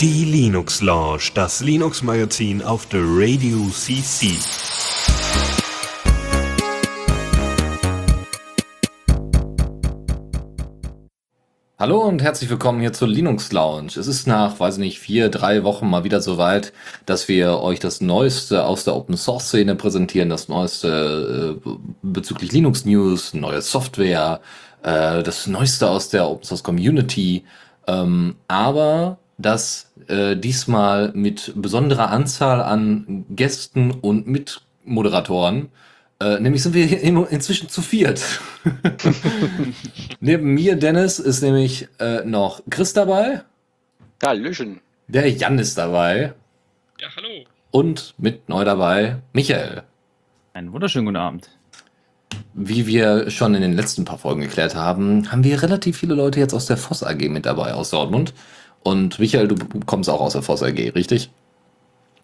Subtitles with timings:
[0.00, 4.38] Die Linux Lounge, das Linux Magazin auf der Radio CC.
[11.78, 13.88] Hallo und herzlich willkommen hier zur Linux Lounge.
[13.98, 16.72] Es ist nach, weiß nicht, vier, drei Wochen mal wieder soweit,
[17.04, 21.70] dass wir euch das Neueste aus der Open Source Szene präsentieren, das Neueste äh,
[22.02, 24.40] bezüglich Linux News, neue Software,
[24.82, 27.44] äh, das Neueste aus der Open Source Community.
[27.86, 35.70] Ähm, aber das äh, diesmal mit besonderer Anzahl an Gästen und Mitmoderatoren.
[36.20, 38.40] Äh, nämlich sind wir in, inzwischen zu viert.
[40.20, 43.42] Neben mir, Dennis, ist nämlich äh, noch Chris dabei.
[44.22, 44.80] Hallöchen.
[45.08, 46.34] Der Jan ist dabei.
[47.00, 47.44] Ja, hallo.
[47.72, 49.82] Und mit neu dabei Michael.
[50.52, 51.50] Einen wunderschönen guten Abend.
[52.54, 56.40] Wie wir schon in den letzten paar Folgen geklärt haben, haben wir relativ viele Leute
[56.40, 58.34] jetzt aus der Voss AG mit dabei aus Dortmund.
[58.82, 61.30] Und Michael, du kommst auch aus der Voss AG, richtig?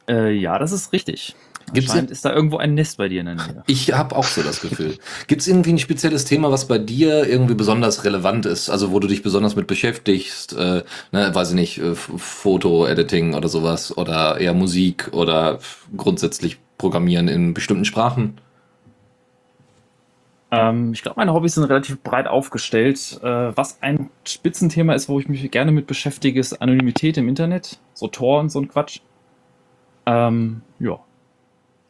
[0.09, 1.35] Äh, ja, das ist richtig.
[1.73, 3.63] Gibt's Anscheinend ist da irgendwo ein Nest bei dir in der Nähe.
[3.67, 4.97] Ich habe auch so das Gefühl.
[5.27, 8.71] Gibt es irgendwie ein spezielles Thema, was bei dir irgendwie besonders relevant ist?
[8.71, 10.55] Also wo du dich besonders mit beschäftigst?
[10.55, 15.59] Äh, ne, weiß ich nicht, äh, Foto-Editing oder sowas oder eher Musik oder
[15.97, 18.41] grundsätzlich Programmieren in bestimmten Sprachen?
[20.51, 23.21] Ähm, ich glaube, meine Hobbys sind relativ breit aufgestellt.
[23.23, 27.79] Äh, was ein Spitzenthema ist, wo ich mich gerne mit beschäftige, ist Anonymität im Internet.
[27.95, 29.01] So Tor und so ein Quatsch.
[30.07, 30.99] Ähm, ja.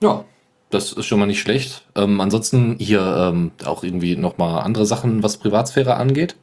[0.02, 0.24] Ja,
[0.70, 1.86] das ist schon mal nicht schlecht.
[1.94, 6.36] Ähm, ansonsten hier ähm, auch irgendwie nochmal andere Sachen, was Privatsphäre angeht.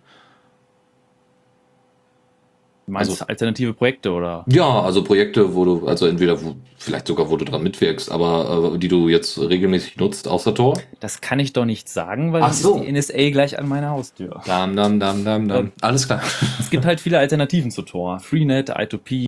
[2.86, 4.46] Du meinst Also- alternative Projekte oder?
[4.48, 8.74] Ja, also Projekte, wo du, also entweder wo, vielleicht sogar, wo du dran mitwirkst, aber
[8.76, 10.80] äh, die du jetzt regelmäßig nutzt, außer Tor.
[11.00, 12.76] Das kann ich doch nicht sagen, weil Ach das so.
[12.78, 14.42] ist die NSA gleich an meiner Haustür.
[14.46, 15.72] Dam, dam, dam, dam, dam.
[15.82, 16.22] Alles klar.
[16.60, 18.20] Es gibt halt viele Alternativen zu Tor.
[18.20, 19.26] Freenet, I2P.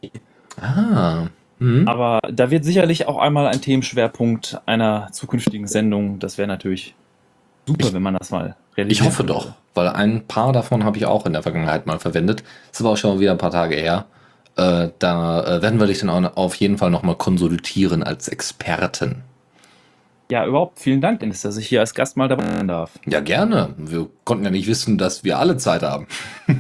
[0.62, 1.28] Ah.
[1.60, 1.88] Hm.
[1.88, 6.20] Aber da wird sicherlich auch einmal ein Themenschwerpunkt einer zukünftigen Sendung.
[6.20, 6.94] Das wäre natürlich
[7.66, 11.26] super, wenn man das mal Ich hoffe doch, weil ein paar davon habe ich auch
[11.26, 12.44] in der Vergangenheit mal verwendet.
[12.72, 14.06] Ist aber auch schon wieder ein paar Tage her.
[14.56, 19.24] Äh, da äh, werden wir dich dann auch auf jeden Fall nochmal konsultieren als Experten.
[20.30, 22.92] Ja, überhaupt vielen Dank, Dennis, dass ich hier als Gast mal dabei sein darf.
[23.06, 23.74] Ja, gerne.
[23.78, 26.08] Wir konnten ja nicht wissen, dass wir alle Zeit haben.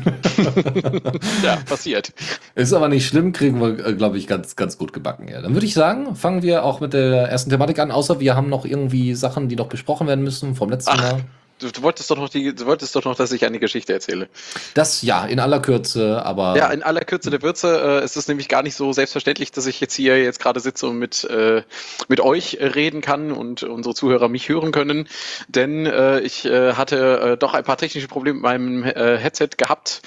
[1.43, 2.13] Ja, passiert.
[2.55, 5.27] Ist aber nicht schlimm, kriegen wir, glaube ich, ganz, ganz gut gebacken.
[5.27, 5.41] Ja.
[5.41, 8.49] Dann würde ich sagen, fangen wir auch mit der ersten Thematik an, außer wir haben
[8.49, 11.11] noch irgendwie Sachen, die noch besprochen werden müssen vom letzten Ach.
[11.11, 11.21] Mal.
[11.59, 14.29] Du, du wolltest doch noch die, du wolltest doch noch, dass ich eine Geschichte erzähle.
[14.75, 18.27] Das ja, in aller Kürze, aber Ja, in aller Kürze der Würze äh, ist es
[18.27, 21.63] nämlich gar nicht so selbstverständlich, dass ich jetzt hier jetzt gerade sitze und mit, äh,
[22.07, 25.07] mit euch äh, reden kann und unsere Zuhörer mich hören können.
[25.47, 29.49] Denn äh, ich äh, hatte äh, doch ein paar technische Probleme mit meinem äh, Headset
[29.57, 30.01] gehabt.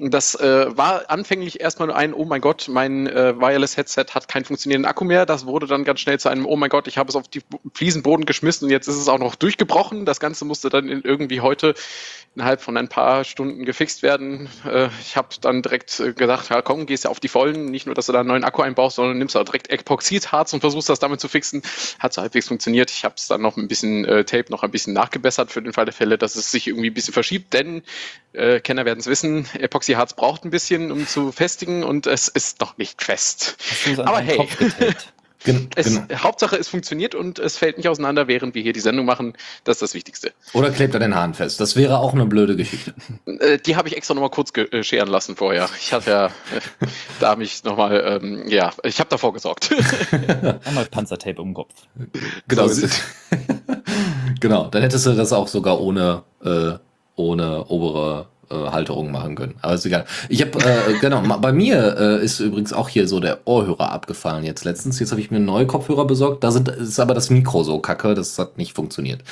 [0.00, 4.44] Das äh, war anfänglich erstmal nur ein, oh mein Gott, mein äh, Wireless-Headset hat keinen
[4.44, 5.26] funktionierenden Akku mehr.
[5.26, 7.42] Das wurde dann ganz schnell zu einem, oh mein Gott, ich habe es auf die
[7.74, 10.04] Fliesenboden geschmissen und jetzt ist es auch noch durchgebrochen.
[10.04, 11.74] Das Ganze musste dann irgendwie heute
[12.36, 14.48] innerhalb von ein paar Stunden gefixt werden.
[14.64, 17.64] Äh, ich habe dann direkt äh, gesagt, ja komm, gehst ja auf die Vollen.
[17.64, 20.60] Nicht nur, dass du da einen neuen Akku einbaust, sondern nimmst auch direkt Epoxidharz und
[20.60, 21.62] versuchst das damit zu fixen.
[21.98, 22.92] Hat so halbwegs funktioniert.
[22.92, 25.72] Ich habe es dann noch ein bisschen äh, Tape noch ein bisschen nachgebessert für den
[25.72, 27.82] Fall der Fälle, dass es sich irgendwie ein bisschen verschiebt, denn
[28.32, 32.60] äh, Kenner werden es wissen, Epoxyharz braucht ein bisschen, um zu festigen und es ist
[32.60, 33.56] noch nicht fest.
[33.98, 34.48] Aber hey.
[35.44, 36.22] Gen Es, genau.
[36.22, 39.34] Hauptsache, es funktioniert und es fällt nicht auseinander, während wir hier die Sendung machen.
[39.62, 40.32] Das ist das Wichtigste.
[40.52, 41.60] Oder klebt er den Haaren fest?
[41.60, 42.92] Das wäre auch eine blöde Geschichte.
[43.26, 45.68] Äh, die habe ich extra nochmal kurz äh, scheren lassen vorher.
[45.80, 46.30] Ich hatte ja, äh,
[47.20, 49.72] da habe ich nochmal, ähm, ja, ich habe davor gesorgt.
[50.64, 51.72] Einmal Panzertape um den Kopf.
[52.48, 52.68] Genau.
[54.40, 56.78] Genau, dann hättest du das auch sogar ohne, äh,
[57.18, 59.56] ohne obere äh, Halterung machen können.
[59.60, 60.06] Aber ist egal.
[60.30, 64.44] Ich habe, äh, genau, bei mir äh, ist übrigens auch hier so der Ohrhörer abgefallen
[64.44, 64.98] jetzt letztens.
[65.00, 66.42] Jetzt habe ich mir neue Kopfhörer besorgt.
[66.44, 69.22] Da sind, ist aber das Mikro so kacke, das hat nicht funktioniert.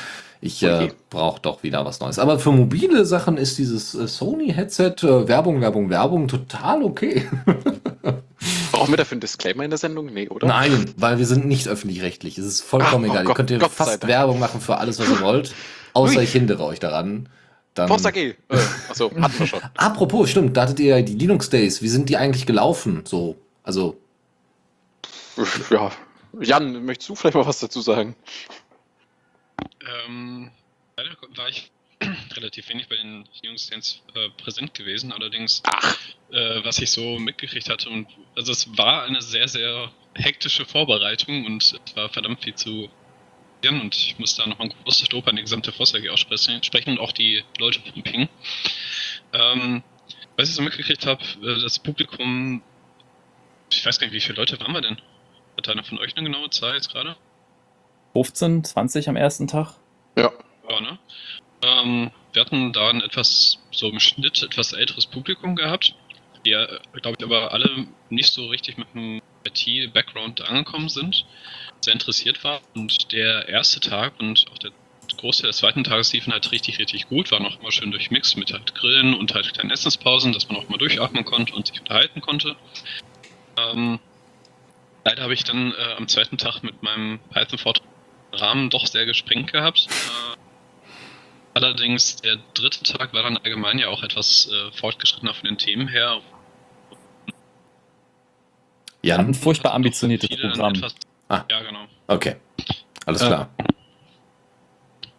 [0.42, 0.92] Ich äh, Okay.
[1.08, 2.18] brauche doch wieder was Neues.
[2.18, 7.24] Aber für mobile Sachen ist dieses äh, Sony-Headset, äh, Werbung, Werbung, Werbung, total okay.
[8.70, 10.06] Brauchen wir dafür einen Disclaimer in der Sendung?
[10.12, 10.46] Nee, oder?
[10.46, 12.36] Nein, weil wir sind nicht öffentlich-rechtlich.
[12.36, 13.22] Es ist vollkommen Ah, oh egal.
[13.24, 14.06] ihr Gott, könnt ihr Gott sei fast.
[14.06, 15.54] Werbung machen für alles, was ihr wollt.
[15.94, 16.24] Außer Ui.
[16.24, 17.28] ich hindere euch daran.
[17.76, 18.30] Dann, Forza G.
[18.30, 18.56] Äh,
[18.88, 19.60] achso, hatten wir schon.
[19.76, 21.82] Apropos, stimmt, da hattet ihr ja die Linux Days.
[21.82, 23.04] Wie sind die eigentlich gelaufen?
[23.04, 23.98] So, also,
[25.70, 25.92] Ja.
[26.40, 28.14] Jan, möchtest du vielleicht mal was dazu sagen?
[30.06, 30.50] Ähm,
[30.96, 31.70] leider war ich
[32.34, 35.96] relativ wenig bei den Jungstands äh, präsent gewesen, allerdings, Ach,
[36.30, 38.06] äh, was ich so mitgekriegt hatte, und
[38.36, 42.88] also es war eine sehr, sehr hektische Vorbereitung und es war verdammt viel zu
[43.66, 46.62] lernen und ich muss da nochmal ein großes Lob an die gesamte Voss AG aussprechen
[46.62, 48.28] sprechen und auch die Leute vom Ping.
[49.32, 49.82] Ähm,
[50.36, 52.62] was ich so mitgekriegt habe, äh, das Publikum,
[53.70, 54.98] ich weiß gar nicht, wie viele Leute waren wir denn?
[55.56, 57.16] Hat einer von euch eine genaue Zahl jetzt gerade?
[58.12, 59.74] 15, 20 am ersten Tag.
[60.16, 60.32] Ja.
[60.68, 60.98] Ja, ne?
[61.62, 65.94] Ähm, wir hatten da ein etwas, so im Schnitt, etwas älteres Publikum gehabt,
[66.44, 71.24] die ja, glaube ich, aber alle nicht so richtig mit einem IT-Background angekommen sind,
[71.80, 72.62] sehr interessiert waren.
[72.74, 74.72] Und der erste Tag und auch der
[75.16, 78.52] Großteil des zweiten Tages liefen halt richtig, richtig gut, war noch immer schön durchmixed mit
[78.52, 82.20] halt Grillen und halt kleinen Essenspausen, dass man auch mal durchatmen konnte und sich unterhalten
[82.20, 82.56] konnte.
[83.56, 83.98] Ähm,
[85.04, 87.86] leider habe ich dann äh, am zweiten Tag mit meinem Python-Vortrag
[88.32, 89.86] Rahmen doch sehr gesprengt gehabt.
[89.88, 90.36] Äh,
[91.54, 95.88] allerdings der dritte Tag war dann allgemein ja auch etwas äh, fortgeschrittener von den Themen
[95.88, 96.20] her.
[99.02, 100.74] Ja, ein furchtbar auch ambitioniertes Programm.
[100.74, 100.94] Etwas,
[101.28, 101.44] Ah.
[101.50, 101.86] Ja, genau.
[102.06, 102.36] Okay.
[103.06, 103.50] Alles Äh, klar.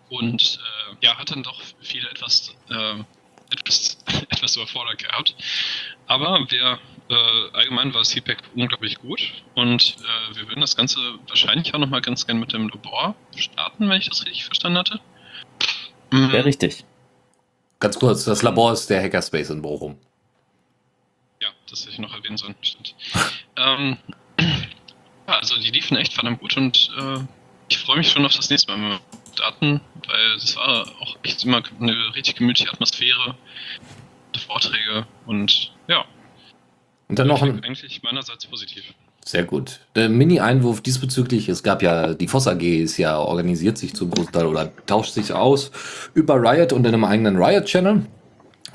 [0.10, 0.60] Und
[1.02, 2.96] äh, ja, hat dann doch viele etwas, äh,
[3.52, 3.98] etwas,
[4.30, 5.36] etwas überfordert gehabt.
[6.08, 9.20] Aber wir, äh, allgemein war Feedback unglaublich gut
[9.56, 13.90] und äh, wir würden das Ganze wahrscheinlich auch nochmal ganz gern mit dem Labor starten,
[13.90, 15.00] wenn ich das richtig verstanden hatte.
[16.12, 16.32] Mhm.
[16.32, 16.86] Wäre richtig.
[17.80, 20.00] Ganz kurz, das Labor ist der Hackerspace in Bochum.
[21.42, 22.96] Ja, das hätte ich noch erwähnen sollen, stimmt.
[23.58, 23.98] ähm,
[24.40, 24.46] ja,
[25.36, 27.20] also die liefen echt verdammt gut und äh,
[27.70, 29.00] ich freue mich schon auf das nächste Mal, wenn wir
[29.34, 33.36] starten, weil das war auch echt immer eine richtig gemütliche Atmosphäre,
[34.48, 36.06] Vorträge und ja,
[37.08, 38.94] Und dann noch ein, eigentlich meinerseits positiv.
[39.26, 39.82] Sehr gut.
[39.96, 44.32] Der Mini-Einwurf diesbezüglich, es gab ja, die Voss AG ist ja, organisiert sich zum großen
[44.32, 45.72] Teil oder tauscht sich aus
[46.14, 48.06] über Riot und in einem eigenen Riot-Channel.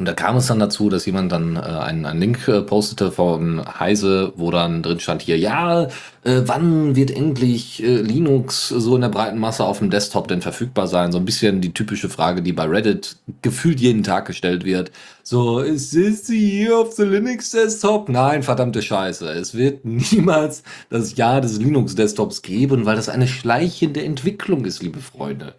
[0.02, 3.12] Und da kam es dann dazu, dass jemand dann äh, einen, einen Link äh, postete
[3.12, 5.84] von Heise, wo dann drin stand hier, ja,
[6.24, 10.42] äh, wann wird endlich äh, Linux so in der breiten Masse auf dem Desktop denn
[10.42, 11.12] verfügbar sein?
[11.12, 14.90] So ein bisschen die typische Frage, die bei Reddit gefühlt jeden Tag gestellt wird.
[15.22, 18.08] So, ist es hier auf the Linux Desktop?
[18.08, 19.30] Nein, verdammte Scheiße.
[19.30, 24.82] Es wird niemals das Jahr des Linux Desktops geben, weil das eine schleichende Entwicklung ist,
[24.82, 25.54] liebe Freunde.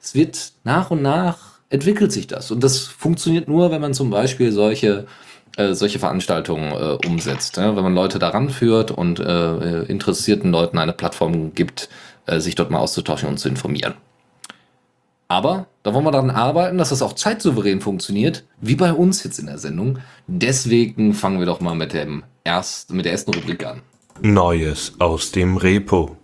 [0.00, 2.50] Es wird nach und nach entwickelt sich das.
[2.50, 5.06] Und das funktioniert nur, wenn man zum Beispiel solche,
[5.56, 7.56] äh, solche Veranstaltungen äh, umsetzt.
[7.56, 7.74] Ja?
[7.74, 11.88] Wenn man Leute daran führt und äh, interessierten Leuten eine Plattform gibt,
[12.26, 13.94] äh, sich dort mal auszutauschen und zu informieren.
[15.28, 19.38] Aber da wollen wir daran arbeiten, dass das auch zeitsouverän funktioniert, wie bei uns jetzt
[19.38, 19.98] in der Sendung.
[20.26, 23.80] Deswegen fangen wir doch mal mit, dem erst, mit der ersten Rubrik an.
[24.20, 26.18] Neues aus dem Repo.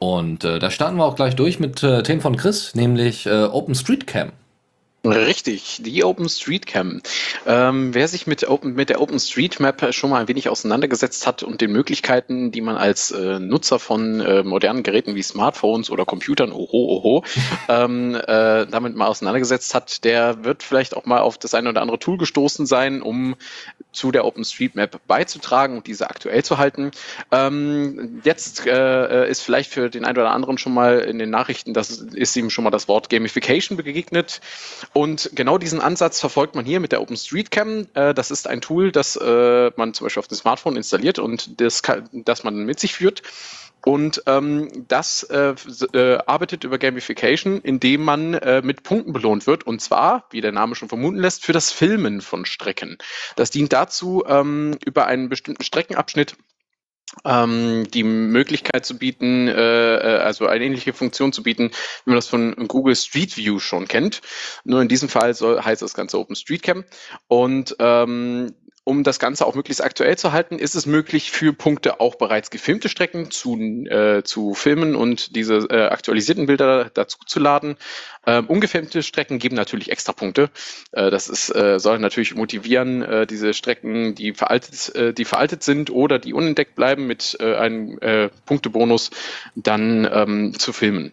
[0.00, 3.44] Und äh, da starten wir auch gleich durch mit äh, Themen von Chris, nämlich äh,
[3.44, 4.32] OpenStreetCam.
[5.04, 7.02] Richtig, die OpenStreetCam.
[7.44, 11.60] Ähm, wer sich mit, Open, mit der OpenStreetMap schon mal ein wenig auseinandergesetzt hat und
[11.60, 16.52] den Möglichkeiten, die man als äh, Nutzer von äh, modernen Geräten wie Smartphones oder Computern,
[16.52, 17.24] oho, oho,
[17.68, 21.82] ähm, äh, damit mal auseinandergesetzt hat, der wird vielleicht auch mal auf das eine oder
[21.82, 23.34] andere Tool gestoßen sein, um
[23.90, 26.92] zu der OpenStreetMap beizutragen und diese aktuell zu halten.
[27.32, 31.74] Ähm, jetzt äh, ist vielleicht für den einen oder anderen schon mal in den Nachrichten,
[31.74, 34.40] das ist ihm schon mal das Wort Gamification begegnet.
[34.92, 37.86] Und genau diesen Ansatz verfolgt man hier mit der OpenStreetCam.
[37.94, 41.60] Äh, das ist ein Tool, das äh, man zum Beispiel auf dem Smartphone installiert und
[41.60, 43.22] das, kann, das man mit sich führt.
[43.84, 45.54] Und ähm, das äh,
[45.92, 49.64] äh, arbeitet über Gamification, indem man äh, mit Punkten belohnt wird.
[49.64, 52.98] Und zwar, wie der Name schon vermuten lässt, für das Filmen von Strecken.
[53.34, 56.36] Das dient dazu, ähm, über einen bestimmten Streckenabschnitt
[57.24, 61.70] die Möglichkeit zu bieten, äh, also eine ähnliche Funktion zu bieten,
[62.04, 64.22] wie man das von Google Street View schon kennt.
[64.64, 66.84] Nur in diesem Fall soll, heißt das Ganze OpenStreetCam.
[67.28, 68.54] Und ähm,
[68.84, 72.50] um das Ganze auch möglichst aktuell zu halten, ist es möglich, für Punkte auch bereits
[72.50, 77.76] gefilmte Strecken zu, äh, zu filmen und diese äh, aktualisierten Bilder dazu zu laden.
[78.26, 80.50] Ähm, ungefilmte Strecken geben natürlich extra Punkte.
[80.90, 85.62] Äh, das ist, äh, soll natürlich motivieren, äh, diese Strecken, die veraltet, äh, die veraltet
[85.62, 87.98] sind oder die unentdeckt bleiben, mit einem
[88.46, 89.10] Punktebonus
[89.54, 91.12] dann ähm, zu filmen.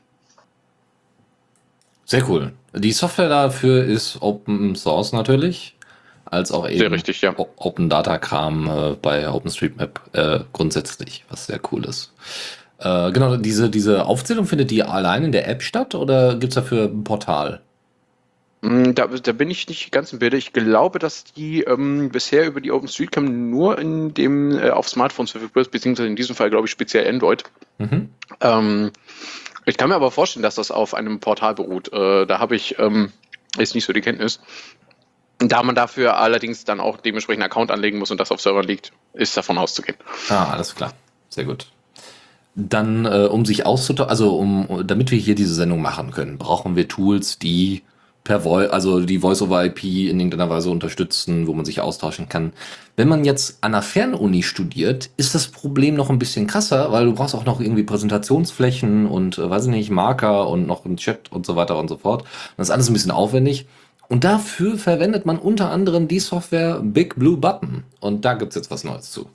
[2.05, 2.53] Sehr cool.
[2.73, 5.75] Die Software dafür ist Open Source natürlich,
[6.31, 7.33] als auch eben Sehr richtig, ja.
[7.37, 12.13] Open Data Kram äh, bei OpenStreetMap äh, grundsätzlich, was sehr cool ist.
[12.79, 16.55] Äh, genau, diese, diese Aufzählung findet die allein in der App statt oder gibt es
[16.55, 17.61] dafür ein Portal?
[18.61, 20.37] Mm, Da, da bin ich nicht ganz im Bilde.
[20.37, 25.31] Ich glaube, dass die ähm, bisher über die OpenStreetCam nur in dem äh, auf Smartphones
[25.31, 27.43] verfügbar ist, beziehungsweise in diesem Fall glaube ich speziell Android.
[27.77, 28.09] Mhm.
[28.41, 28.91] Ähm,
[29.65, 31.91] ich kann mir aber vorstellen, dass das auf einem Portal beruht.
[31.91, 33.11] Äh, da habe ich ähm,
[33.57, 34.39] jetzt nicht so die Kenntnis.
[35.39, 38.65] Da man dafür allerdings dann auch dementsprechend einen Account anlegen muss und das auf Servern
[38.65, 39.97] liegt, ist davon auszugehen.
[40.29, 40.93] Ah, alles klar.
[41.29, 41.67] Sehr gut.
[42.55, 46.75] Dann, äh, um sich auszutauschen, also um, damit wir hier diese Sendung machen können, brauchen
[46.75, 47.83] wir Tools, die
[48.25, 52.53] per Voice, also die Voice-over-IP in irgendeiner Weise unterstützen, wo man sich austauschen kann.
[52.95, 57.05] Wenn man jetzt an einer Fernuni studiert, ist das Problem noch ein bisschen krasser, weil
[57.05, 60.97] du brauchst auch noch irgendwie Präsentationsflächen und, äh, weiß ich nicht, Marker und noch einen
[60.97, 62.25] Chat und so weiter und so fort.
[62.57, 63.67] Das ist alles ein bisschen aufwendig.
[64.09, 67.83] Und dafür verwendet man unter anderem die Software Big Blue Button.
[67.99, 69.29] Und da gibt's jetzt was Neues zu.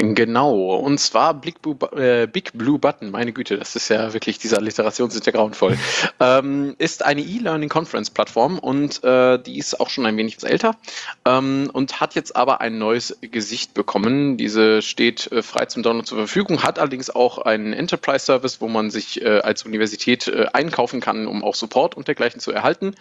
[0.00, 4.38] Genau, und zwar Big Blue, äh, Big Blue Button, meine Güte, das ist ja wirklich,
[4.38, 5.76] diese Alliterationen sind ja grauenvoll,
[6.20, 10.76] ähm, ist eine E-Learning-Conference-Plattform und äh, die ist auch schon ein wenig älter
[11.24, 14.36] ähm, und hat jetzt aber ein neues Gesicht bekommen.
[14.36, 18.92] Diese steht äh, frei zum Download zur Verfügung, hat allerdings auch einen Enterprise-Service, wo man
[18.92, 22.94] sich äh, als Universität äh, einkaufen kann, um auch Support und dergleichen zu erhalten.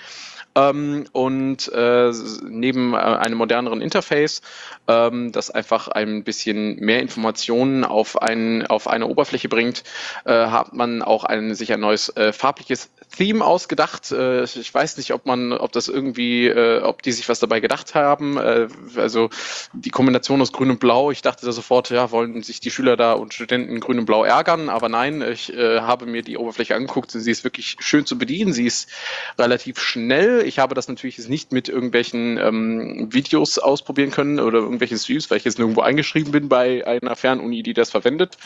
[0.57, 2.11] Ähm, und äh,
[2.43, 4.41] neben äh, einem moderneren Interface,
[4.87, 9.83] ähm, das einfach ein bisschen mehr Informationen auf, ein, auf eine Oberfläche bringt,
[10.25, 14.11] äh, hat man auch ein, sich ein neues farbliches Theme ausgedacht.
[14.11, 17.59] Äh, ich weiß nicht, ob man, ob das irgendwie, äh, ob die sich was dabei
[17.59, 18.37] gedacht haben.
[18.37, 19.29] Äh, also
[19.73, 22.95] die Kombination aus Grün und Blau, ich dachte da sofort, ja, wollen sich die Schüler
[22.95, 26.75] da und Studenten Grün und Blau ärgern, aber nein, ich äh, habe mir die Oberfläche
[26.75, 28.53] angeguckt sie ist wirklich schön zu bedienen.
[28.53, 28.89] Sie ist
[29.37, 30.43] relativ schnell.
[30.45, 35.37] Ich habe das natürlich nicht mit irgendwelchen ähm, Videos ausprobieren können oder irgendwelchen Streams, weil
[35.37, 38.37] ich jetzt nirgendwo eingeschrieben bin bei einer Fernuni, die das verwendet.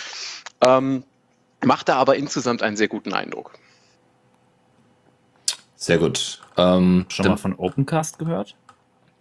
[0.61, 1.03] Ähm,
[1.63, 3.51] macht da aber insgesamt einen sehr guten Eindruck.
[5.81, 6.39] Sehr gut.
[6.57, 8.55] Ähm, Schon mal von Opencast gehört?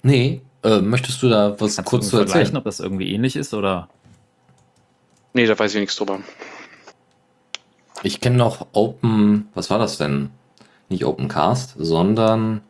[0.02, 2.54] Nee, äh, möchtest du da was Kannst kurz du zu erzählen?
[2.54, 3.88] ob das irgendwie ähnlich ist oder?
[5.32, 6.18] Nee, da weiß ich nichts drüber.
[8.02, 10.28] Ich kenne noch Open, was war das denn?
[10.90, 12.60] Nicht Opencast, sondern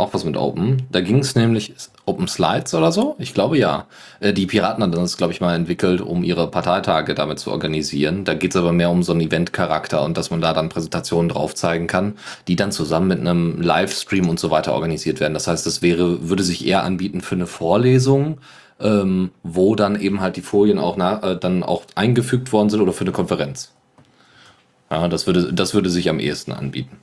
[0.00, 0.82] auch was mit Open.
[0.90, 1.74] Da ging es nämlich
[2.06, 3.14] Open Slides oder so?
[3.18, 3.86] Ich glaube ja.
[4.18, 8.24] Äh, Die Piraten hatten das, glaube ich, mal entwickelt, um ihre Parteitage damit zu organisieren.
[8.24, 11.28] Da geht es aber mehr um so einen Event-Charakter und dass man da dann Präsentationen
[11.28, 12.14] drauf zeigen kann,
[12.48, 15.34] die dann zusammen mit einem Livestream und so weiter organisiert werden.
[15.34, 18.38] Das heißt, das wäre, würde sich eher anbieten für eine Vorlesung,
[18.80, 22.80] ähm, wo dann eben halt die Folien auch na, äh, dann auch eingefügt worden sind
[22.80, 23.72] oder für eine Konferenz.
[24.90, 26.96] Ja, das würde, das würde sich am ehesten anbieten.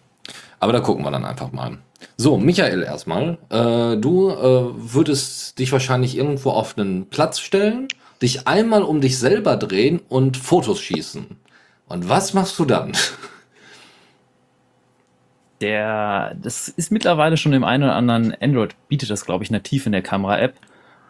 [0.60, 1.78] Aber da gucken wir dann einfach mal.
[2.16, 3.38] So, Michael erstmal.
[3.50, 7.88] Äh, du äh, würdest dich wahrscheinlich irgendwo auf einen Platz stellen,
[8.22, 11.26] dich einmal um dich selber drehen und Fotos schießen.
[11.88, 12.94] Und was machst du dann?
[15.62, 19.88] Der, das ist mittlerweile schon im einen oder anderen Android, bietet das, glaube ich, nativ
[19.88, 20.54] in der Kamera-App.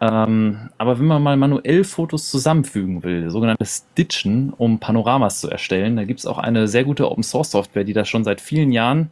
[0.00, 5.96] Ähm, aber wenn man mal manuell Fotos zusammenfügen will, sogenanntes Stitchen, um Panoramas zu erstellen,
[5.96, 9.10] da gibt es auch eine sehr gute Open-Source-Software, die das schon seit vielen Jahren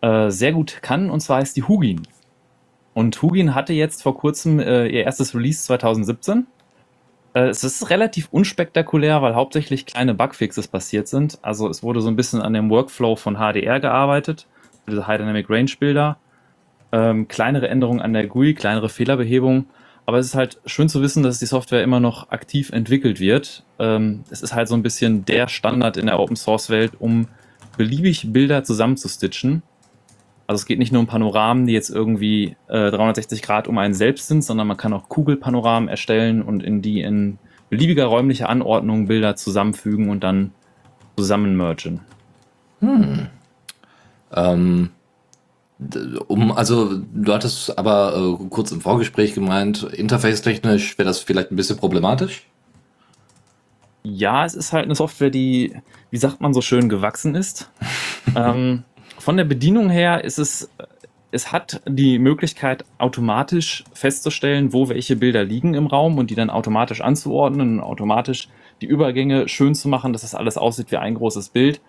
[0.00, 2.02] äh, sehr gut kann, und zwar heißt die Hugin.
[2.94, 6.46] Und Hugin hatte jetzt vor kurzem äh, ihr erstes Release 2017.
[7.34, 11.38] Äh, es ist relativ unspektakulär, weil hauptsächlich kleine Bugfixes passiert sind.
[11.42, 14.46] Also es wurde so ein bisschen an dem Workflow von HDR gearbeitet,
[14.88, 16.16] diese High Dynamic Range Bilder.
[16.92, 19.66] Ähm, kleinere Änderungen an der GUI, kleinere Fehlerbehebung.
[20.06, 23.64] Aber es ist halt schön zu wissen, dass die Software immer noch aktiv entwickelt wird.
[23.78, 27.26] Ähm, es ist halt so ein bisschen der Standard in der Open Source Welt, um
[27.76, 29.62] beliebig Bilder zusammenzustitchen.
[30.46, 33.94] Also es geht nicht nur um Panoramen, die jetzt irgendwie äh, 360 Grad um einen
[33.94, 37.38] selbst sind, sondern man kann auch Kugelpanoramen erstellen und in die in
[37.68, 40.52] beliebiger räumlicher Anordnung Bilder zusammenfügen und dann
[41.16, 42.00] zusammen mergen.
[42.80, 43.26] Hm.
[44.32, 44.90] Ähm,
[46.28, 51.56] um, also du hattest aber äh, kurz im Vorgespräch gemeint, interface-technisch wäre das vielleicht ein
[51.56, 52.46] bisschen problematisch.
[54.02, 55.74] Ja, es ist halt eine Software, die,
[56.10, 57.70] wie sagt man so schön, gewachsen ist.
[58.36, 58.84] ähm,
[59.18, 60.70] von der Bedienung her ist es,
[61.30, 66.50] es hat die Möglichkeit, automatisch festzustellen, wo welche Bilder liegen im Raum und die dann
[66.50, 68.48] automatisch anzuordnen und automatisch
[68.80, 71.80] die Übergänge schön zu machen, dass das alles aussieht wie ein großes Bild.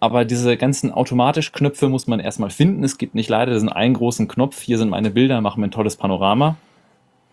[0.00, 2.82] Aber diese ganzen automatisch Knöpfe muss man erstmal finden.
[2.84, 5.72] Es gibt nicht leider diesen einen großen Knopf, hier sind meine Bilder, machen mir ein
[5.72, 6.56] tolles Panorama.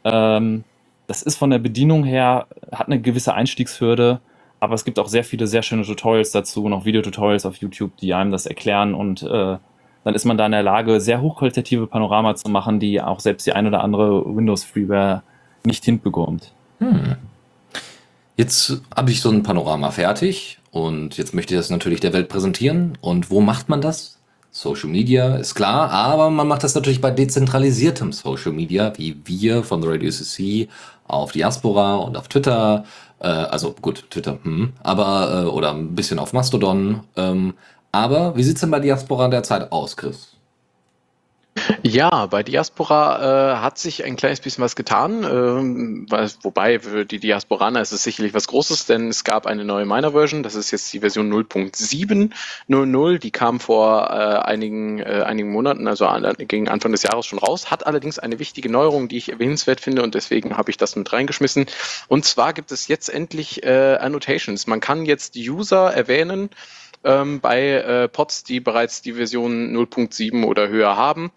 [0.04, 0.64] Ähm,
[1.08, 4.20] das ist von der Bedienung her, hat eine gewisse Einstiegshürde,
[4.60, 8.14] aber es gibt auch sehr viele sehr schöne Tutorials dazu, noch Videotutorials auf YouTube, die
[8.14, 9.58] einem das erklären und äh,
[10.04, 13.46] dann ist man da in der Lage, sehr hochqualitative Panorama zu machen, die auch selbst
[13.46, 15.22] die ein oder andere Windows-Freeware
[15.66, 16.54] nicht hinbekommt.
[16.80, 17.18] Hm.
[18.38, 22.30] Jetzt habe ich so ein Panorama fertig und jetzt möchte ich das natürlich der Welt
[22.30, 22.98] präsentieren.
[23.02, 24.20] Und wo macht man das?
[24.52, 29.64] Social Media ist klar, aber man macht das natürlich bei dezentralisiertem Social Media, wie wir
[29.64, 30.70] von The Radio CC
[31.08, 32.86] auf Diaspora und auf Twitter.
[33.20, 37.02] Äh, also gut, Twitter, hm, aber äh, oder ein bisschen auf Mastodon.
[37.16, 37.54] Ähm,
[37.92, 40.37] aber wie sieht's denn bei Diaspora derzeit aus, Chris?
[41.84, 47.06] Ja, bei Diaspora äh, hat sich ein kleines bisschen was getan, ähm, was, wobei für
[47.06, 50.72] die Diasporaner ist es sicherlich was Großes, denn es gab eine neue Miner-Version, das ist
[50.72, 56.68] jetzt die Version 0.700, die kam vor äh, einigen, äh, einigen Monaten, also an, gegen
[56.68, 60.16] Anfang des Jahres schon raus, hat allerdings eine wichtige Neuerung, die ich erwähnenswert finde und
[60.16, 61.66] deswegen habe ich das mit reingeschmissen.
[62.08, 64.68] Und zwar gibt es jetzt endlich äh, Annotations.
[64.68, 66.50] Man kann jetzt User erwähnen,
[67.08, 71.32] ähm, bei äh, Pods, die bereits die Version 0.7 oder höher haben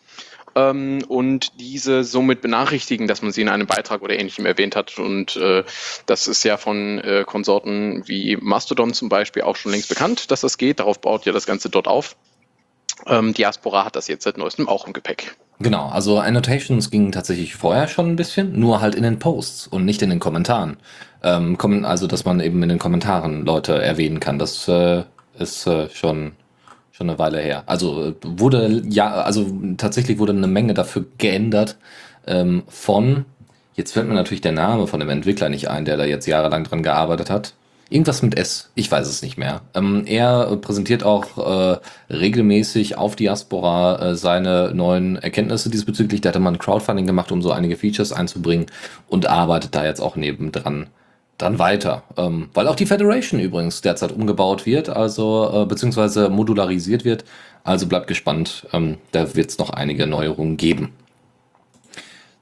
[0.57, 4.99] ähm, und diese somit benachrichtigen, dass man sie in einem Beitrag oder ähnlichem erwähnt hat.
[4.99, 5.65] Und äh,
[6.07, 10.41] das ist ja von äh, Konsorten wie Mastodon zum Beispiel auch schon längst bekannt, dass
[10.41, 10.81] das geht.
[10.81, 12.17] Darauf baut ja das Ganze dort auf.
[13.07, 15.37] Ähm, Diaspora hat das jetzt seit neuestem auch im Gepäck.
[15.61, 19.85] Genau, also Annotations gingen tatsächlich vorher schon ein bisschen, nur halt in den Posts und
[19.85, 20.79] nicht in den Kommentaren.
[21.23, 24.39] Ähm, also, dass man eben in den Kommentaren Leute erwähnen kann.
[24.39, 25.05] Das äh,
[25.41, 26.33] ist äh, schon
[27.01, 27.63] schon eine Weile her.
[27.67, 29.47] Also wurde ja, also
[29.79, 31.77] tatsächlich wurde eine Menge dafür geändert
[32.27, 33.25] ähm, von.
[33.75, 36.65] Jetzt fällt mir natürlich der Name von dem Entwickler nicht ein, der da jetzt jahrelang
[36.65, 37.55] dran gearbeitet hat.
[37.89, 39.63] Irgendwas mit S, ich weiß es nicht mehr.
[39.75, 41.79] Ähm, er präsentiert auch äh,
[42.13, 46.21] regelmäßig auf Diaspora äh, seine neuen Erkenntnisse diesbezüglich.
[46.21, 48.67] Da hatte man Crowdfunding gemacht, um so einige Features einzubringen
[49.09, 50.87] und arbeitet da jetzt auch nebendran
[51.43, 52.03] dann weiter.
[52.17, 57.25] Ähm, weil auch die Federation übrigens derzeit umgebaut wird, also äh, beziehungsweise modularisiert wird.
[57.65, 60.93] Also bleibt gespannt, ähm, da wird es noch einige Neuerungen geben.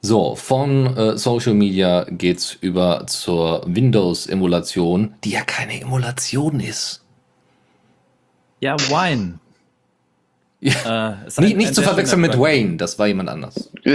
[0.01, 7.03] So, von äh, Social Media geht's über zur Windows-Emulation, die ja keine Emulation ist.
[8.61, 9.41] Ja, Wine.
[10.61, 11.13] Ja.
[11.27, 13.71] Äh, nicht, nicht zu verwechseln mit Wayne, das war jemand anders.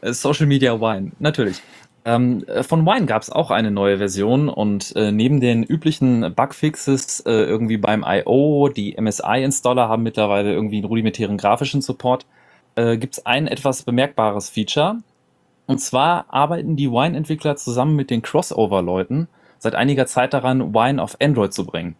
[0.00, 1.60] Äh, Social Media Wine, natürlich.
[2.08, 6.34] Ähm, äh, von Wine gab es auch eine neue Version und äh, neben den üblichen
[6.34, 12.24] Bugfixes äh, irgendwie beim I.O., die MSI-Installer haben mittlerweile irgendwie einen rudimentären grafischen Support,
[12.76, 14.96] äh, gibt es ein etwas bemerkbares Feature.
[15.66, 21.18] Und zwar arbeiten die Wine-Entwickler zusammen mit den Crossover-Leuten seit einiger Zeit daran, Wine auf
[21.20, 21.96] Android zu bringen.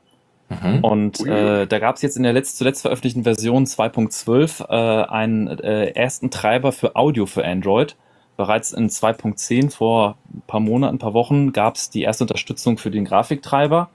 [0.49, 0.85] Mhm.
[0.85, 5.49] Und äh, da gab es jetzt in der letzt, zuletzt veröffentlichten Version 2.12 äh, einen
[5.49, 7.95] äh, ersten Treiber für Audio für Android,
[8.39, 12.79] bereits in 2.10 vor ein paar Monaten, ein paar Wochen gab es die erste Unterstützung
[12.79, 13.91] für den Grafiktreiber.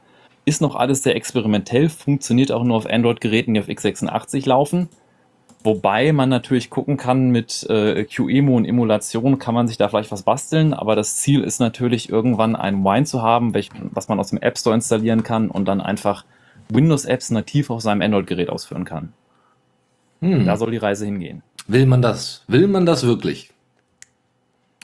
[0.45, 4.89] Ist noch alles sehr experimentell, funktioniert auch nur auf Android-Geräten, die auf x86 laufen.
[5.63, 10.11] Wobei man natürlich gucken kann, mit äh, QEMU und Emulation kann man sich da vielleicht
[10.11, 14.19] was basteln, aber das Ziel ist natürlich irgendwann ein Wine zu haben, welch, was man
[14.19, 16.25] aus dem App Store installieren kann und dann einfach
[16.67, 19.13] Windows-Apps nativ auf seinem Android-Gerät ausführen kann.
[20.19, 20.45] Hm.
[20.45, 21.43] Da soll die Reise hingehen.
[21.67, 22.43] Will man das?
[22.47, 23.52] Will man das wirklich?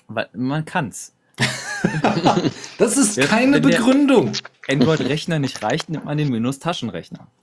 [0.09, 1.13] Weil man kann's.
[2.77, 4.33] das ist Jetzt, keine Begründung.
[4.67, 7.27] Android-Rechner nicht reicht, nimmt man den Windows-Taschenrechner.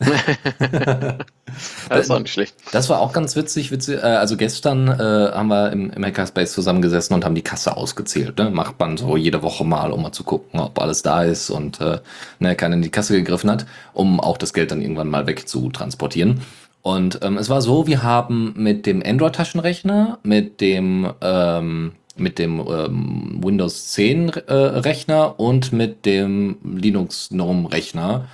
[1.89, 2.55] das ist auch nicht schlecht.
[2.73, 3.71] Das war auch ganz witzig.
[3.73, 3.97] witzig.
[3.97, 8.39] Äh, also gestern äh, haben wir im, im Hackerspace zusammengesessen und haben die Kasse ausgezählt.
[8.39, 8.51] Ne?
[8.51, 11.81] Macht man so jede Woche mal, um mal zu gucken, ob alles da ist und
[11.81, 12.01] äh,
[12.39, 15.49] ne, keiner in die Kasse gegriffen hat, um auch das Geld dann irgendwann mal weg
[15.49, 16.43] zu transportieren.
[16.83, 22.61] Und ähm, es war so, wir haben mit dem Android-Taschenrechner, mit dem ähm, mit dem
[22.61, 28.29] ähm, Windows 10 äh, Rechner und mit dem Linux GNOME Rechner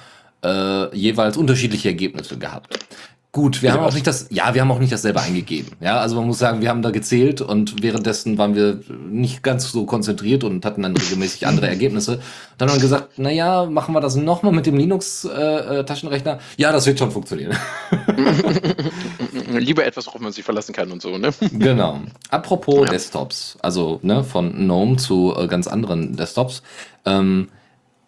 [0.44, 2.78] äh, jeweils unterschiedliche Ergebnisse gehabt.
[3.34, 5.72] Gut, wir ja, haben auch nicht das, ja, wir haben auch nicht dasselbe eingegeben.
[5.80, 9.72] Ja, also man muss sagen, wir haben da gezählt und währenddessen waren wir nicht ganz
[9.72, 12.20] so konzentriert und hatten dann regelmäßig andere Ergebnisse.
[12.58, 16.32] Dann haben wir gesagt, na ja, machen wir das nochmal mit dem Linux-Taschenrechner.
[16.34, 17.56] Äh, ja, das wird schon funktionieren.
[19.50, 21.30] Lieber etwas, worauf man sich verlassen kann und so, ne?
[21.52, 22.00] Genau.
[22.28, 22.90] Apropos ja.
[22.90, 26.62] Desktops, also ne, von GNOME zu äh, ganz anderen Desktops.
[27.06, 27.48] Ähm,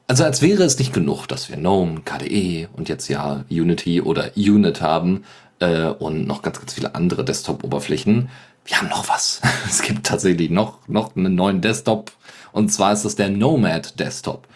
[0.07, 4.33] also als wäre es nicht genug, dass wir GNOME, KDE und jetzt ja Unity oder
[4.37, 5.25] Unit haben
[5.61, 8.29] äh, und noch ganz, ganz viele andere Desktop-Oberflächen.
[8.67, 9.41] Wir haben noch was.
[9.69, 12.13] es gibt tatsächlich noch, noch einen neuen Desktop
[12.53, 14.47] und zwar ist das der Nomad Desktop.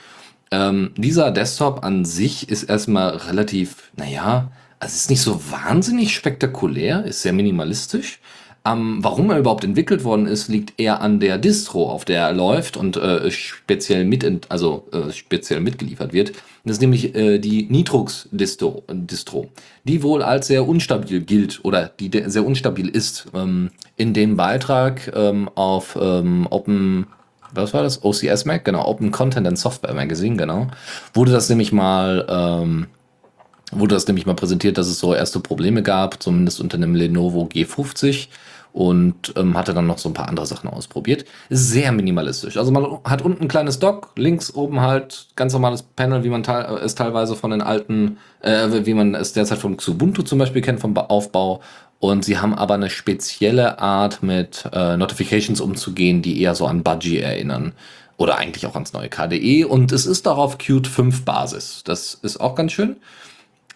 [0.50, 7.04] Ähm, dieser Desktop an sich ist erstmal relativ, naja, also ist nicht so wahnsinnig spektakulär,
[7.04, 8.20] ist sehr minimalistisch.
[8.68, 12.32] Ähm, warum er überhaupt entwickelt worden ist, liegt eher an der Distro, auf der er
[12.32, 16.32] läuft und äh, speziell mit, also äh, speziell mitgeliefert wird.
[16.64, 19.48] Das ist nämlich äh, die Nitrux Distro, Distro,
[19.84, 23.26] die wohl als sehr unstabil gilt oder die sehr unstabil ist.
[23.34, 27.06] Ähm, in dem Beitrag ähm, auf ähm, Open
[27.54, 28.04] was war das?
[28.04, 30.66] OCS Mac, genau, Open Content and Software Magazine, genau.
[31.14, 32.88] Wurde das nämlich mal, ähm,
[33.72, 37.48] wurde das nämlich mal präsentiert, dass es so erste Probleme gab, zumindest unter einem Lenovo
[37.50, 38.28] G50
[38.72, 41.24] und ähm, hatte dann noch so ein paar andere Sachen ausprobiert.
[41.48, 42.56] Ist sehr minimalistisch.
[42.56, 46.42] Also man hat unten ein kleines Dock, links oben halt ganz normales Panel, wie man
[46.42, 46.52] te
[46.82, 50.80] es teilweise von den alten, äh, wie man es derzeit vom Xubuntu zum Beispiel kennt,
[50.80, 51.60] vom Aufbau.
[52.00, 56.84] Und sie haben aber eine spezielle Art, mit äh, Notifications umzugehen, die eher so an
[56.84, 57.72] Budgie erinnern.
[58.16, 59.64] Oder eigentlich auch ans neue KDE.
[59.64, 61.82] Und es ist darauf Qt 5 Basis.
[61.84, 62.96] Das ist auch ganz schön.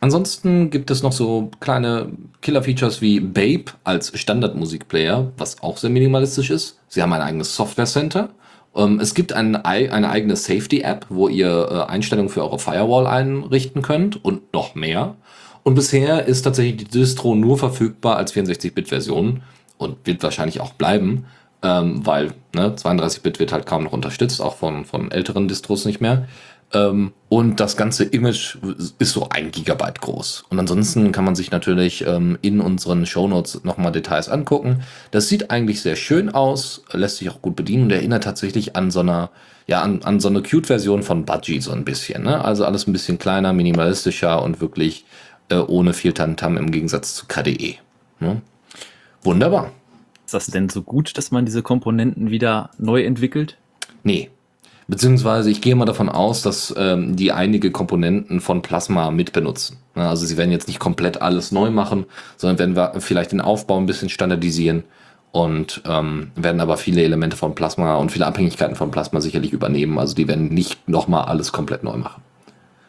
[0.03, 2.11] Ansonsten gibt es noch so kleine
[2.41, 6.81] Killer-Features wie Babe als Standardmusikplayer, was auch sehr minimalistisch ist.
[6.89, 8.31] Sie haben ein eigenes Software Center.
[8.75, 13.83] Ähm, es gibt ein, eine eigene Safety-App, wo ihr äh, Einstellungen für eure Firewall einrichten
[13.83, 15.15] könnt und noch mehr.
[15.63, 19.45] Und bisher ist tatsächlich die Distro nur verfügbar als 64-Bit-Version
[19.79, 21.27] und wird wahrscheinlich auch bleiben,
[21.63, 26.01] ähm, weil ne, 32-Bit wird halt kaum noch unterstützt, auch von, von älteren Distros nicht
[26.01, 26.27] mehr.
[26.75, 28.57] Ähm, und das ganze Image
[28.99, 30.45] ist so ein Gigabyte groß.
[30.51, 34.83] Und ansonsten kann man sich natürlich ähm, in unseren Shownotes nochmal Details angucken.
[35.11, 38.91] Das sieht eigentlich sehr schön aus, lässt sich auch gut bedienen und erinnert tatsächlich an
[38.91, 39.31] so einer,
[39.67, 42.25] ja, an, an so eine Cute-Version von Budgie so ein bisschen.
[42.25, 42.45] Ne?
[42.45, 45.05] Also alles ein bisschen kleiner, minimalistischer und wirklich
[45.49, 47.77] äh, ohne viel Tantam im Gegensatz zu KDE.
[48.21, 48.43] Ne?
[49.23, 49.73] Wunderbar.
[50.25, 53.59] Ist das denn so gut, dass man diese Komponenten wieder neu entwickelt?
[54.03, 54.31] Nee.
[54.89, 59.79] Beziehungsweise ich gehe mal davon aus, dass ähm, die einige Komponenten von Plasma mitbenutzen.
[59.95, 63.79] Also sie werden jetzt nicht komplett alles neu machen, sondern werden wir vielleicht den Aufbau
[63.79, 64.85] ein bisschen standardisieren
[65.31, 69.99] und ähm, werden aber viele Elemente von Plasma und viele Abhängigkeiten von Plasma sicherlich übernehmen.
[69.99, 72.23] Also die werden nicht nochmal alles komplett neu machen.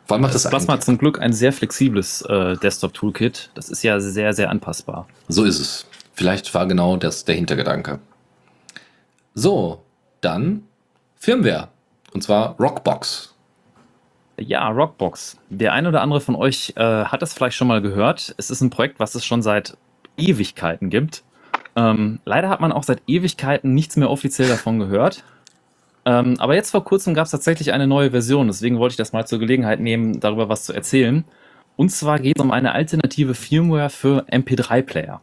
[0.06, 3.52] Vor allem macht das, das Plasma hat zum Glück ein sehr flexibles äh, Desktop-Toolkit.
[3.56, 5.08] Das ist ja sehr, sehr anpassbar.
[5.30, 5.86] So ist es.
[6.14, 8.00] Vielleicht war genau das der Hintergedanke.
[9.34, 9.82] So,
[10.22, 10.64] dann
[11.16, 11.70] Firmware.
[12.14, 13.34] Und zwar Rockbox.
[14.40, 15.38] Ja, Rockbox.
[15.50, 18.34] Der ein oder andere von euch äh, hat es vielleicht schon mal gehört.
[18.38, 19.78] Es ist ein Projekt, was es schon seit
[20.18, 21.24] Ewigkeiten gibt.
[21.76, 25.24] Ähm, leider hat man auch seit Ewigkeiten nichts mehr offiziell davon gehört.
[26.06, 29.14] Ähm, aber jetzt vor kurzem gab es tatsächlich eine neue Version, deswegen wollte ich das
[29.14, 31.24] mal zur Gelegenheit nehmen, darüber was zu erzählen.
[31.76, 35.22] Und zwar geht es um eine alternative Firmware für MP3-Player.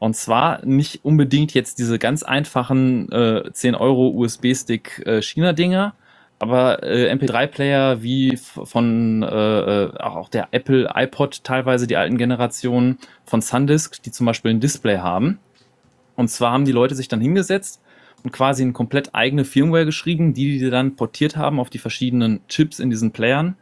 [0.00, 5.94] Und zwar nicht unbedingt jetzt diese ganz einfachen äh, 10 Euro USB-Stick äh, China-Dinger,
[6.38, 12.98] aber äh, MP3-Player wie von äh, äh, auch der Apple iPod, teilweise die alten Generationen
[13.26, 15.38] von Sundisk, die zum Beispiel ein Display haben.
[16.16, 17.82] Und zwar haben die Leute sich dann hingesetzt
[18.24, 22.40] und quasi eine komplett eigene Firmware geschrieben, die die dann portiert haben auf die verschiedenen
[22.48, 23.56] Chips in diesen Playern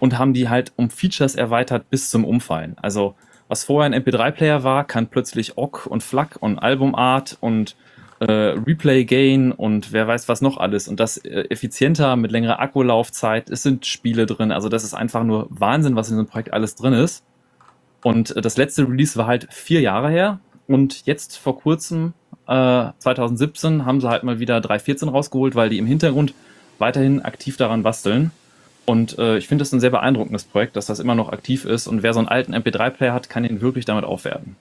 [0.00, 2.74] und haben die halt um Features erweitert bis zum Umfallen.
[2.82, 3.14] Also
[3.48, 7.76] was vorher ein MP3-Player war, kann plötzlich OGG und FLAC und Albumart und
[8.20, 12.60] äh, Replay Gain und wer weiß was noch alles und das äh, effizienter mit längerer
[12.60, 13.50] Akkulaufzeit.
[13.50, 16.74] Es sind Spiele drin, also das ist einfach nur Wahnsinn, was in diesem Projekt alles
[16.74, 17.24] drin ist.
[18.02, 22.14] Und äh, das letzte Release war halt vier Jahre her und jetzt vor kurzem
[22.46, 26.32] 2017 äh, haben sie halt mal wieder 3.14 rausgeholt, weil die im Hintergrund
[26.78, 28.30] weiterhin aktiv daran basteln.
[28.86, 31.88] Und äh, ich finde das ein sehr beeindruckendes Projekt, dass das immer noch aktiv ist.
[31.88, 34.56] Und wer so einen alten MP3-Player hat, kann ihn wirklich damit aufwerten.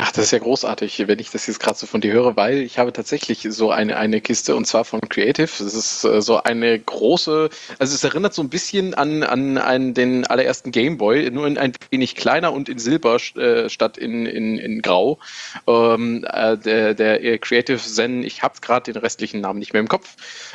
[0.00, 2.58] Ach, das ist ja großartig, wenn ich das jetzt gerade so von dir höre, weil
[2.58, 5.46] ich habe tatsächlich so eine, eine Kiste und zwar von Creative.
[5.46, 7.48] Das ist äh, so eine große,
[7.80, 11.72] also es erinnert so ein bisschen an, an, an den allerersten Gameboy, nur in ein
[11.90, 15.18] wenig kleiner und in Silber äh, statt in, in, in Grau.
[15.66, 19.88] Ähm, äh, der, der Creative Zen, ich habe gerade den restlichen Namen nicht mehr im
[19.88, 20.14] Kopf,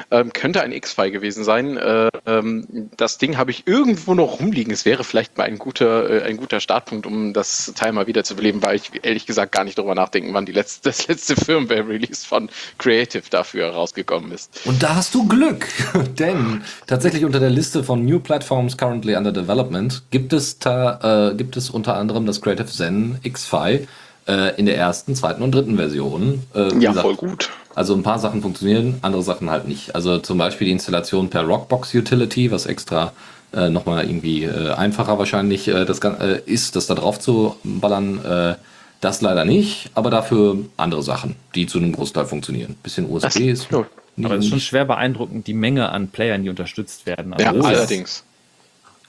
[0.09, 1.75] ähm, könnte ein X-File gewesen sein.
[1.75, 4.71] Äh, ähm, das Ding habe ich irgendwo noch rumliegen.
[4.71, 8.23] Es wäre vielleicht mal ein guter, äh, ein guter Startpunkt, um das Teil mal wieder
[8.63, 12.25] weil ich ehrlich gesagt gesagt gar nicht drüber nachdenken, wann die letzte, das letzte Firmware-Release
[12.25, 14.61] von Creative dafür rausgekommen ist.
[14.65, 15.67] Und da hast du Glück,
[16.19, 21.35] denn tatsächlich unter der Liste von New Platforms currently under development gibt es, da, äh,
[21.35, 23.87] gibt es unter anderem das Creative Zen X5
[24.27, 26.43] äh, in der ersten, zweiten und dritten Version.
[26.53, 27.49] Äh, ja, gesagt, voll gut.
[27.75, 29.95] Also ein paar Sachen funktionieren, andere Sachen halt nicht.
[29.95, 33.13] Also zum Beispiel die Installation per Rockbox Utility, was extra
[33.53, 38.23] äh, nochmal irgendwie äh, einfacher wahrscheinlich äh, das äh, ist, das da drauf zu ballern.
[38.23, 38.55] Äh,
[39.03, 42.75] das leider nicht, aber dafür andere Sachen, die zu einem Großteil funktionieren.
[42.83, 43.71] Bisschen USB das, ist.
[43.71, 43.85] Ja.
[44.23, 47.33] Aber es ist schon schwer beeindruckend, die Menge an Playern, die unterstützt werden.
[47.33, 48.23] Also ja, allerdings.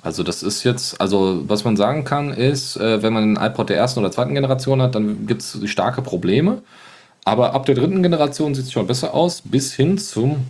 [0.02, 3.70] Also das ist jetzt, also was man sagen kann, ist, äh, wenn man einen iPod
[3.70, 6.62] der ersten oder zweiten Generation hat, dann gibt es starke Probleme.
[7.24, 10.46] Aber ab der dritten Generation sieht es schon besser aus, bis hin zum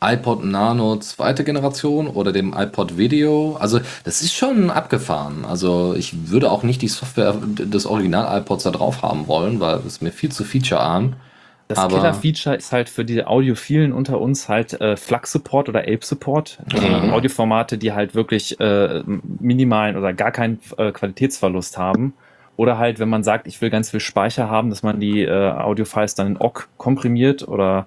[0.00, 3.56] iPod Nano zweite Generation oder dem iPod Video.
[3.58, 5.44] Also das ist schon abgefahren.
[5.44, 10.00] Also ich würde auch nicht die Software des Original-iPods da drauf haben wollen, weil es
[10.00, 11.14] mir viel zu featurearm.
[11.68, 16.58] Das Killer-Feature ist halt für die Audiophilen unter uns halt äh, FLAC-Support oder Ape-Support.
[16.72, 17.12] Mhm.
[17.12, 19.02] Audioformate, die halt wirklich äh,
[19.40, 22.14] minimalen oder gar keinen äh, Qualitätsverlust haben.
[22.56, 25.50] Oder halt, wenn man sagt, ich will ganz viel Speicher haben, dass man die äh,
[25.50, 27.86] Audio-Files dann in OGG komprimiert oder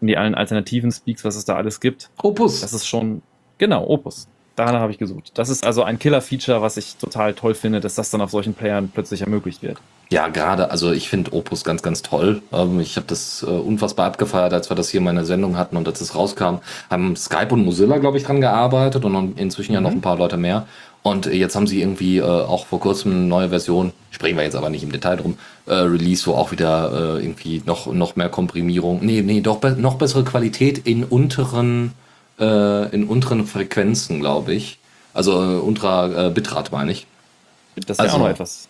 [0.00, 2.10] in die allen alternativen Speaks, was es da alles gibt.
[2.22, 2.60] Opus.
[2.60, 3.22] Das ist schon,
[3.58, 4.28] genau, Opus.
[4.56, 5.30] Danach habe ich gesucht.
[5.34, 8.54] Das ist also ein Killer-Feature, was ich total toll finde, dass das dann auf solchen
[8.54, 9.78] Playern plötzlich ermöglicht wird.
[10.10, 12.42] Ja, gerade, also ich finde Opus ganz, ganz toll.
[12.52, 15.76] Ähm, ich habe das äh, unfassbar abgefeiert, als wir das hier in meiner Sendung hatten
[15.76, 16.56] und als es rauskam,
[16.90, 19.98] haben Skype und Mozilla, glaube ich, dran gearbeitet und inzwischen ja noch Mhm.
[19.98, 20.66] ein paar Leute mehr.
[21.08, 24.56] Und jetzt haben sie irgendwie äh, auch vor kurzem eine neue Version, sprechen wir jetzt
[24.56, 28.28] aber nicht im Detail drum, äh, Release, wo auch wieder äh, irgendwie noch, noch mehr
[28.28, 31.92] Komprimierung, nee, nee, doch be noch bessere Qualität in unteren,
[32.38, 34.78] äh, in unteren Frequenzen, glaube ich.
[35.14, 37.06] Also äh, unterer äh, Bitrate meine ich.
[37.86, 38.68] Das wäre Also- auch noch etwas.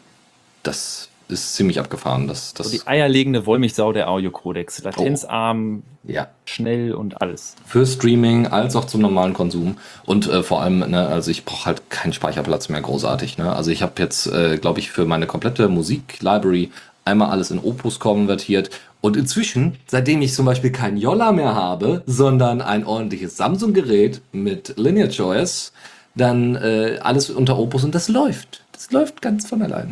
[0.62, 2.26] Das ist ziemlich abgefahren.
[2.26, 4.82] Das, das, So die eierlegende Wollmilchsau der Audiocodex.
[4.82, 6.28] Latenzarm, ja.
[6.44, 7.54] schnell und alles.
[7.66, 11.66] für Streaming als auch zum normalen Konsum und äh, vor allem, ne, also ich brauche
[11.66, 13.38] halt keinen Speicherplatz mehr großartig.
[13.38, 13.54] Ne?
[13.54, 16.70] Also ich habe jetzt, äh, glaube ich, für meine komplette Musik-Library
[17.04, 22.02] einmal alles in Opus konvertiert und inzwischen, seitdem ich zum Beispiel kein Yolla mehr habe,
[22.06, 25.72] sondern ein ordentliches Samsung-Gerät mit Lineage OS,
[26.14, 28.64] dann äh, alles unter Opus und das läuft.
[28.72, 29.90] Das läuft ganz von allein.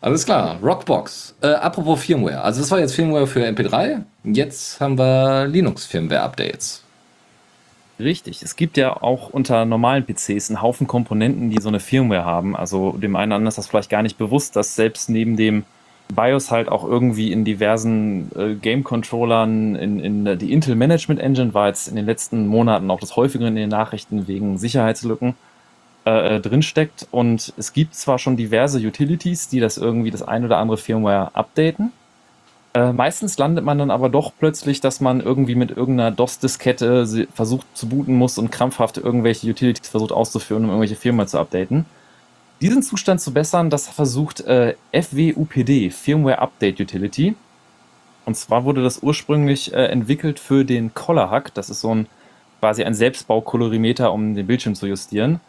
[0.00, 1.34] Alles klar, Rockbox.
[1.40, 2.42] Äh, apropos Firmware.
[2.42, 4.02] Also das war jetzt Firmware für MP3.
[4.24, 6.82] Jetzt haben wir Linux-Firmware-Updates.
[7.98, 8.42] Richtig.
[8.42, 12.56] Es gibt ja auch unter normalen PCs einen Haufen Komponenten, die so eine Firmware haben.
[12.56, 15.64] Also dem einen oder anderen ist das vielleicht gar nicht bewusst, dass selbst neben dem
[16.14, 21.68] BIOS halt auch irgendwie in diversen äh, Game-Controllern, in, in die Intel Management Engine war
[21.68, 25.34] jetzt in den letzten Monaten auch das häufigere in den Nachrichten wegen Sicherheitslücken
[26.06, 27.08] äh, äh, drinsteckt.
[27.10, 31.30] Und es gibt zwar schon diverse Utilities, die das irgendwie das ein oder andere Firmware
[31.34, 31.92] updaten.
[32.74, 37.66] Äh, meistens landet man dann aber doch plötzlich, dass man irgendwie mit irgendeiner DOS-Diskette versucht
[37.74, 41.86] zu booten muss und krampfhaft irgendwelche Utilities versucht auszuführen, um irgendwelche Firmware zu updaten.
[42.60, 47.34] Diesen Zustand zu bessern, das versucht äh, FWUPD, Firmware Update Utility.
[48.26, 51.54] Und zwar wurde das ursprünglich äh, entwickelt für den Color Hack.
[51.54, 52.06] Das ist so ein
[52.60, 55.40] quasi ein Selbstbaukolorimeter, um den Bildschirm zu justieren.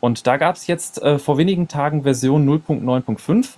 [0.00, 3.48] Und da gab es jetzt äh, vor wenigen Tagen Version 0.9.5,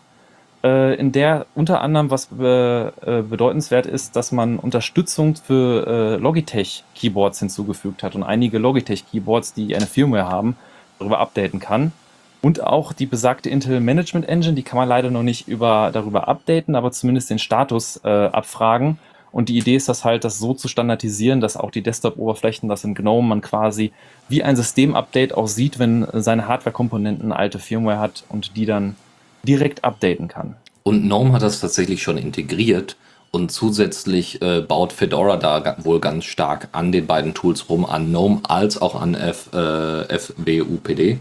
[0.64, 6.16] äh, in der unter anderem was be äh, bedeutenswert ist, dass man Unterstützung für äh,
[6.16, 10.56] Logitech-Keyboards hinzugefügt hat und einige Logitech-Keyboards, die eine Firmware haben,
[10.98, 11.92] darüber updaten kann.
[12.42, 16.26] Und auch die besagte Intel Management Engine, die kann man leider noch nicht über, darüber
[16.26, 18.98] updaten, aber zumindest den Status äh, abfragen.
[19.32, 22.84] Und die Idee ist das halt, das so zu standardisieren, dass auch die Desktop-Oberflächen, das
[22.84, 23.90] in GNOME, man quasi
[24.28, 28.94] wie ein System-Update auch sieht, wenn seine Hardware-Komponenten alte Firmware hat und die dann
[29.42, 30.56] direkt updaten kann.
[30.82, 32.96] Und GNOME hat das tatsächlich schon integriert
[33.30, 38.10] und zusätzlich äh, baut Fedora da wohl ganz stark an den beiden Tools rum, an
[38.10, 41.18] GNOME als auch an F, äh, FWUPD,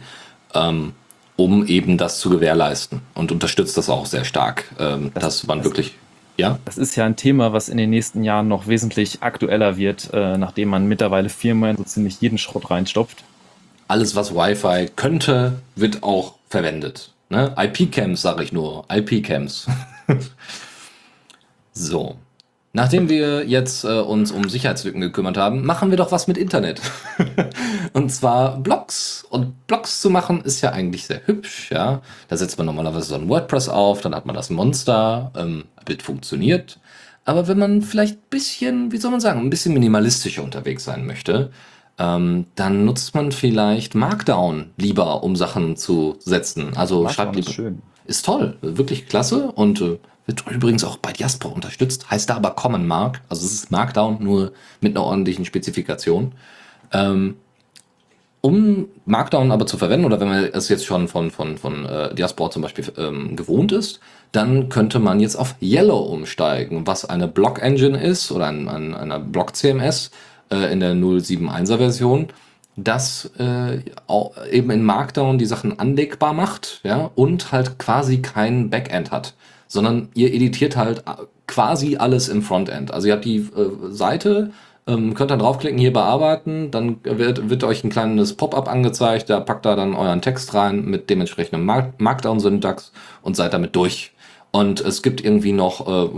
[0.53, 0.93] ähm,
[1.37, 5.59] um eben das zu gewährleisten und unterstützt das auch sehr stark, ähm, Das- dass man
[5.59, 5.95] das- wirklich,
[6.41, 10.09] ja, Das ist ja ein Thema, was in den nächsten Jahren noch wesentlich aktueller wird,
[10.13, 11.29] äh, nachdem man mittlerweile
[11.71, 13.23] in so ziemlich jeden Schrott reinstopft.
[13.87, 17.11] alles was Wi-Fi könnte, wird auch verwendet.
[17.29, 17.55] Ne?
[17.57, 19.67] IP-Cams sage ich nur, IP-Cams.
[21.73, 22.17] so.
[22.73, 26.81] Nachdem wir jetzt äh, uns um Sicherheitslücken gekümmert haben, machen wir doch was mit Internet.
[27.93, 29.25] Und zwar Blogs.
[29.29, 32.01] Und Blogs zu machen ist ja eigentlich sehr hübsch, ja.
[32.29, 36.01] Da setzt man normalerweise so ein WordPress auf, dann hat man das Monster, ähm, Bild
[36.01, 36.79] funktioniert.
[37.25, 41.05] Aber wenn man vielleicht ein bisschen, wie soll man sagen, ein bisschen minimalistischer unterwegs sein
[41.05, 41.51] möchte,
[41.99, 46.75] ähm, dann nutzt man vielleicht Markdown lieber, um Sachen zu setzen.
[46.75, 47.53] Also Markdown schreibt ist lieber.
[47.53, 47.81] schön.
[48.11, 52.11] Ist toll, wirklich klasse und äh, wird übrigens auch bei Diaspora unterstützt.
[52.11, 56.33] Heißt da aber Common Mark, also es ist Markdown nur mit einer ordentlichen Spezifikation.
[56.91, 57.37] Ähm,
[58.41, 62.13] um Markdown aber zu verwenden, oder wenn man es jetzt schon von, von, von äh,
[62.13, 64.01] Diaspora zum Beispiel ähm, gewohnt ist,
[64.33, 69.19] dann könnte man jetzt auf Yellow umsteigen, was eine Block-Engine ist oder ein, ein, eine
[69.19, 70.11] Block-CMS
[70.51, 72.27] äh, in der 071er Version,
[72.83, 73.79] das äh,
[74.51, 79.33] eben in Markdown die Sachen anlegbar macht ja, und halt quasi kein Backend hat,
[79.67, 82.93] sondern ihr editiert halt äh, quasi alles im Frontend.
[82.93, 84.51] Also ihr habt die äh, Seite,
[84.87, 89.39] ähm, könnt dann draufklicken, hier bearbeiten, dann wird, wird euch ein kleines Pop-up angezeigt, da
[89.39, 92.91] packt da dann euren Text rein mit dementsprechendem Mark Markdown-Syntax
[93.21, 94.13] und seid damit durch.
[94.51, 96.09] Und es gibt irgendwie noch äh,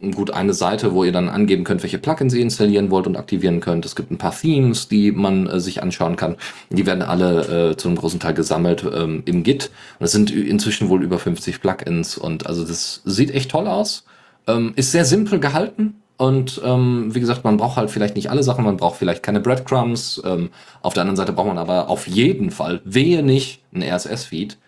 [0.00, 3.60] gut eine Seite, wo ihr dann angeben könnt, welche Plugins ihr installieren wollt und aktivieren
[3.60, 3.84] könnt.
[3.84, 6.36] Es gibt ein paar Themes, die man äh, sich anschauen kann.
[6.70, 9.70] Die werden alle äh, zu einem großen Teil gesammelt ähm, im Git.
[9.98, 14.04] Und es sind inzwischen wohl über 50 Plugins und also das sieht echt toll aus.
[14.46, 15.96] Ähm, ist sehr simpel gehalten.
[16.16, 19.40] Und ähm, wie gesagt, man braucht halt vielleicht nicht alle Sachen, man braucht vielleicht keine
[19.40, 20.20] Breadcrumbs.
[20.24, 20.50] Ähm,
[20.82, 24.58] auf der anderen Seite braucht man aber auf jeden Fall, wehe nicht, ein RSS-Feed.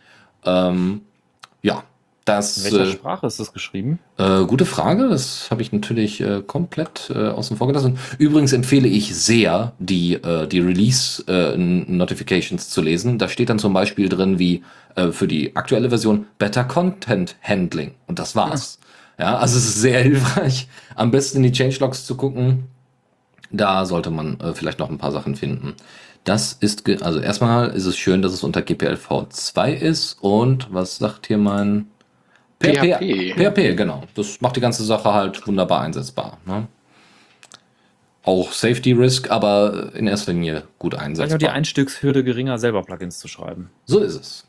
[0.46, 1.02] Ähm,
[1.60, 1.84] ja,
[2.24, 3.98] Das, In welcher äh, Sprache ist das geschrieben?
[4.16, 7.98] Äh, gute Frage, das habe ich natürlich äh, komplett äh, außen vor gelassen.
[8.18, 13.18] Übrigens empfehle ich sehr, die, äh, die Release-Notifications zu lesen.
[13.18, 14.62] Da steht dann zum Beispiel drin, wie
[14.94, 17.94] äh, für die aktuelle Version Better Content Handling.
[18.06, 18.78] Und das war's.
[19.18, 20.68] Ja, also es ist sehr hilfreich.
[20.94, 22.68] Am besten in die Changelogs zu gucken.
[23.50, 25.74] Da sollte man äh, vielleicht noch ein paar Sachen finden.
[26.24, 30.18] Das ist, also erstmal ist es schön, dass es unter GPLv 2 ist.
[30.20, 31.88] Und was sagt hier mein
[32.62, 33.34] PHP.
[33.34, 34.02] PHP, genau.
[34.14, 36.38] Das macht die ganze Sache halt wunderbar einsetzbar.
[36.46, 36.66] Ne?
[38.24, 41.52] Auch Safety Risk, aber in erster Linie gut Vielleicht auch die einsetzbar.
[41.52, 43.70] Einstiegshürde geringer, selber Plugins zu schreiben.
[43.86, 44.46] So ist es.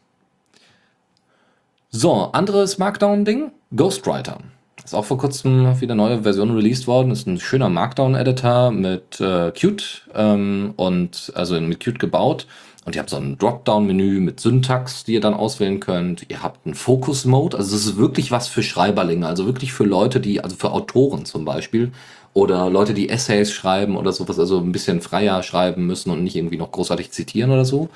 [1.90, 3.52] So, anderes Markdown-Ding.
[3.76, 4.40] Ghostwriter.
[4.84, 7.12] Ist auch vor kurzem wieder neue Version released worden.
[7.12, 12.48] Ist ein schöner Markdown-Editor mit äh, Qt ähm, und also mit Qt gebaut.
[12.86, 16.30] Und ihr habt so ein Dropdown-Menü mit Syntax, die ihr dann auswählen könnt.
[16.30, 17.58] Ihr habt einen Focus-Mode.
[17.58, 19.26] Also es ist wirklich was für Schreiberlinge.
[19.26, 21.92] Also wirklich für Leute, die, also für Autoren zum Beispiel.
[22.34, 26.36] Oder Leute, die Essays schreiben oder sowas, also ein bisschen freier schreiben müssen und nicht
[26.36, 27.90] irgendwie noch großartig zitieren oder so.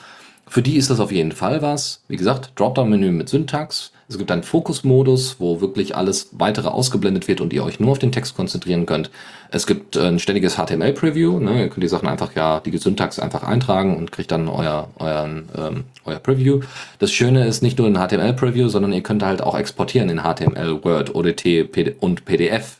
[0.48, 2.04] Für die ist das auf jeden Fall was.
[2.08, 3.92] Wie gesagt, Dropdown-Menü mit Syntax.
[4.10, 8.00] Es gibt einen Fokus-Modus, wo wirklich alles weitere ausgeblendet wird und ihr euch nur auf
[8.00, 9.12] den Text konzentrieren könnt.
[9.52, 11.40] Es gibt äh, ein ständiges HTML-Preview.
[11.40, 11.64] Ne?
[11.64, 15.50] Ihr könnt die Sachen einfach, ja, die Syntax einfach eintragen und kriegt dann euer, euren,
[15.58, 16.62] ähm, euer Preview.
[17.00, 20.86] Das Schöne ist nicht nur ein HTML-Preview, sondern ihr könnt halt auch exportieren in HTML,
[20.86, 22.78] Word, ODT PD und PDF.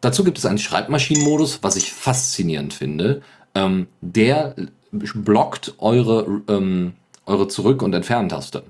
[0.00, 3.22] Dazu gibt es einen Schreibmaschinenmodus, was ich faszinierend finde.
[3.54, 4.56] Ähm, der
[4.90, 6.94] blockt eure, ähm,
[7.26, 8.64] eure Zurück- und Entferntaste.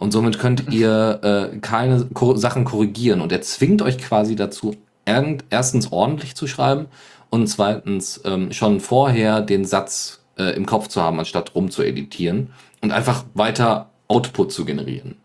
[0.00, 1.20] Und somit könnt ihr
[1.52, 3.20] äh, keine Ko Sachen korrigieren.
[3.20, 6.86] Und er zwingt euch quasi dazu, erstens ordentlich zu schreiben
[7.28, 11.82] und zweitens ähm, schon vorher den Satz äh, im Kopf zu haben, anstatt rum zu
[11.82, 12.48] editieren
[12.80, 15.16] und einfach weiter Output zu generieren.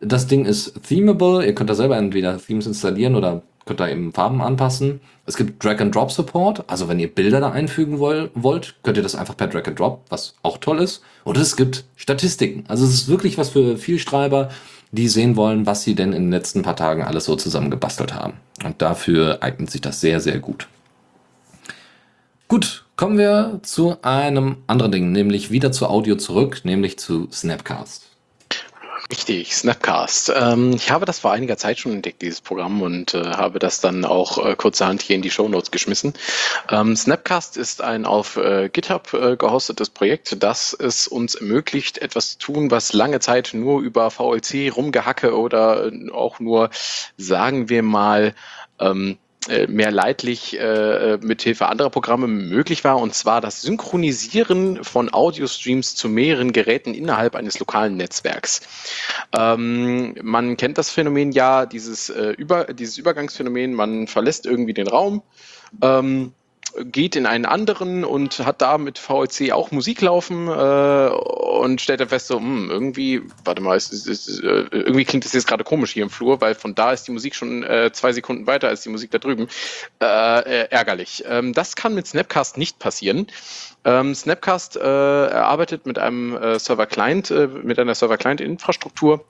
[0.00, 1.46] Das Ding ist themable.
[1.46, 5.00] Ihr könnt da selber entweder Themes installieren oder könnt da eben Farben anpassen.
[5.26, 6.70] Es gibt Drag-and-Drop-Support.
[6.70, 10.36] Also wenn ihr Bilder da einfügen woll wollt, könnt ihr das einfach per Drag-and-Drop, was
[10.42, 11.02] auch toll ist.
[11.24, 12.64] Und es gibt Statistiken.
[12.68, 14.50] Also es ist wirklich was für Vielschreiber,
[14.92, 18.34] die sehen wollen, was sie denn in den letzten paar Tagen alles so zusammengebastelt haben.
[18.64, 20.68] Und dafür eignet sich das sehr, sehr gut.
[22.46, 28.15] Gut, kommen wir zu einem anderen Ding, nämlich wieder zu Audio zurück, nämlich zu Snapcast.
[29.08, 30.32] Richtig, Snapcast.
[30.34, 33.80] Ähm, ich habe das vor einiger Zeit schon entdeckt, dieses Programm, und äh, habe das
[33.80, 36.12] dann auch äh, kurzerhand hier in die Shownotes geschmissen.
[36.70, 42.30] Ähm, Snapcast ist ein auf äh, GitHub äh, gehostetes Projekt, das es uns ermöglicht, etwas
[42.30, 46.70] zu tun, was lange Zeit nur über VLC rumgehacke oder äh, auch nur,
[47.16, 48.34] sagen wir mal,
[48.80, 49.25] ähm, äh,
[49.68, 55.94] mehr leidlich äh, mit Hilfe anderer Programme möglich war, und zwar das Synchronisieren von Audiostreams
[55.94, 58.60] zu mehreren Geräten innerhalb eines lokalen Netzwerks.
[59.32, 64.88] Ähm, man kennt das Phänomen ja, dieses, äh, über, dieses Übergangsphänomen, man verlässt irgendwie den
[64.88, 65.22] Raum,
[65.82, 66.32] ähm,
[66.84, 72.00] geht in einen anderen und hat da mit VLC auch Musik laufen äh, und stellt
[72.00, 75.46] dann fest, so, hm, irgendwie, warte mal, es, es, ist, äh, irgendwie klingt das jetzt
[75.46, 78.46] gerade komisch hier im Flur, weil von da ist die Musik schon äh, zwei Sekunden
[78.46, 79.48] weiter als die Musik da drüben.
[80.00, 81.24] Äh, äh, ärgerlich.
[81.26, 83.26] Ähm, das kann mit Snapcast nicht passieren.
[83.84, 87.30] Ähm, Snapcast äh, arbeitet mit einem Server-Client,
[87.62, 89.24] mit einer Server-Client-Infrastruktur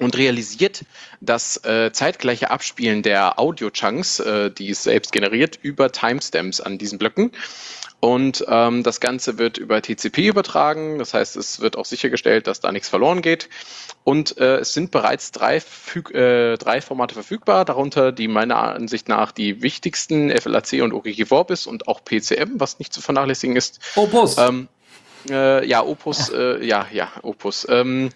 [0.00, 0.84] und realisiert
[1.20, 6.98] das äh, zeitgleiche Abspielen der Audio-Chunks, äh, die es selbst generiert, über Timestamps an diesen
[6.98, 7.32] Blöcken.
[8.00, 10.98] Und ähm, das Ganze wird über TCP übertragen.
[10.98, 13.50] Das heißt, es wird auch sichergestellt, dass da nichts verloren geht.
[14.04, 19.10] Und äh, es sind bereits drei, Füg äh, drei Formate verfügbar, darunter die meiner Ansicht
[19.10, 23.80] nach die wichtigsten FLAC und OGG Vorbis und auch PCM, was nicht zu vernachlässigen ist.
[23.96, 24.38] Opus!
[24.38, 24.68] Ähm,
[25.28, 27.66] äh, ja, Opus, äh, ja, ja, Opus.
[27.68, 28.10] Ähm,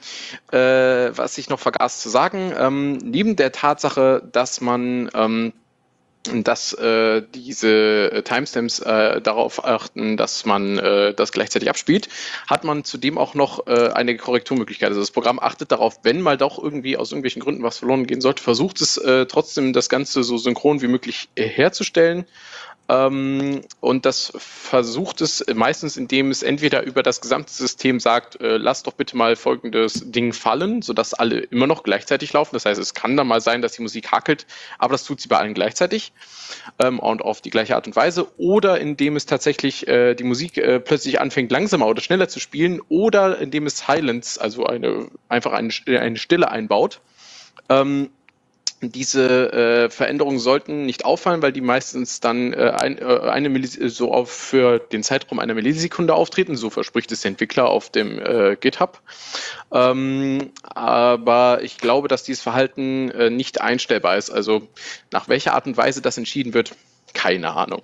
[0.53, 5.53] äh, was ich noch vergaß zu sagen, ähm, neben der Tatsache, dass man ähm,
[6.33, 12.09] dass äh, diese äh, Timestamps äh, darauf achten, dass man äh, das gleichzeitig abspielt,
[12.47, 14.89] hat man zudem auch noch äh, eine Korrekturmöglichkeit.
[14.89, 18.23] Also das Programm achtet darauf, wenn mal doch irgendwie aus irgendwelchen Gründen was verloren gehen
[18.23, 22.25] sollte, versucht es äh, trotzdem das Ganze so synchron wie möglich äh, herzustellen.
[22.89, 28.59] Ähm, und das versucht es meistens, indem es entweder über das gesamte System sagt, äh,
[28.59, 32.55] lass doch bitte mal folgendes Ding fallen, sodass alle immer noch gleichzeitig laufen.
[32.55, 34.47] Das heißt, es kann dann mal sein, dass die Musik hackelt,
[34.79, 36.13] aber das tut sie bei allen gleichzeitig
[36.79, 38.29] ähm, und auf die gleiche Art und Weise.
[38.37, 42.83] Oder indem es tatsächlich äh, die Musik äh, plötzlich anfängt, langsamer oder schneller zu spielen.
[42.91, 47.01] Oder indem es Silence, also eine, einfach eine, eine Stille einbaut.
[47.71, 48.11] Ähm,
[48.81, 53.75] diese äh, Veränderungen sollten nicht auffallen, weil die meistens dann äh, ein, äh, eine Millis
[53.75, 56.57] so auf für den Zeitraum einer Millisekunde auftreten.
[56.57, 59.01] So verspricht es der Entwickler auf dem äh, GitHub.
[59.73, 64.31] Ähm, aber ich glaube, dass dieses Verhalten äh, nicht einstellbar ist.
[64.31, 64.69] Also
[65.11, 66.75] nach welcher Art und Weise das entschieden wird,
[67.15, 67.83] keine Ahnung.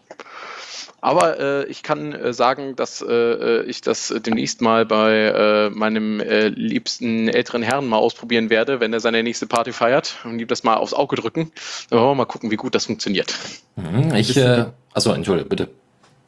[1.01, 5.71] Aber äh, ich kann äh, sagen, dass äh, äh ich das demnächst mal bei äh,
[5.71, 10.39] meinem äh, liebsten älteren Herrn mal ausprobieren werde, wenn er seine nächste Party feiert und
[10.39, 11.53] ihm das mal aufs Auge drücken.
[11.89, 13.35] Dann wollen wir mal gucken, wie gut das funktioniert.
[13.77, 15.69] Mhm, ich, äh, achso, entschuldige, bitte.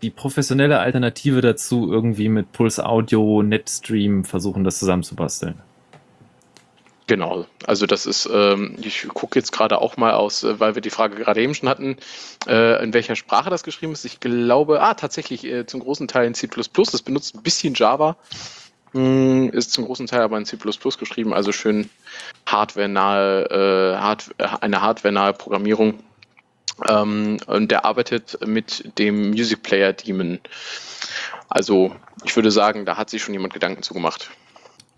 [0.02, 5.60] Die professionelle Alternative dazu irgendwie mit Pulse Audio, Netstream versuchen, das zusammenzubasteln.
[7.08, 10.82] Genau, also das ist, ähm, ich gucke jetzt gerade auch mal aus, äh, weil wir
[10.82, 11.96] die Frage gerade eben schon hatten,
[12.46, 14.04] äh, in welcher Sprache das geschrieben ist.
[14.04, 16.48] Ich glaube, ah, tatsächlich äh, zum großen Teil in C++.
[16.48, 18.16] Das benutzt ein bisschen Java,
[18.92, 21.90] mh, hm, ist zum großen Teil aber in C++ geschrieben, also schön
[22.46, 24.30] hardware-nahe, äh, hard,
[24.60, 25.98] eine hardware-nahe Programmierung.
[26.88, 30.38] Ähm, und der arbeitet mit dem Music Player Daemon.
[31.48, 31.94] Also
[32.24, 34.30] ich würde sagen, da hat sich schon jemand Gedanken zugemacht.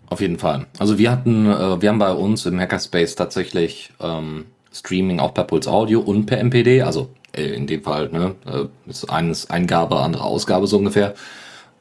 [0.09, 0.67] Auf jeden Fall.
[0.77, 5.45] Also wir hatten, äh, wir haben bei uns im Hackerspace tatsächlich ähm, Streaming auch per
[5.45, 9.99] Puls Audio und per MPD, also äh, in dem Fall, ne, äh, ist eines Eingabe,
[9.99, 11.15] andere Ausgabe so ungefähr.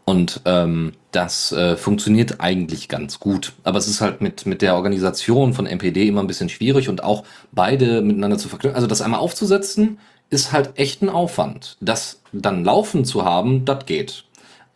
[0.07, 3.53] Und ähm, das äh, funktioniert eigentlich ganz gut.
[3.62, 7.03] Aber es ist halt mit, mit der Organisation von MPD immer ein bisschen schwierig und
[7.03, 8.77] auch beide miteinander zu verknüpfen.
[8.77, 9.99] Also das einmal aufzusetzen,
[10.29, 11.77] ist halt echt ein Aufwand.
[11.81, 14.25] Das dann laufen zu haben, das geht.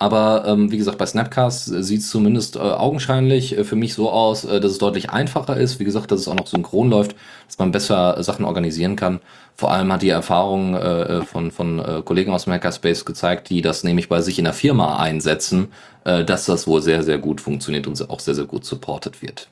[0.01, 4.11] Aber ähm, wie gesagt, bei Snapcast sieht es zumindest äh, augenscheinlich äh, für mich so
[4.11, 5.81] aus, äh, dass es deutlich einfacher ist.
[5.81, 9.19] Wie gesagt, dass es auch noch synchron läuft, dass man besser äh, Sachen organisieren kann.
[9.57, 13.51] Vor allem hat die Erfahrung äh, äh von, von äh, Kollegen aus dem Hackerspace gezeigt,
[13.51, 15.69] die das nämlich bei sich in der Firma einsetzen,
[16.05, 19.49] äh, dass das wohl sehr, sehr gut funktioniert und auch sehr, sehr gut supported wird.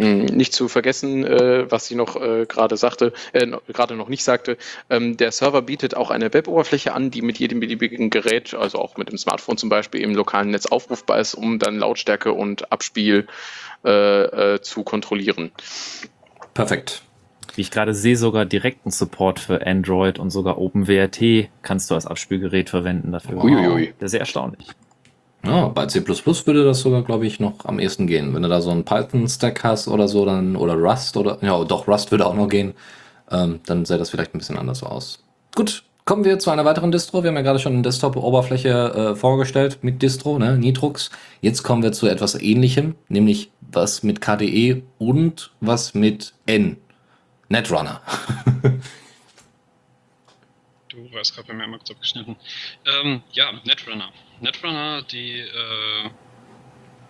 [0.00, 4.24] Hm, nicht zu vergessen, äh, was sie noch äh, gerade sagte, äh, gerade noch nicht
[4.24, 4.56] sagte,
[4.88, 8.96] ähm, der Server bietet auch eine Web-Oberfläche an, die mit jedem beliebigen Gerät, also auch
[8.96, 13.26] mit dem Smartphone zum Beispiel, im lokalen Netz aufrufbar ist, um dann Lautstärke und Abspiel
[13.84, 15.52] äh, äh, zu kontrollieren.
[16.54, 17.02] Perfekt.
[17.54, 22.06] Wie ich gerade sehe, sogar direkten Support für Android und sogar OpenWRT kannst du als
[22.06, 23.44] Abspielgerät verwenden dafür.
[23.44, 23.92] Uiuiui.
[23.98, 24.68] Das ist sehr erstaunlich.
[25.44, 28.34] Ja, bei C++ würde das sogar, glaube ich, noch am ehesten gehen.
[28.34, 31.88] Wenn du da so einen Python-Stack hast oder so, dann, oder Rust oder, ja, doch,
[31.88, 32.74] Rust würde auch noch gehen,
[33.30, 35.24] ähm, dann sähe das vielleicht ein bisschen anders aus.
[35.54, 37.22] Gut, kommen wir zu einer weiteren Distro.
[37.22, 41.10] Wir haben ja gerade schon eine Desktop-Oberfläche äh, vorgestellt mit Distro, ne, Nitrux.
[41.40, 46.76] Jetzt kommen wir zu etwas ähnlichem, nämlich was mit KDE und was mit N.
[47.48, 48.00] Netrunner.
[51.10, 52.36] du warst gerade bei mir mal kurz abgeschnitten.
[52.86, 54.12] Ähm, ja, Netrunner.
[54.40, 56.10] Netrunner, die äh,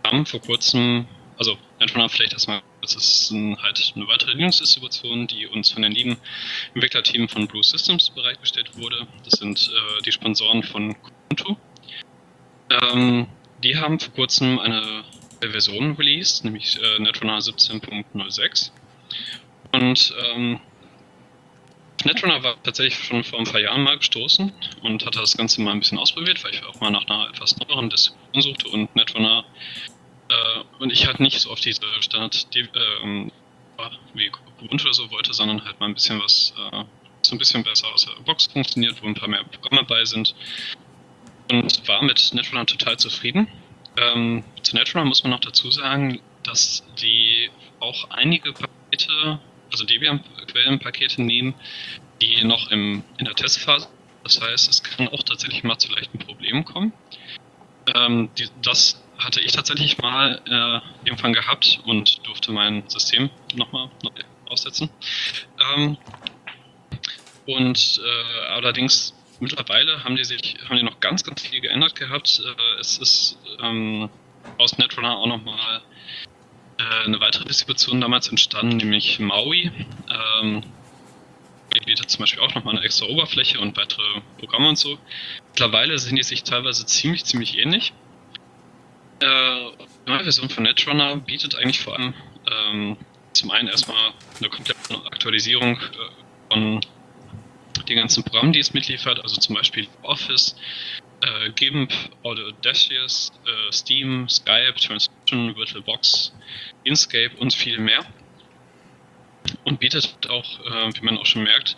[0.04, 1.06] haben vor kurzem,
[1.38, 5.92] also Netrunner vielleicht erstmal, das ist ein, halt eine weitere Linux-Distribution, die uns von den
[5.92, 6.16] lieben
[6.74, 9.06] Entwicklerteam von Blue Systems bereitgestellt wurde.
[9.24, 11.56] Das sind äh, die Sponsoren von Kubuntu.
[12.70, 13.26] Ähm,
[13.62, 15.04] die haben vor kurzem eine
[15.40, 18.70] Version released, nämlich äh, Netrunner 17.06.
[19.72, 20.60] Und ähm,
[22.04, 25.72] Netrunner war tatsächlich schon vor ein paar Jahren mal gestoßen und hatte das Ganze mal
[25.72, 29.44] ein bisschen ausprobiert, weil ich auch mal nach einer etwas neueren Distribution suchte und Netrunner
[30.28, 33.20] äh, und ich halt nicht so auf diese Standard äh,
[34.14, 34.30] wie
[34.62, 36.84] Ubuntu oder so wollte, sondern halt mal ein bisschen was äh,
[37.22, 40.34] so ein bisschen besser aus der Box funktioniert, wo ein paar mehr Programme bei sind
[41.50, 43.48] und war mit Netrunner total zufrieden.
[43.96, 49.40] Ähm, zu Netrunner muss man noch dazu sagen, dass die auch einige Pakete
[49.70, 51.54] also Debian-Quellenpakete nehmen,
[52.20, 53.88] die noch im, in der Testphase.
[54.22, 56.92] Das heißt, es kann auch tatsächlich mal zu leichten Problemen kommen.
[57.94, 63.90] Ähm, die, das hatte ich tatsächlich mal äh, irgendwann gehabt und durfte mein System nochmal
[64.02, 64.10] neu
[64.46, 64.90] aussetzen.
[65.74, 65.96] Ähm,
[67.46, 72.42] und äh, allerdings mittlerweile haben die sich haben die noch ganz, ganz viel geändert gehabt.
[72.44, 74.10] Äh, es ist ähm,
[74.58, 75.82] aus Netrunner auch nochmal
[77.04, 79.70] eine weitere Distribution damals entstanden, nämlich Maui.
[80.42, 80.62] Ähm,
[81.74, 84.98] die bietet zum Beispiel auch nochmal eine extra Oberfläche und weitere Programme und so.
[85.48, 87.92] Mittlerweile sind die sich teilweise ziemlich, ziemlich ähnlich.
[89.20, 89.70] Äh,
[90.06, 92.14] die neue Version von Netrunner bietet eigentlich vor allem
[92.50, 92.96] ähm,
[93.32, 96.80] zum einen erstmal eine komplette Aktualisierung äh, von
[97.88, 100.56] den ganzen Programmen, die es mitliefert, also zum Beispiel Office,
[101.22, 104.74] äh, GIMP, Audacious, äh, Steam, Skype,
[105.30, 106.32] Transcription, VirtualBox,
[106.84, 108.04] Inkscape und viel mehr.
[109.64, 111.76] Und bietet auch, äh, wie man auch schon merkt,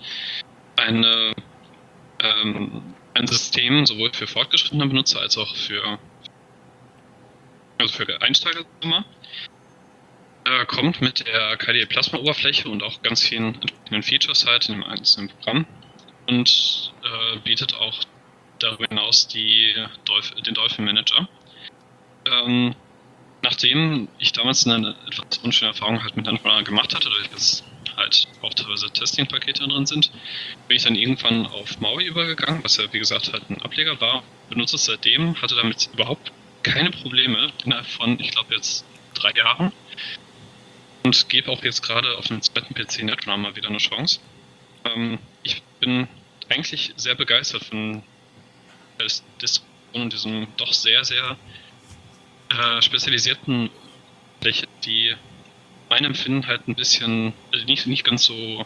[0.76, 1.32] eine,
[2.20, 5.98] ähm, ein System sowohl für fortgeschrittene Benutzer als auch für,
[7.78, 8.64] also für Einsteiger.
[10.44, 14.74] äh, kommt mit der KDE Plasma Oberfläche und auch ganz vielen entsprechenden Features halt in
[14.74, 15.66] dem einzelnen Programm
[16.26, 18.00] und äh, bietet auch
[18.58, 19.74] darüber hinaus die
[20.04, 21.28] Dolph den Dolphin Manager.
[22.26, 22.74] Ähm,
[23.42, 27.64] nachdem ich damals eine etwas unschöne Erfahrung halt mit Angular gemacht hatte, dadurch, dass
[27.96, 30.10] halt auch teilweise Testing-Pakete drin sind,
[30.68, 34.22] bin ich dann irgendwann auf Maui übergegangen, was ja wie gesagt halt ein Ableger war,
[34.48, 36.32] benutze es seitdem, hatte damit überhaupt
[36.62, 38.84] keine Probleme innerhalb von, ich glaube jetzt
[39.14, 39.72] drei Jahren
[41.02, 44.20] und gebe auch jetzt gerade auf dem zweiten PC Netrunner mal wieder eine Chance.
[44.84, 46.08] Ähm, ich bin
[46.48, 48.02] eigentlich sehr begeistert von
[48.98, 51.36] das und diesem doch sehr, sehr
[52.58, 53.70] äh, spezialisierten
[54.40, 55.14] Fläche, die
[55.88, 58.64] meinem Empfinden halt ein bisschen also nicht, nicht ganz so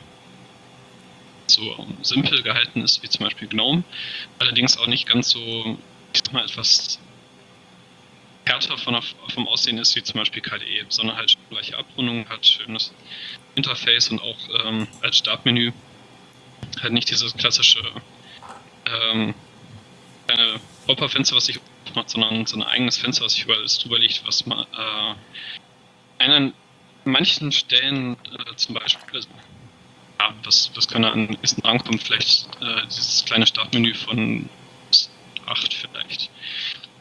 [1.49, 3.84] so simpel gehalten ist wie zum Beispiel GNOME,
[4.39, 5.78] allerdings auch nicht ganz so,
[6.12, 6.99] ich sag mal, etwas
[8.45, 12.95] härter von, vom Aussehen ist wie zum Beispiel KDE, sondern halt gleiche Abrundung, hat schönes
[13.55, 15.72] Interface und auch ähm, als Startmenü.
[16.80, 17.80] Halt nicht dieses klassische
[18.87, 19.34] ähm,
[20.26, 21.59] kleine Pop-up-Fenster, was sich
[21.97, 24.67] macht, sondern so ein eigenes Fenster, was sich überall drüber liegt, was man
[26.19, 26.55] äh, an
[27.05, 29.29] manchen Stellen äh, zum Beispiel, also,
[30.21, 34.49] ja, was, was kann an ist rankommt, vielleicht äh, dieses kleine Startmenü von
[35.47, 36.31] 8 vielleicht.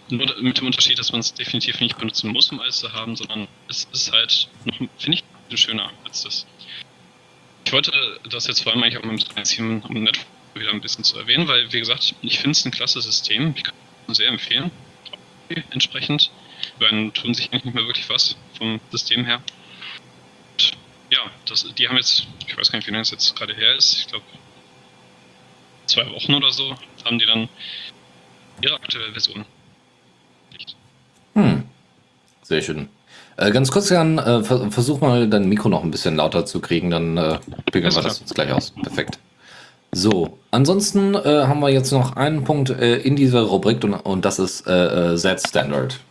[0.09, 3.15] Nur mit dem Unterschied, dass man es definitiv nicht benutzen muss, um alles zu haben,
[3.15, 5.19] sondern es ist halt noch, finde
[5.49, 6.45] ich, schöner als das.
[7.65, 7.91] Ich wollte
[8.29, 11.17] das jetzt vor allem eigentlich auch mit dem Team um Network wieder ein bisschen zu
[11.17, 13.53] erwähnen, weil, wie gesagt, ich finde es ein klasse System.
[13.57, 13.73] Ich kann
[14.07, 14.71] es sehr empfehlen.
[15.69, 16.31] Entsprechend.
[16.79, 19.41] Weil tun sich eigentlich nicht mehr wirklich was vom System her.
[20.53, 20.71] Und
[21.11, 23.75] ja, das, die haben jetzt, ich weiß gar nicht, wie lange es jetzt gerade her
[23.75, 24.25] ist, ich glaube
[25.85, 26.75] zwei Wochen oder so,
[27.05, 27.47] haben die dann
[28.61, 29.45] ihre aktuelle Version
[31.35, 31.63] hm.
[32.43, 32.89] Sehr schön.
[33.37, 36.89] Äh, ganz kurz, Jan, äh, versuch mal dein Mikro noch ein bisschen lauter zu kriegen,
[36.89, 37.39] dann äh,
[37.73, 38.71] wir das jetzt gleich aus.
[38.71, 39.19] Perfekt.
[39.97, 44.25] So, ansonsten äh, haben wir jetzt noch einen Punkt äh, in dieser Rubrik und, und
[44.25, 46.01] das ist äh, äh Z-Standard.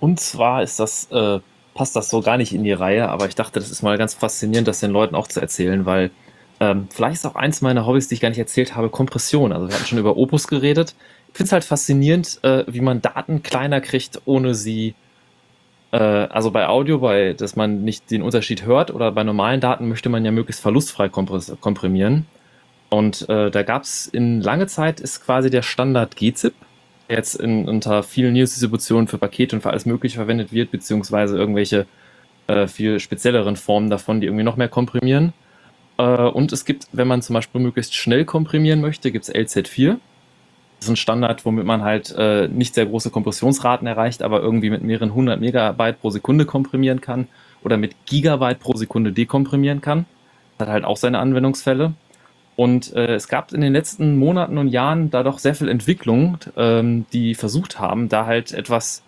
[0.00, 1.38] Und zwar ist das, äh,
[1.74, 4.14] passt das so gar nicht in die Reihe, aber ich dachte, das ist mal ganz
[4.14, 6.10] faszinierend, das den Leuten auch zu erzählen, weil
[6.58, 9.52] ähm, vielleicht ist auch eins meiner Hobbys, die ich gar nicht erzählt habe, Kompression.
[9.52, 10.96] Also wir hatten schon über Opus geredet
[11.36, 14.94] finde es halt faszinierend, äh, wie man Daten kleiner kriegt, ohne sie, äh,
[15.96, 20.08] also bei Audio, bei, dass man nicht den Unterschied hört, oder bei normalen Daten möchte
[20.08, 22.26] man ja möglichst verlustfrei komprimieren.
[22.88, 26.54] Und äh, da gab es in lange Zeit ist quasi der Standard gzip,
[27.08, 31.36] der jetzt in, unter vielen News-Distributionen für Pakete und für alles Mögliche verwendet wird, beziehungsweise
[31.36, 31.86] irgendwelche
[32.46, 35.32] äh, viel spezielleren Formen davon, die irgendwie noch mehr komprimieren.
[35.98, 39.96] Äh, und es gibt, wenn man zum Beispiel möglichst schnell komprimieren möchte, gibt es LZ4.
[40.80, 44.82] Ist ein Standard, womit man halt äh, nicht sehr große Kompressionsraten erreicht, aber irgendwie mit
[44.82, 47.28] mehreren hundert Megabyte pro Sekunde komprimieren kann
[47.64, 50.04] oder mit Gigabyte pro Sekunde dekomprimieren kann.
[50.58, 51.94] Das hat halt auch seine Anwendungsfälle.
[52.56, 56.38] Und äh, es gab in den letzten Monaten und Jahren da doch sehr viel Entwicklung,
[56.56, 59.02] ähm, die versucht haben, da halt etwas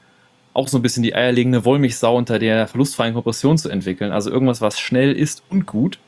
[0.52, 4.12] auch so ein bisschen die eierlegende Wollmilchsau unter der verlustfreien Kompression zu entwickeln.
[4.12, 5.98] Also irgendwas, was schnell ist und gut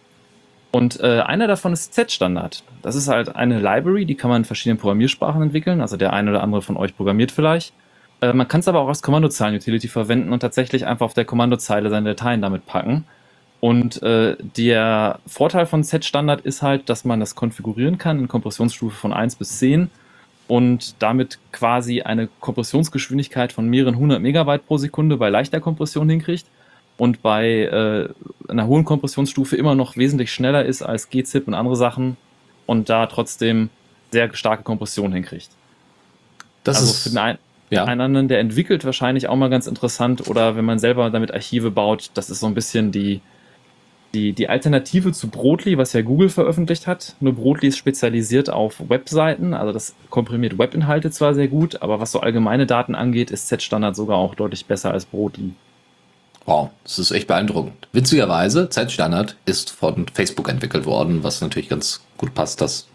[0.72, 2.62] und äh, einer davon ist Z-Standard.
[2.82, 5.80] Das ist halt eine Library, die kann man in verschiedenen Programmiersprachen entwickeln.
[5.80, 7.72] Also der eine oder andere von euch programmiert vielleicht.
[8.20, 11.90] Äh, man kann es aber auch als Kommandozeilen-Utility verwenden und tatsächlich einfach auf der Kommandozeile
[11.90, 13.04] seine Dateien damit packen.
[13.58, 18.96] Und äh, der Vorteil von Z-Standard ist halt, dass man das konfigurieren kann in Kompressionsstufe
[18.96, 19.90] von 1 bis 10
[20.48, 26.46] und damit quasi eine Kompressionsgeschwindigkeit von mehreren hundert Megabyte pro Sekunde bei leichter Kompression hinkriegt
[27.00, 28.08] und bei äh,
[28.50, 32.18] einer hohen Kompressionsstufe immer noch wesentlich schneller ist als GZIP und andere Sachen
[32.66, 33.70] und da trotzdem
[34.10, 35.48] sehr starke Kompression hinkriegt.
[36.62, 37.38] Das also ist für den einen,
[37.70, 37.84] ja.
[37.84, 41.70] einen anderen, der entwickelt wahrscheinlich auch mal ganz interessant oder wenn man selber damit Archive
[41.70, 43.22] baut, das ist so ein bisschen die,
[44.12, 47.16] die, die Alternative zu Brotli, was ja Google veröffentlicht hat.
[47.20, 52.12] Nur Brotli ist spezialisiert auf Webseiten, also das komprimiert Webinhalte zwar sehr gut, aber was
[52.12, 55.54] so allgemeine Daten angeht, ist Z-Standard sogar auch deutlich besser als Brotli.
[56.50, 57.86] Wow, das ist echt beeindruckend.
[57.92, 62.88] Witzigerweise, Zeitstandard ist von Facebook entwickelt worden, was natürlich ganz gut passt, dass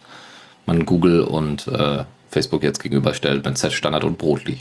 [0.66, 4.58] man Google und äh, Facebook jetzt gegenüberstellt mit Zeitstandard und Brotli.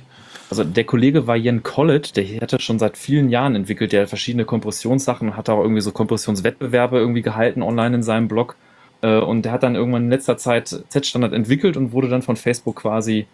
[0.48, 4.44] Also der Kollege war Jen Collett, der hatte schon seit vielen Jahren entwickelt, der verschiedene
[4.44, 8.54] Kompressionssachen, hat auch irgendwie so Kompressionswettbewerbe irgendwie gehalten online in seinem Blog.
[9.02, 12.36] Äh, und der hat dann irgendwann in letzter Zeit Z-Standard entwickelt und wurde dann von
[12.36, 13.26] Facebook quasi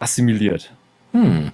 [0.00, 0.72] assimiliert.
[1.12, 1.52] Hm.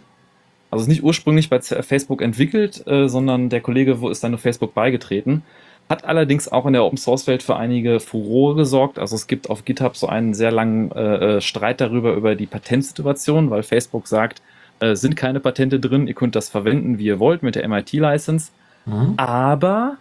[0.76, 4.38] Also ist nicht ursprünglich bei Facebook entwickelt, äh, sondern der Kollege wo ist dann nur
[4.38, 5.42] Facebook beigetreten.
[5.88, 8.98] Hat allerdings auch in der Open Source Welt für einige Furore gesorgt.
[8.98, 12.46] Also es gibt auf GitHub so einen sehr langen äh, äh, Streit darüber über die
[12.46, 14.42] Patentsituation, weil Facebook sagt,
[14.80, 18.50] äh, sind keine Patente drin, ihr könnt das verwenden, wie ihr wollt mit der MIT-License.
[18.86, 19.14] Mhm.
[19.16, 19.96] aber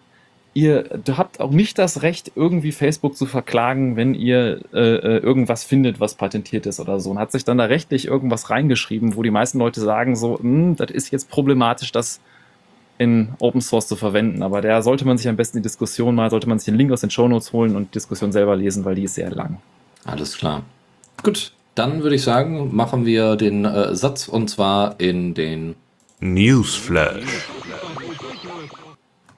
[0.55, 5.65] ihr habt auch nicht das Recht, irgendwie Facebook zu verklagen, wenn ihr äh, äh, irgendwas
[5.65, 7.11] findet, was patentiert ist oder so.
[7.11, 10.77] Und hat sich dann da rechtlich irgendwas reingeschrieben, wo die meisten Leute sagen, so, hm,
[10.77, 12.21] das ist jetzt problematisch, das
[12.97, 14.41] in Open Source zu verwenden.
[14.43, 16.91] Aber da sollte man sich am besten die Diskussion mal, sollte man sich den Link
[16.93, 19.57] aus den Show Notes holen und die Diskussion selber lesen, weil die ist sehr lang.
[20.05, 20.63] Alles klar.
[21.21, 25.75] Gut, dann würde ich sagen, machen wir den äh, Satz und zwar in den
[26.21, 27.49] Newsflash.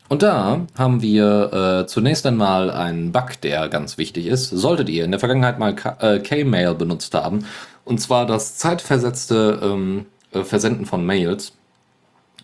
[0.09, 4.49] Und da haben wir äh, zunächst einmal einen Bug, der ganz wichtig ist.
[4.49, 7.45] Solltet ihr in der Vergangenheit mal äh, K-Mail benutzt haben,
[7.83, 11.53] und zwar das zeitversetzte ähm, äh, Versenden von Mails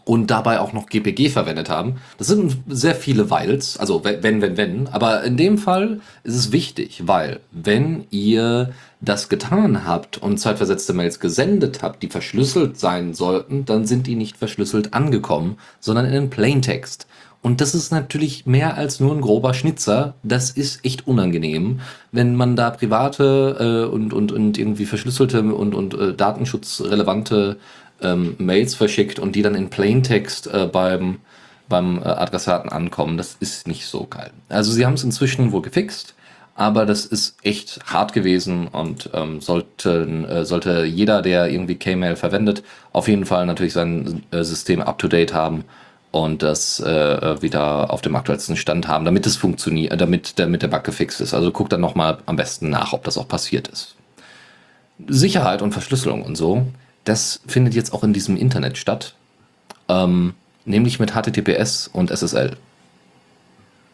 [0.05, 1.95] und dabei auch noch GPG verwendet haben.
[2.17, 4.87] Das sind sehr viele Weils, also we- wenn, wenn, wenn.
[4.89, 10.91] Aber in dem Fall ist es wichtig, weil wenn ihr das getan habt und zeitversetzte
[10.93, 16.11] Mails gesendet habt, die verschlüsselt sein sollten, dann sind die nicht verschlüsselt angekommen, sondern in
[16.13, 17.07] den Plaintext.
[17.43, 20.15] Und das ist natürlich mehr als nur ein grober Schnitzer.
[20.23, 21.81] Das ist echt unangenehm,
[22.13, 27.57] wenn man da private äh, und, und, und irgendwie verschlüsselte und, und äh, datenschutzrelevante
[28.01, 31.19] ähm, Mails verschickt und die dann in Plaintext äh, beim,
[31.67, 33.17] beim äh, Adressaten ankommen.
[33.17, 34.31] Das ist nicht so geil.
[34.47, 36.15] Also sie haben es inzwischen wohl gefixt,
[36.55, 42.15] aber das ist echt hart gewesen und ähm, sollten, äh, sollte jeder, der irgendwie K-Mail
[42.15, 42.63] verwendet,
[42.93, 45.65] auf jeden Fall natürlich sein äh, System up-to-date haben
[46.13, 50.61] und das äh, wieder auf dem aktuellsten Stand haben, damit es funktioniert, äh, damit, damit
[50.61, 51.33] der Bug gefixt ist.
[51.33, 53.95] Also guckt dann nochmal am besten nach, ob das auch passiert ist.
[55.07, 56.67] Sicherheit und Verschlüsselung und so,
[57.03, 59.15] das findet jetzt auch in diesem Internet statt,
[59.89, 60.35] ähm,
[60.65, 62.57] nämlich mit HTTPS und SSL.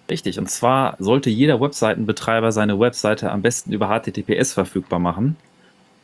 [0.10, 5.38] Richtig, und zwar sollte jeder Webseitenbetreiber seine Webseite am besten über HTTPS verfügbar machen.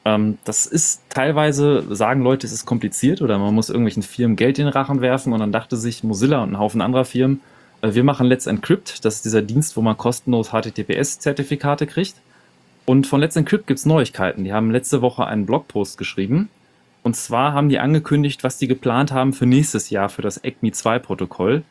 [0.05, 4.59] Ähm, das ist teilweise, sagen Leute, es ist kompliziert oder man muss irgendwelchen Firmen Geld
[4.59, 7.41] in den Rachen werfen und dann dachte sich Mozilla und ein Haufen anderer Firmen,
[7.81, 12.15] äh, wir machen Let's Encrypt, das ist dieser Dienst, wo man kostenlos HTTPS-Zertifikate kriegt.
[12.85, 14.43] Und von Let's Encrypt gibt es Neuigkeiten.
[14.43, 16.49] Die haben letzte Woche einen Blogpost geschrieben.
[17.01, 20.71] Und zwar haben die angekündigt, was die geplant haben für nächstes Jahr für das ECMI
[20.71, 21.63] 2 Protokoll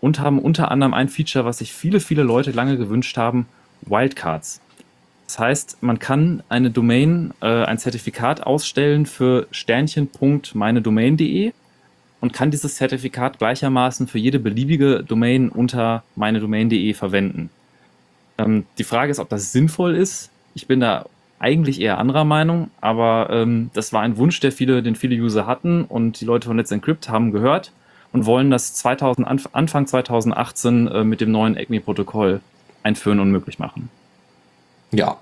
[0.00, 3.46] und haben unter anderem ein Feature, was sich viele, viele Leute lange gewünscht haben,
[3.82, 4.60] Wildcards.
[5.28, 11.52] Das heißt, man kann eine Domain, äh, ein Zertifikat ausstellen für sternchen.meinedomain.de
[12.22, 17.50] und kann dieses Zertifikat gleichermaßen für jede beliebige Domain unter meinedomain.de verwenden.
[18.38, 20.30] Ähm, die Frage ist, ob das sinnvoll ist.
[20.54, 21.04] Ich bin da
[21.38, 25.46] eigentlich eher anderer Meinung, aber ähm, das war ein Wunsch, der viele, den viele User
[25.46, 27.72] hatten und die Leute von Let's Encrypt haben gehört
[28.14, 32.40] und wollen das 2000, Anf- Anfang 2018 äh, mit dem neuen ECMI-Protokoll
[32.82, 33.90] einführen und möglich machen.
[34.92, 35.18] Ja.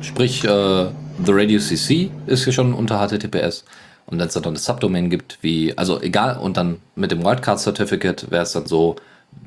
[0.00, 0.86] Sprich, äh,
[1.24, 3.64] The Radio CC ist ja schon unter HTTPS.
[4.06, 7.60] Und wenn es dann eine Subdomain gibt, wie, also egal, und dann mit dem Wildcard
[7.60, 8.96] Certificate wäre es dann so,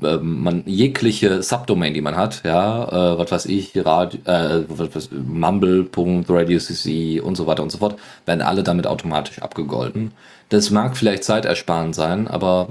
[0.02, 4.62] ähm, man jegliche Subdomain, die man hat, ja, äh, was weiß ich, Radio, äh,
[5.10, 10.12] mumble.radiocc und so weiter und so fort, werden alle damit automatisch abgegolten.
[10.48, 12.68] Das mag vielleicht zeitersparend sein, aber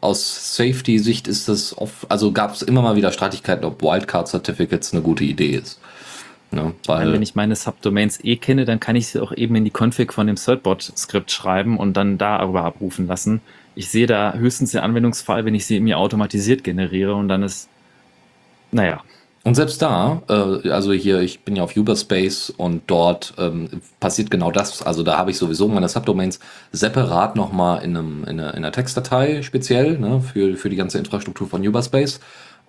[0.00, 5.02] aus Safety-Sicht ist das oft, also gab es immer mal wieder Streitigkeiten, ob Wildcard-Certificates eine
[5.02, 5.80] gute Idee ist.
[6.50, 6.72] Ne?
[6.86, 9.72] Weil, Wenn ich meine Subdomains eh kenne, dann kann ich sie auch eben in die
[9.72, 13.40] Config von dem Certbot-Skript schreiben und dann darüber abrufen lassen.
[13.74, 17.68] Ich sehe da höchstens den Anwendungsfall, wenn ich sie mir automatisiert generiere und dann ist,
[18.70, 19.02] naja,
[19.48, 24.30] Und selbst da, äh, also hier, ich bin ja auf Uberspace und dort ähm, passiert
[24.30, 24.82] genau das.
[24.82, 26.38] Also da habe ich sowieso meine Subdomains
[26.70, 30.98] separat nochmal in, einem, in, einer, in einer Textdatei speziell ne, für, für die ganze
[30.98, 32.20] Infrastruktur von Uberspace.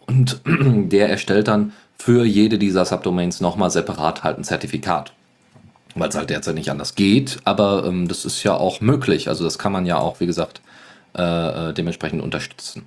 [0.08, 5.12] Und der erstellt dann für jede dieser Subdomains nochmal separat halt ein Zertifikat.
[5.96, 9.28] Weil es halt derzeit nicht anders geht, aber ähm, das ist ja auch möglich.
[9.28, 10.62] Also das kann man ja auch, wie gesagt,
[11.18, 12.86] äh, äh, dementsprechend unterstützen.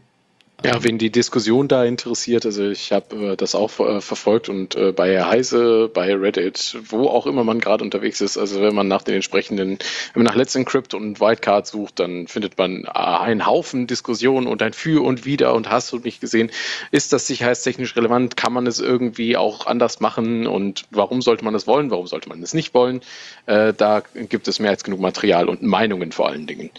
[0.65, 4.77] Ja, wen die Diskussion da interessiert, also ich habe äh, das auch äh, verfolgt und
[4.77, 8.87] äh, bei Heise, bei Reddit, wo auch immer man gerade unterwegs ist, also wenn man
[8.87, 9.79] nach den entsprechenden,
[10.13, 14.47] wenn man nach Let's Encrypt und Wildcard sucht, dann findet man äh, einen Haufen Diskussionen
[14.47, 16.53] und ein Für und Wider und hast du nicht gesehen,
[16.93, 20.47] ist das sicherheitstechnisch relevant, kann man es irgendwie auch anders machen?
[20.47, 23.01] Und warum sollte man das wollen, warum sollte man es nicht wollen,
[23.47, 26.71] äh, da gibt es mehr als genug Material und Meinungen vor allen Dingen.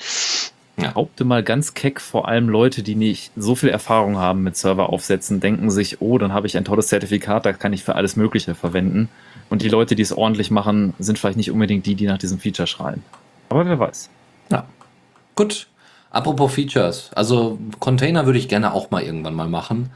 [0.75, 4.89] Behaupte mal ganz keck, vor allem Leute, die nicht so viel Erfahrung haben mit Server
[4.89, 8.15] aufsetzen, denken sich, oh, dann habe ich ein tolles Zertifikat, da kann ich für alles
[8.15, 9.09] Mögliche verwenden.
[9.49, 12.39] Und die Leute, die es ordentlich machen, sind vielleicht nicht unbedingt die, die nach diesem
[12.39, 13.03] Feature schreien.
[13.49, 14.09] Aber wer weiß.
[14.51, 14.65] Ja.
[15.35, 15.67] Gut.
[16.09, 17.11] Apropos Features.
[17.15, 19.89] Also Container würde ich gerne auch mal irgendwann mal machen.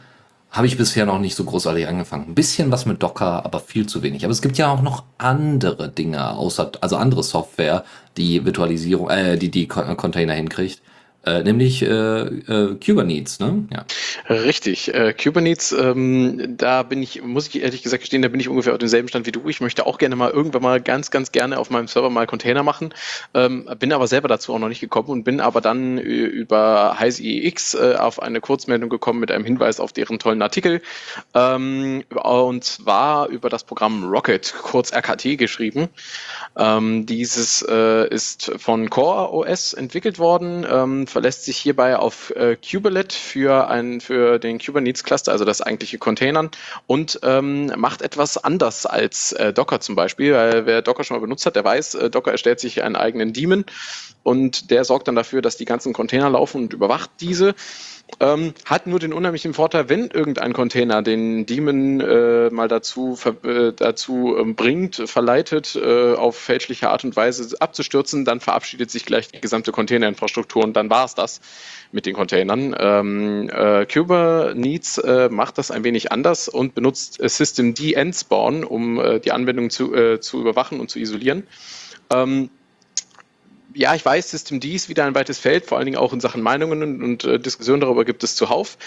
[0.50, 2.30] Habe ich bisher noch nicht so großartig angefangen.
[2.30, 4.24] Ein bisschen was mit Docker, aber viel zu wenig.
[4.24, 7.84] Aber es gibt ja auch noch andere Dinge, außer, also andere Software,
[8.16, 10.82] die Virtualisierung, äh, die die Con- Container hinkriegt.
[11.28, 13.68] Äh, nämlich äh, äh, Kubernetes, ne?
[13.72, 13.86] Ja.
[14.30, 14.94] Richtig.
[14.94, 18.74] Äh, Kubernetes, ähm, da bin ich, muss ich ehrlich gesagt gestehen, da bin ich ungefähr
[18.74, 19.42] auf demselben Stand wie du.
[19.50, 22.64] Ich möchte auch gerne mal irgendwann mal ganz, ganz gerne auf meinem Server mal Container
[22.64, 22.94] machen.
[23.34, 27.74] Ähm, bin aber selber dazu auch noch nicht gekommen und bin aber dann über HeißIEX
[27.74, 30.82] äh, auf eine Kurzmeldung gekommen mit einem Hinweis auf deren tollen Artikel.
[31.34, 35.90] Ähm, und zwar über das Programm Rocket, kurz RKT geschrieben.
[36.58, 42.56] Ähm, dieses äh, ist von Core OS entwickelt worden, ähm, verlässt sich hierbei auf äh,
[42.56, 46.52] Kubelet für, ein, für den Kubernetes Cluster, also das eigentliche Containern
[46.86, 51.22] und ähm, macht etwas anders als äh, Docker zum Beispiel, weil wer Docker schon mal
[51.22, 53.66] benutzt hat, der weiß, äh, Docker erstellt sich einen eigenen Daemon
[54.28, 57.56] und der sorgt dann dafür, dass die ganzen Container laufen und überwacht diese.
[58.20, 63.72] Ähm, hat nur den unheimlichen Vorteil, wenn irgendein Container den Daemon äh, mal dazu, äh,
[63.72, 69.30] dazu ähm, bringt, verleitet, äh, auf fälschliche Art und Weise abzustürzen, dann verabschiedet sich gleich
[69.30, 71.40] die gesamte Containerinfrastruktur und dann war es das
[71.94, 72.76] mit den Containern.
[72.78, 78.66] Ähm, äh, Kubernetes äh, macht das ein wenig anders und benutzt äh, System D Endspawn,
[78.66, 81.48] um die Anwendung zu, zu überwachen und zu isolieren.
[82.10, 82.50] Ähm,
[83.78, 86.20] ja, ich weiß, System D ist wieder ein weites Feld, vor allen Dingen auch in
[86.20, 88.78] Sachen Meinungen und, und äh, Diskussionen darüber gibt es zuhauf.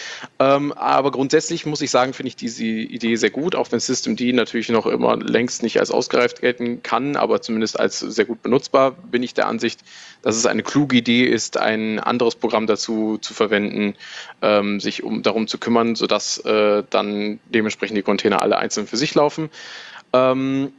[0.40, 4.16] Ähm, aber grundsätzlich muss ich sagen, finde ich diese Idee sehr gut, auch wenn System
[4.16, 8.42] D natürlich noch immer längst nicht als ausgereift gelten kann, aber zumindest als sehr gut
[8.42, 9.80] benutzbar, bin ich der Ansicht,
[10.22, 13.94] dass es eine kluge Idee ist, ein anderes Programm dazu zu verwenden,
[14.42, 18.96] ähm, sich um darum zu kümmern, sodass äh, dann dementsprechend die Container alle einzeln für
[18.96, 19.50] sich laufen.
[20.12, 20.72] Ähm,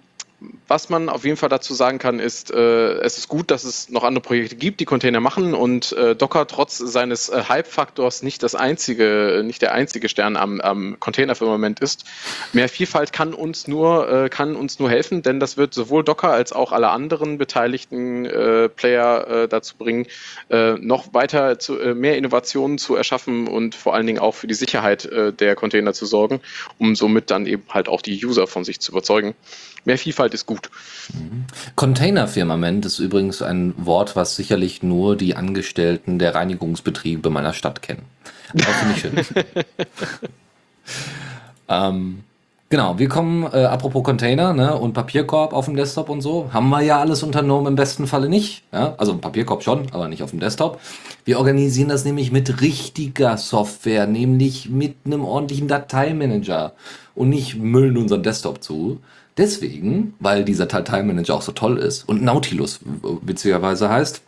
[0.68, 3.89] was man auf jeden Fall dazu sagen kann, ist, äh, es ist gut, dass es
[3.89, 8.42] noch andere Projekte gibt, die Container machen und äh, Docker trotz seines äh, Hype-Faktors nicht
[8.42, 12.06] das einzige, nicht der einzige Stern am, am Container-Firmament ist.
[12.54, 16.32] Mehr Vielfalt kann uns nur, äh, kann uns nur helfen, denn das wird sowohl Docker
[16.32, 20.08] als auch alle anderen beteiligten äh, Player äh, dazu bringen,
[20.50, 24.48] äh, noch weiter zu, äh, mehr Innovationen zu erschaffen und vor allen Dingen auch für
[24.48, 26.42] die Sicherheit äh, der Container zu sorgen,
[26.80, 29.36] um somit dann eben halt auch die User von sich zu überzeugen
[29.86, 30.69] mehr Vielfalt ist gut.
[31.13, 31.45] Mhm.
[31.75, 38.03] Containerfirmament ist übrigens ein Wort, was sicherlich nur die Angestellten der Reinigungsbetriebe meiner Stadt kennen.
[38.53, 39.43] Aber finde ich schön.
[41.69, 42.23] ähm,
[42.69, 46.69] genau, wir kommen, äh, apropos Container ne, und Papierkorb auf dem Desktop und so, haben
[46.69, 48.63] wir ja alles unternommen, im besten Falle nicht.
[48.71, 48.95] Ja?
[48.97, 50.79] Also Papierkorb schon, aber nicht auf dem Desktop.
[51.23, 56.73] Wir organisieren das nämlich mit richtiger Software, nämlich mit einem ordentlichen Dateimanager
[57.15, 58.99] und nicht müllen unseren Desktop zu.
[59.42, 62.80] Deswegen, weil dieser Dateimanager auch so toll ist und Nautilus
[63.24, 64.22] witzigerweise heißt,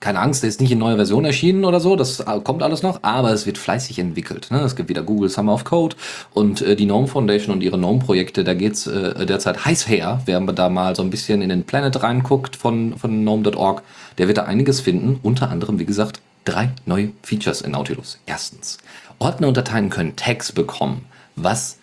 [0.00, 2.82] keine Angst, der ist nicht in neuer Version erschienen oder so, das äh, kommt alles
[2.82, 4.48] noch, aber es wird fleißig entwickelt.
[4.50, 4.58] Ne?
[4.62, 5.94] Es gibt wieder Google Summer of Code
[6.32, 10.20] und äh, die GNOME Foundation und ihre GNOME-Projekte, da geht's äh, derzeit heiß her.
[10.26, 13.84] Wer da mal so ein bisschen in den Planet reinguckt von, von GNOME.org,
[14.18, 18.18] der wird da einiges finden, unter anderem, wie gesagt, drei neue Features in Nautilus.
[18.26, 18.78] Erstens,
[19.20, 21.04] Ordner und Dateien können Tags bekommen,
[21.36, 21.78] was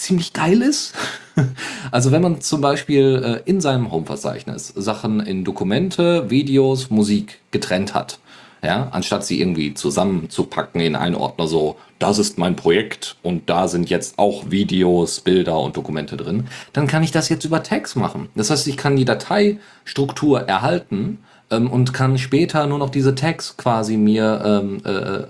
[0.00, 0.94] ziemlich geil ist.
[1.90, 7.94] Also wenn man zum Beispiel äh, in seinem Home-Verzeichnis Sachen in Dokumente, Videos, Musik getrennt
[7.94, 8.18] hat,
[8.62, 13.68] ja, anstatt sie irgendwie zusammenzupacken in einen Ordner so, das ist mein Projekt und da
[13.68, 17.96] sind jetzt auch Videos, Bilder und Dokumente drin, dann kann ich das jetzt über Tags
[17.96, 18.28] machen.
[18.34, 21.18] Das heißt, ich kann die Dateistruktur erhalten
[21.50, 25.24] ähm, und kann später nur noch diese Tags quasi mir ähm, äh,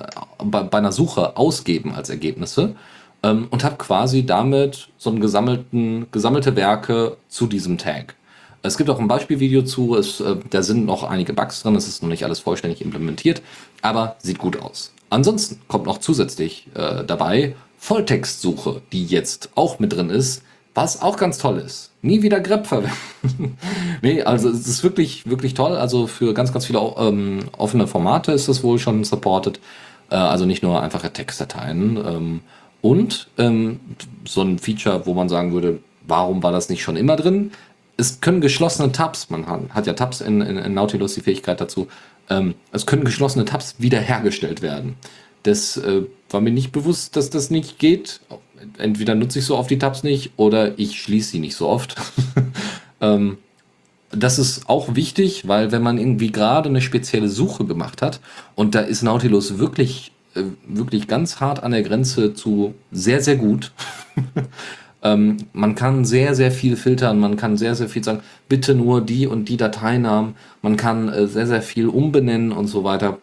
[0.45, 2.75] bei, bei einer Suche ausgeben als Ergebnisse
[3.23, 8.15] ähm, und habe quasi damit so einen gesammelten, gesammelte Werke zu diesem Tag.
[8.63, 11.89] Es gibt auch ein Beispielvideo zu, es, äh, da sind noch einige Bugs drin, es
[11.89, 13.43] ist noch nicht alles vollständig implementiert,
[13.83, 14.93] aber sieht gut aus.
[15.09, 20.43] Ansonsten kommt noch zusätzlich äh, dabei Volltextsuche, die jetzt auch mit drin ist,
[20.75, 21.91] was auch ganz toll ist.
[22.03, 23.59] Nie wieder grep verwenden.
[24.03, 25.77] nee, also es ist wirklich, wirklich toll.
[25.77, 29.61] Also für ganz, ganz viele ähm, offene Formate ist das wohl schon supported.
[30.11, 31.97] Äh, also nicht nur einfache Textdateien.
[31.97, 32.41] Ähm,
[32.83, 33.81] und ähm,
[34.25, 37.53] so ein Feature, wo man sagen würde, warum war das nicht schon immer drin?
[37.97, 41.89] Es können geschlossene Tabs, man hat, ja Tabs in, in, in, Nautilus die Fähigkeit dazu,
[42.31, 44.97] ähm, es können geschlossene Tabs wiederhergestellt werden.
[45.43, 48.21] Das äh, war mir nicht bewusst, dass das nicht geht.
[48.79, 51.97] Entweder nutze ich so oft die Tabs nicht oder ich schließe sie nicht so oft.
[53.01, 53.39] ähm,
[54.11, 58.21] das ist auch wichtig, weil wenn man irgendwie gerade eine spezielle Suche gemacht hat
[58.55, 63.37] und da ist Nautilus wirklich äh, wirklich ganz hart an der Grenze zu sehr, sehr
[63.37, 63.73] gut.
[65.03, 69.01] ähm, man kann sehr, sehr viel filtern, man kann sehr, sehr viel sagen, bitte nur
[69.01, 73.19] die und die Dateinamen, man kann äh, sehr, sehr viel umbenennen und so weiter.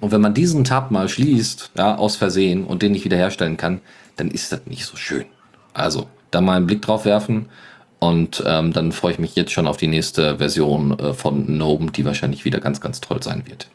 [0.00, 3.80] Und wenn man diesen Tab mal schließt, ja, aus Versehen und den nicht wiederherstellen kann,
[4.16, 5.24] dann ist das nicht so schön.
[5.74, 7.46] Also, da mal einen Blick drauf werfen.
[8.00, 11.90] Und ähm, dann freue ich mich jetzt schon auf die nächste Version äh, von GNOME,
[11.90, 13.68] die wahrscheinlich wieder ganz, ganz toll sein wird.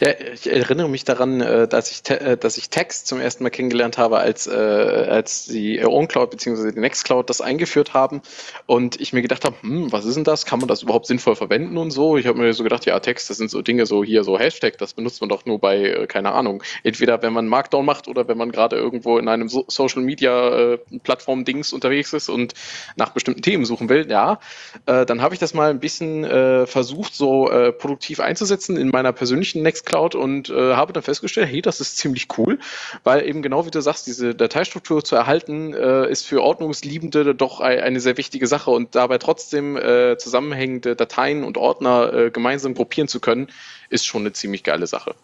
[0.00, 3.50] Ja, ich erinnere mich daran, äh, dass ich, äh, dass ich Text zum ersten Mal
[3.50, 6.72] kennengelernt habe, als, äh, als die OwnCloud bzw.
[6.72, 8.22] die Nextcloud das eingeführt haben
[8.64, 10.46] und ich mir gedacht habe, hm, was ist denn das?
[10.46, 12.16] Kann man das überhaupt sinnvoll verwenden und so?
[12.16, 14.78] Ich habe mir so gedacht, ja, Text, das sind so Dinge, so hier, so Hashtag,
[14.78, 18.38] das benutzt man doch nur bei, keine Ahnung, entweder wenn man Markdown macht oder wenn
[18.38, 22.54] man gerade irgendwo in einem so Social Media Plattform Dings unterwegs ist und
[22.96, 24.10] nach bestimmten Themen suchen will.
[24.10, 24.40] Ja,
[24.86, 26.24] dann habe ich das mal ein bisschen
[26.66, 31.62] versucht, so produktiv einzusetzen in meiner persönlichen Nextcloud Cloud und äh, habe dann festgestellt, hey,
[31.62, 32.58] das ist ziemlich cool,
[33.04, 37.60] weil eben genau wie du sagst, diese Dateistruktur zu erhalten, äh, ist für Ordnungsliebende doch
[37.60, 43.08] eine sehr wichtige Sache und dabei trotzdem äh, zusammenhängende Dateien und Ordner äh, gemeinsam gruppieren
[43.08, 43.48] zu können,
[43.88, 45.14] ist schon eine ziemlich geile Sache.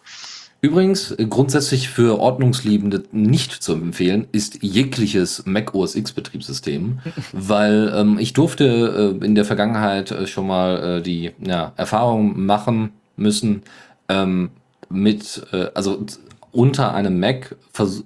[0.59, 6.99] Übrigens, äh, grundsätzlich für Ordnungsliebende nicht zu empfehlen, ist jegliches Mac OS X Betriebssystem,
[7.31, 12.43] weil ähm, ich durfte äh, in der Vergangenheit äh, schon mal äh, die ja, Erfahrung
[12.45, 13.63] machen müssen,
[14.09, 14.51] ähm,
[14.89, 16.05] mit, äh, also
[16.51, 17.55] unter einem Mac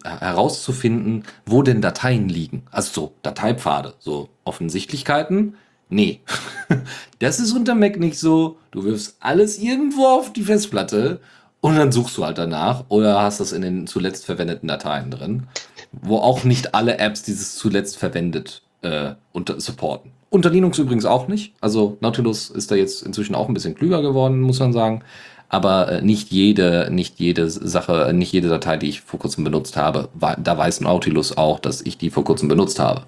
[0.04, 2.64] herauszufinden, wo denn Dateien liegen.
[2.72, 5.56] Also so Dateipfade, so Offensichtlichkeiten.
[5.90, 6.22] Nee,
[7.20, 8.58] das ist unter Mac nicht so.
[8.72, 11.20] Du wirfst alles irgendwo auf die Festplatte
[11.62, 15.48] und dann suchst du halt danach oder hast das in den zuletzt verwendeten Dateien drin,
[15.92, 20.12] wo auch nicht alle Apps dieses zuletzt verwendet äh, unter supporten.
[20.30, 21.54] Unter Linux übrigens auch nicht.
[21.62, 25.04] Also Nautilus ist da jetzt inzwischen auch ein bisschen klüger geworden, muss man sagen
[25.52, 29.44] aber äh, nicht jede, nicht jede Sache, äh, nicht jede Datei, die ich vor kurzem
[29.44, 33.04] benutzt habe, da weiß Nautilus auch, dass ich die vor kurzem benutzt habe.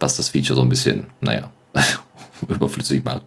[0.00, 1.50] Was das Feature so ein bisschen, naja,
[2.48, 3.24] überflüssig macht.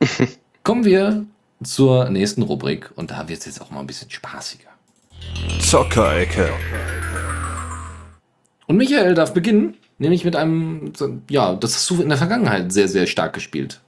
[0.64, 1.24] Kommen wir
[1.64, 4.68] zur nächsten Rubrik und da wird es jetzt auch mal ein bisschen spaßiger.
[5.58, 6.50] Zockerecke.
[8.66, 10.92] Und Michael darf beginnen, nämlich mit einem,
[11.30, 13.80] ja, das hast du in der Vergangenheit sehr, sehr stark gespielt.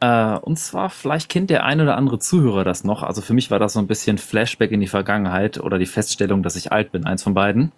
[0.00, 3.02] Äh, und zwar, vielleicht kennt der ein oder andere Zuhörer das noch.
[3.02, 6.42] Also für mich war das so ein bisschen Flashback in die Vergangenheit oder die Feststellung,
[6.42, 7.72] dass ich alt bin, eins von beiden.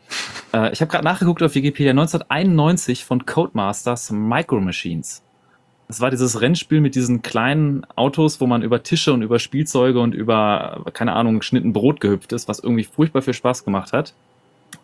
[0.53, 5.23] Äh, ich habe gerade nachgeguckt auf Wikipedia 1991 von Codemasters Micro Machines.
[5.87, 10.01] Das war dieses Rennspiel mit diesen kleinen Autos, wo man über Tische und über Spielzeuge
[10.01, 14.13] und über, keine Ahnung, geschnitten Brot gehüpft ist, was irgendwie furchtbar viel Spaß gemacht hat.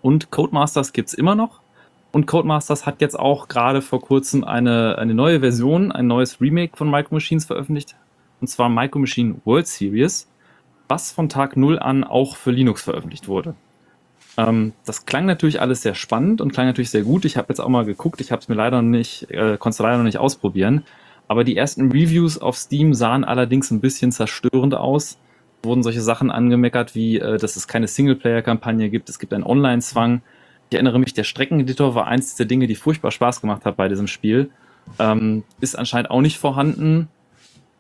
[0.01, 1.61] Und Codemasters gibt's immer noch.
[2.15, 6.77] Und Codemasters hat jetzt auch gerade vor kurzem eine, eine neue Version, ein neues Remake
[6.77, 7.97] von Micro Machines veröffentlicht.
[8.41, 10.29] Und zwar Micro Machine World Series,
[10.87, 13.57] was von Tag 0 an auch für Linux veröffentlicht wurde.
[14.37, 17.25] Ähm, das klang natürlich alles sehr spannend und klang natürlich sehr gut.
[17.25, 19.79] Ich habe jetzt auch mal geguckt, ich habe es mir leider nicht, äh, konnte es
[19.81, 20.85] leider noch nicht ausprobieren.
[21.27, 25.19] Aber die ersten Reviews auf Steam sahen allerdings ein bisschen zerstörend aus.
[25.65, 30.23] Wurden solche Sachen angemeckert wie, äh, dass es keine Singleplayer-Kampagne gibt, es gibt einen Online-Zwang
[30.75, 33.87] ich erinnere mich, der Streckeneditor war eins der Dinge, die furchtbar Spaß gemacht hat bei
[33.89, 34.51] diesem Spiel.
[34.99, 37.09] Ähm, ist anscheinend auch nicht vorhanden.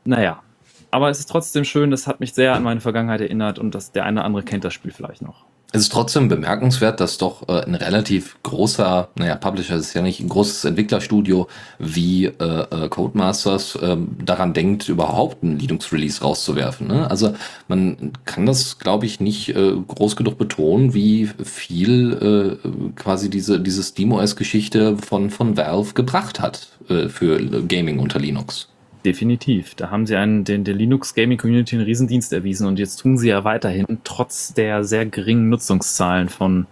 [0.05, 0.45] Naja,
[0.93, 3.91] aber es ist trotzdem schön, das hat mich sehr an meine Vergangenheit erinnert und das,
[3.91, 5.45] der eine oder andere kennt das Spiel vielleicht noch.
[5.75, 10.20] Es ist trotzdem bemerkenswert, dass doch äh, ein relativ großer, naja, Publisher ist ja nicht
[10.20, 11.49] ein großes Entwicklerstudio
[11.81, 16.87] wie äh, äh, Codemasters äh, daran denkt, überhaupt ein Linux-Release rauszuwerfen.
[16.87, 17.11] Ne?
[17.11, 17.35] Also
[17.66, 23.59] man kann das, glaube ich, nicht äh, groß genug betonen, wie viel äh, quasi diese,
[23.59, 28.68] diese SteamOS-Geschichte von, von Valve gebracht hat äh, für Gaming unter Linux.
[29.05, 29.75] Definitiv.
[29.75, 33.19] Da haben sie einen, den, der Linux Gaming Community einen Riesendienst erwiesen und jetzt tun
[33.19, 36.67] sie ja weiterhin, trotz der sehr geringen Nutzungszahlen von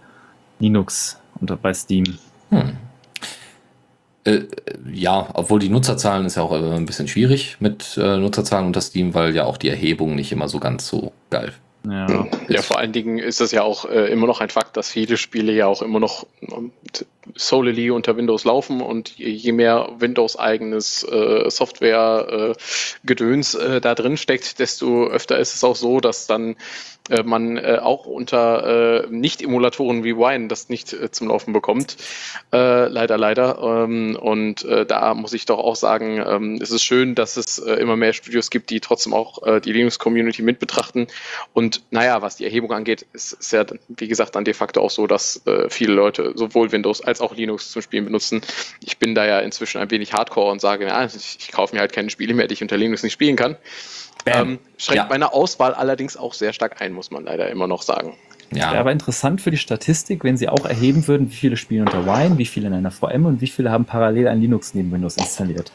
[0.59, 2.17] Linux unter bei Steam.
[2.49, 2.77] Hm.
[4.23, 4.41] Äh,
[4.91, 9.13] ja, obwohl die Nutzerzahlen ist ja auch ein bisschen schwierig mit äh, Nutzerzahlen unter Steam,
[9.13, 11.53] weil ja auch die Erhebung nicht immer so ganz so geil
[11.85, 12.27] ja.
[12.47, 15.17] ja, vor allen Dingen ist das ja auch äh, immer noch ein Fakt, dass viele
[15.17, 16.71] Spiele ja auch immer noch ähm,
[17.35, 24.59] solely unter Windows laufen und je mehr Windows-eigenes äh, Software-Gedöns äh, äh, da drin steckt,
[24.59, 26.55] desto öfter ist es auch so, dass dann
[27.09, 31.97] äh, man äh, auch unter äh, Nicht-Emulatoren wie Wine das nicht äh, zum Laufen bekommt.
[32.53, 33.59] Äh, leider, leider.
[33.61, 37.59] Ähm, und äh, da muss ich doch auch sagen, ähm, es ist schön, dass es
[37.59, 41.07] äh, immer mehr Studios gibt, die trotzdem auch äh, die Linux-Community mit betrachten.
[41.53, 44.91] Und naja, was die Erhebung angeht, ist es ja, wie gesagt, dann de facto auch
[44.91, 48.41] so, dass äh, viele Leute sowohl Windows als auch Linux zum Spielen benutzen.
[48.81, 51.81] Ich bin da ja inzwischen ein wenig hardcore und sage, ja, ich, ich kaufe mir
[51.81, 53.57] halt keine Spiele mehr, die ich unter Linux nicht spielen kann.
[54.25, 55.09] Ähm, schränkt ja.
[55.09, 58.13] meine Auswahl allerdings auch sehr stark ein, muss man leider immer noch sagen.
[58.51, 58.71] Ja.
[58.71, 62.05] Wäre aber interessant für die Statistik, wenn Sie auch erheben würden, wie viele spielen unter
[62.05, 65.17] Wine, wie viele in einer VM und wie viele haben parallel ein Linux neben Windows
[65.17, 65.71] installiert.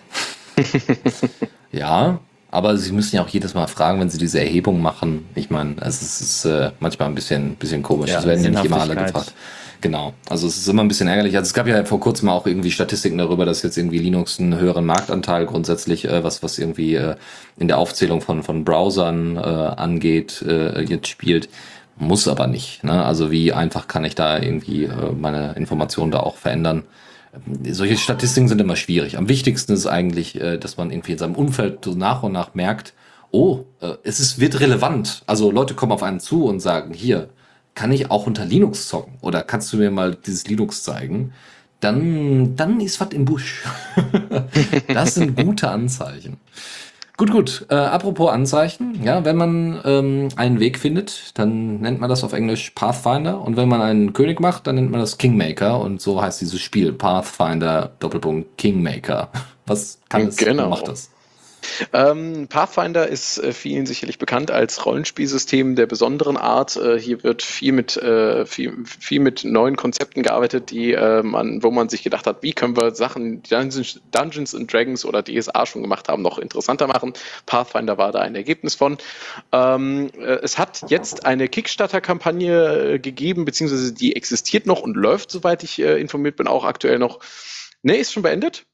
[1.72, 2.20] ja,
[2.50, 5.26] aber Sie müssen ja auch jedes Mal fragen, wenn Sie diese Erhebung machen.
[5.34, 8.10] Ich meine, es ist äh, manchmal ein bisschen, bisschen komisch.
[8.10, 9.32] Ja, es werden ja nicht immer alle gefragt.
[9.80, 10.14] Genau.
[10.28, 11.36] Also es ist immer ein bisschen ärgerlich.
[11.36, 14.58] Also es gab ja vor kurzem auch irgendwie Statistiken darüber, dass jetzt irgendwie Linux einen
[14.58, 17.14] höheren Marktanteil grundsätzlich, äh, was, was irgendwie äh,
[17.58, 21.48] in der Aufzählung von, von Browsern äh, angeht, äh, jetzt spielt.
[21.96, 22.82] Muss aber nicht.
[22.82, 23.04] Ne?
[23.04, 26.84] Also wie einfach kann ich da irgendwie äh, meine Informationen da auch verändern?
[27.70, 29.16] Solche Statistiken sind immer schwierig.
[29.16, 32.54] Am wichtigsten ist eigentlich, äh, dass man irgendwie in seinem Umfeld so nach und nach
[32.54, 32.94] merkt,
[33.30, 35.22] oh, äh, es ist, wird relevant.
[35.26, 37.28] Also Leute kommen auf einen zu und sagen, hier,
[37.78, 39.12] kann ich auch unter Linux zocken?
[39.20, 41.32] Oder kannst du mir mal dieses Linux zeigen?
[41.78, 43.64] Dann, dann ist was im Busch.
[44.88, 46.38] das sind gute Anzeichen.
[47.16, 47.66] Gut, gut.
[47.70, 52.32] Äh, apropos Anzeichen, ja, wenn man ähm, einen Weg findet, dann nennt man das auf
[52.32, 56.20] Englisch Pathfinder und wenn man einen König macht, dann nennt man das Kingmaker und so
[56.20, 59.30] heißt dieses Spiel Pathfinder Doppelpunkt Kingmaker.
[59.66, 60.36] Was kann es?
[60.36, 60.68] Genau.
[60.68, 61.10] Macht das?
[61.92, 66.76] Ähm, Pathfinder ist äh, vielen sicherlich bekannt als Rollenspielsystem der besonderen Art.
[66.76, 71.62] Äh, hier wird viel mit, äh, viel, viel mit neuen Konzepten gearbeitet, die äh, man,
[71.62, 75.22] wo man sich gedacht hat, wie können wir Sachen, die Dungeons, Dungeons and Dragons oder
[75.22, 77.12] DSA schon gemacht haben, noch interessanter machen.
[77.46, 78.98] Pathfinder war da ein Ergebnis von.
[79.52, 85.30] Ähm, äh, es hat jetzt eine Kickstarter-Kampagne äh, gegeben, beziehungsweise die existiert noch und läuft,
[85.30, 87.20] soweit ich informiert bin, auch aktuell noch.
[87.82, 88.66] Ne, ist schon beendet?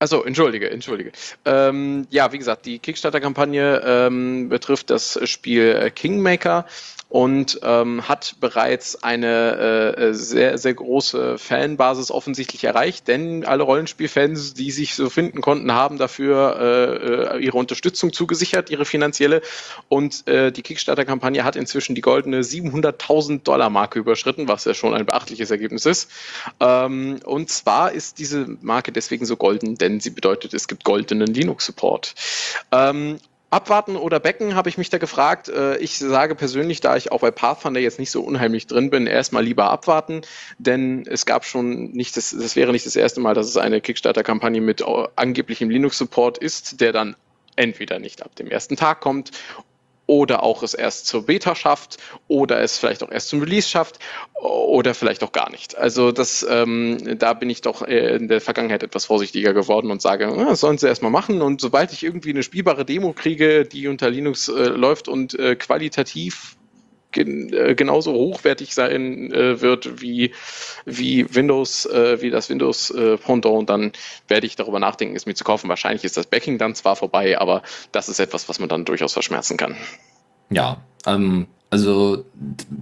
[0.00, 1.10] Also entschuldige, entschuldige.
[1.44, 6.66] Ähm, ja, wie gesagt, die Kickstarter-Kampagne ähm, betrifft das Spiel Kingmaker
[7.08, 14.52] und ähm, hat bereits eine äh, sehr, sehr große Fanbasis offensichtlich erreicht, denn alle Rollenspielfans,
[14.52, 19.40] die sich so finden konnten, haben dafür äh, äh ihre Unterstützung zugesichert, ihre finanzielle.
[19.88, 24.92] Und äh, die Kickstarter-Kampagne hat inzwischen die goldene 700.000 Dollar Marke überschritten, was ja schon
[24.92, 26.10] ein beachtliches Ergebnis ist.
[26.60, 31.32] Ähm, und zwar ist diese Marke deswegen so golden, denn sie bedeutet, es gibt goldenen
[31.32, 32.14] Linux-Support.
[32.72, 33.18] Ähm,
[33.50, 35.48] Abwarten oder Becken, habe ich mich da gefragt.
[35.48, 39.06] Äh, ich sage persönlich, da ich auch bei Pathfinder jetzt nicht so unheimlich drin bin,
[39.06, 40.20] erstmal lieber abwarten,
[40.58, 43.80] denn es gab schon nicht, das, das wäre nicht das erste Mal, dass es eine
[43.80, 44.84] Kickstarter-Kampagne mit
[45.16, 47.16] angeblichem Linux-Support ist, der dann
[47.56, 49.32] entweder nicht ab dem ersten Tag kommt
[50.08, 51.98] oder auch es erst zur Beta schafft
[52.28, 53.98] oder es vielleicht auch erst zum Release schafft
[54.32, 55.76] oder vielleicht auch gar nicht.
[55.76, 60.24] Also das, ähm, da bin ich doch in der Vergangenheit etwas vorsichtiger geworden und sage,
[60.24, 63.86] ja, das sollen sie erstmal machen und sobald ich irgendwie eine spielbare Demo kriege, die
[63.86, 66.57] unter Linux äh, läuft und äh, qualitativ
[67.18, 70.32] gen, äh, genauso hochwertig sein äh, wird wie,
[70.84, 73.92] wie Windows, äh, wie das Windows äh, Pendant, dann
[74.28, 75.68] werde ich darüber nachdenken, es mir zu kaufen.
[75.68, 77.62] Wahrscheinlich ist das Backing dann zwar vorbei, aber
[77.92, 79.76] das ist etwas, was man dann durchaus verschmerzen kann.
[80.50, 82.24] Ja, ähm, also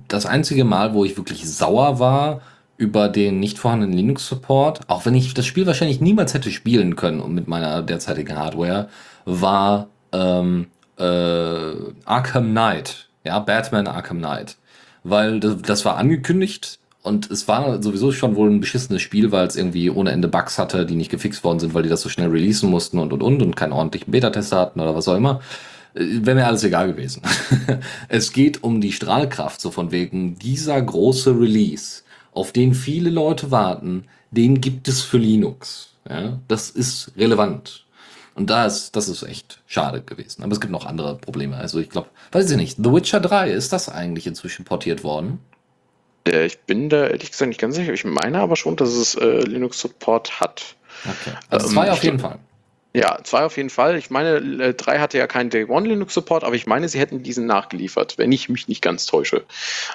[0.09, 2.43] das einzige Mal, wo ich wirklich sauer war
[2.77, 7.35] über den nicht vorhandenen Linux-Support, auch wenn ich das Spiel wahrscheinlich niemals hätte spielen können
[7.35, 8.91] mit meiner derzeitigen Hardware,
[9.25, 10.67] war ähm,
[10.99, 11.73] äh,
[12.05, 14.57] Arkham Knight ja, Batman Arkham Knight.
[15.05, 19.47] Weil das, das war angekündigt und es war sowieso schon wohl ein beschissenes Spiel, weil
[19.47, 22.09] es irgendwie ohne Ende Bugs hatte, die nicht gefixt worden sind, weil die das so
[22.09, 25.41] schnell releasen mussten und und und und keinen ordentlichen Beta-Tester hatten oder was auch immer.
[25.95, 27.23] Äh, Wäre mir alles egal gewesen.
[28.09, 32.03] es geht um die Strahlkraft, so von wegen dieser große Release,
[32.33, 35.95] auf den viele Leute warten, den gibt es für Linux.
[36.09, 37.86] Ja, das ist relevant.
[38.37, 40.43] Und da ist, das ist echt schade gewesen.
[40.43, 41.57] Aber es gibt noch andere Probleme.
[41.57, 45.41] Also ich glaube, weiß ich nicht, The Witcher 3, ist das eigentlich inzwischen portiert worden?
[46.29, 47.95] Ja, ich bin da ehrlich gesagt nicht ganz sicher.
[47.95, 50.77] Ich meine aber schon, dass es äh, Linux-Support hat.
[51.05, 51.37] Okay.
[51.49, 52.39] Also ähm, zwei auf jeden Fall.
[52.97, 53.99] Ja, zwei auf jeden Fall.
[53.99, 56.99] Ich meine, äh, drei hatte ja keinen Day One Linux Support, aber ich meine, sie
[56.99, 59.45] hätten diesen nachgeliefert, wenn ich mich nicht ganz täusche.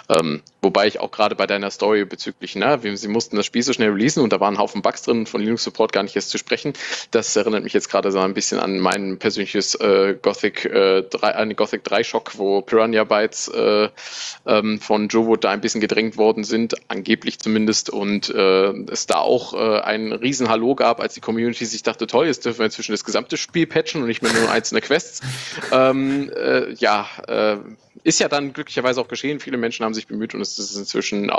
[0.08, 3.74] Ähm, wobei ich auch gerade bei deiner Story bezüglich, na, sie mussten das Spiel so
[3.74, 6.30] schnell releasen und da waren ein Haufen Bugs drin, von Linux Support gar nicht erst
[6.30, 6.74] zu sprechen.
[7.10, 11.36] Das erinnert mich jetzt gerade so ein bisschen an mein persönliches äh, Gothic äh, 3,
[11.36, 13.90] eine Gothic 3 Schock, wo Piranha Bytes äh,
[14.46, 19.18] ähm, von Jowood da ein bisschen gedrängt worden sind, angeblich zumindest, und äh, es da
[19.18, 22.66] auch äh, ein riesen Hallo gab, als die Community sich dachte, toll, jetzt dürfen wir
[22.66, 25.22] inzwischen inzwischen das gesamte Spiel patchen und nicht mehr nur einzelne Quests.
[25.72, 27.58] ähm, äh, ja, äh,
[28.04, 29.40] ist ja dann glücklicherweise auch geschehen.
[29.40, 31.34] Viele Menschen haben sich bemüht und es ist inzwischen äh,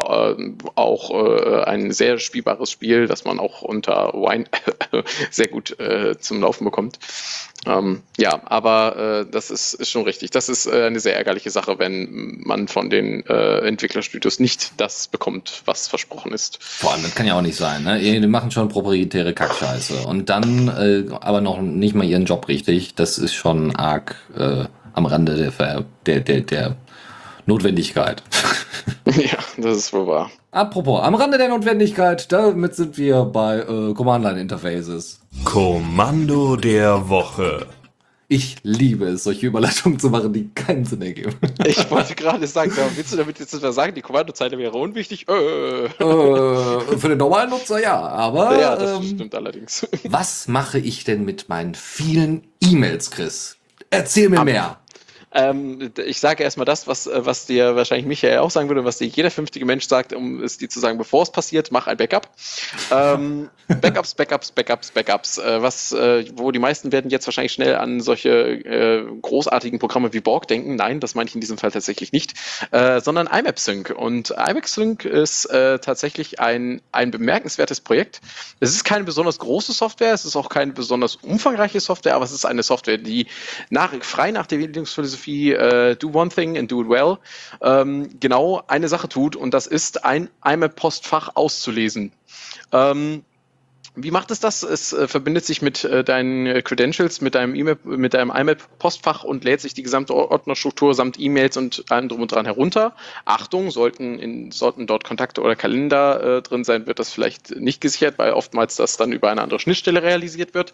[0.74, 4.44] auch äh, ein sehr spielbares Spiel, das man auch unter Wine
[5.30, 6.98] sehr gut äh, zum Laufen bekommt.
[7.64, 10.30] Ähm, ja, aber äh, das ist, ist schon richtig.
[10.30, 15.06] Das ist äh, eine sehr ärgerliche Sache, wenn man von den äh, Entwicklerstudios nicht das
[15.06, 16.58] bekommt, was versprochen ist.
[16.60, 17.84] Vor allem, das kann ja auch nicht sein.
[17.84, 18.00] Ne?
[18.00, 20.68] Die machen schon proprietäre Kackscheiße und dann
[21.20, 22.94] aber noch nicht mal ihren Job richtig.
[22.94, 24.64] Das ist schon arg äh,
[24.94, 26.76] am Rande der, der, der, der
[27.46, 28.22] Notwendigkeit.
[29.06, 30.30] ja, das ist wohl wahr.
[30.50, 35.20] Apropos, am Rande der Notwendigkeit, damit sind wir bei äh, Command-Line-Interfaces.
[35.44, 37.66] Kommando der Woche.
[38.28, 41.36] Ich liebe es, solche Überleitungen zu machen, die keinen Sinn ergeben.
[41.66, 45.26] Ich wollte gerade sagen, willst du damit jetzt etwas sagen, die Kommandozeile wäre unwichtig?
[45.28, 45.84] Äh.
[45.84, 49.86] Äh, für den normalen Nutzer ja, aber ja, das ähm, stimmt allerdings.
[50.08, 53.58] was mache ich denn mit meinen vielen E-Mails, Chris?
[53.90, 54.78] Erzähl mir Ab- mehr.
[55.34, 58.98] Ähm, ich sage erstmal das, was, äh, was dir wahrscheinlich Michael auch sagen würde, was
[58.98, 61.96] dir jeder vernünftige Mensch sagt, um es dir zu sagen, bevor es passiert, mach ein
[61.96, 62.28] Backup.
[62.90, 63.48] Ähm,
[63.80, 65.38] Backups, Backups, Backups, Backups.
[65.38, 70.12] Äh, was, äh, wo die meisten werden jetzt wahrscheinlich schnell an solche äh, großartigen Programme
[70.12, 70.76] wie Borg denken.
[70.76, 72.34] Nein, das meine ich in diesem Fall tatsächlich nicht,
[72.70, 73.90] äh, sondern IMAP Sync.
[73.90, 78.20] Und IMAP Sync ist äh, tatsächlich ein, ein bemerkenswertes Projekt.
[78.60, 82.32] Es ist keine besonders große Software, es ist auch keine besonders umfangreiche Software, aber es
[82.32, 83.26] ist eine Software, die
[83.70, 84.58] nach, frei nach der
[85.22, 87.18] Linux-Philosophie äh, Do One Thing and Do It Well
[87.60, 92.12] ähm, genau eine Sache tut und das ist ein IMAP-Postfach auszulesen.
[92.72, 93.24] Ähm,
[93.94, 94.62] wie macht es das?
[94.62, 99.44] Es äh, verbindet sich mit äh, deinen Credentials, mit deinem E-Mail, mit deinem IMAP-Postfach und
[99.44, 102.94] lädt sich die gesamte Or- Ordnerstruktur samt E-Mails und allem drum und dran herunter.
[103.26, 107.82] Achtung, sollten, in, sollten dort Kontakte oder Kalender äh, drin sein, wird das vielleicht nicht
[107.82, 110.72] gesichert, weil oftmals das dann über eine andere Schnittstelle realisiert wird.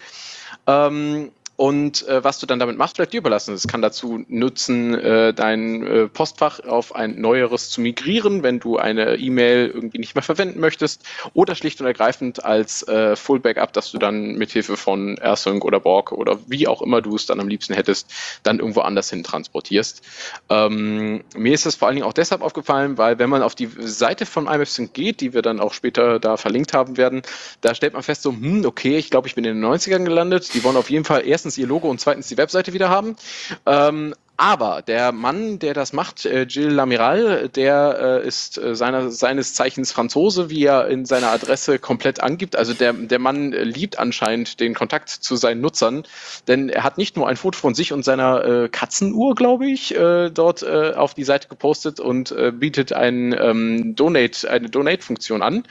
[0.69, 3.53] Ähm, und äh, was du dann damit machst, bleibt dir überlassen.
[3.53, 8.77] Es kann dazu nutzen, äh, dein äh, Postfach auf ein neueres zu migrieren, wenn du
[8.77, 11.03] eine E-Mail irgendwie nicht mehr verwenden möchtest.
[11.35, 15.81] Oder schlicht und ergreifend als äh, Full Backup, dass du dann mithilfe von AirSync oder
[15.81, 18.09] Borg oder wie auch immer du es dann am liebsten hättest,
[18.45, 20.03] dann irgendwo anders hin transportierst.
[20.51, 23.69] Ähm, mir ist das vor allen Dingen auch deshalb aufgefallen, weil wenn man auf die
[23.81, 27.23] Seite von IMFSync geht, die wir dann auch später da verlinkt haben werden,
[27.63, 30.55] da stellt man fest so, hm, okay, ich glaube, ich bin in den 90ern gelandet.
[30.55, 33.17] Die wollen auf jeden Fall erstens ihr Logo und zweitens die Webseite wieder haben.
[33.65, 39.11] Ähm, aber der Mann, der das macht, äh, Gilles Lamiral, der äh, ist äh, seiner,
[39.11, 42.55] seines Zeichens Franzose, wie er in seiner Adresse komplett angibt.
[42.55, 46.05] Also der, der Mann äh, liebt anscheinend den Kontakt zu seinen Nutzern,
[46.47, 49.97] denn er hat nicht nur ein Foto von sich und seiner äh, Katzenuhr, glaube ich,
[49.97, 55.43] äh, dort äh, auf die Seite gepostet und äh, bietet ein, ähm, Donate, eine Donate-Funktion
[55.43, 55.65] an,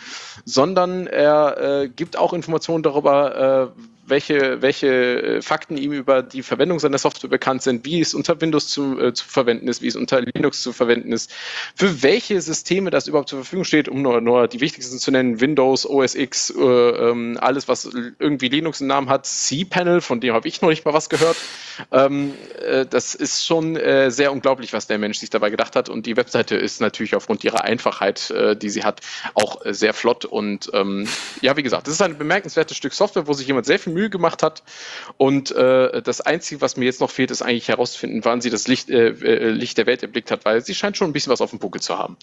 [0.43, 6.43] sondern er äh, gibt auch Informationen darüber, äh, welche, welche äh, Fakten ihm über die
[6.43, 9.87] Verwendung seiner Software bekannt sind, wie es unter Windows zu, äh, zu verwenden ist, wie
[9.87, 11.31] es unter Linux zu verwenden ist,
[11.75, 15.41] für welche Systeme das überhaupt zur Verfügung steht, um nur, nur die wichtigsten zu nennen,
[15.41, 17.89] Windows, OS X, äh, ähm, alles, was
[18.19, 21.37] irgendwie Linux im Namen hat, cPanel, von dem habe ich noch nicht mal was gehört.
[21.91, 22.33] Ähm,
[22.65, 25.89] äh, das ist schon äh, sehr unglaublich, was der Mensch sich dabei gedacht hat.
[25.89, 29.01] Und die Webseite ist natürlich aufgrund ihrer Einfachheit, äh, die sie hat,
[29.33, 30.25] auch sehr flott.
[30.25, 31.07] Und ähm,
[31.41, 34.09] ja, wie gesagt, das ist ein bemerkenswertes Stück Software, wo sich jemand sehr viel Mühe
[34.09, 34.63] gemacht hat.
[35.17, 38.67] Und äh, das Einzige, was mir jetzt noch fehlt, ist eigentlich herauszufinden, wann sie das
[38.67, 41.41] Licht, äh, äh, Licht der Welt erblickt hat, weil sie scheint schon ein bisschen was
[41.41, 42.17] auf dem Buckel zu haben.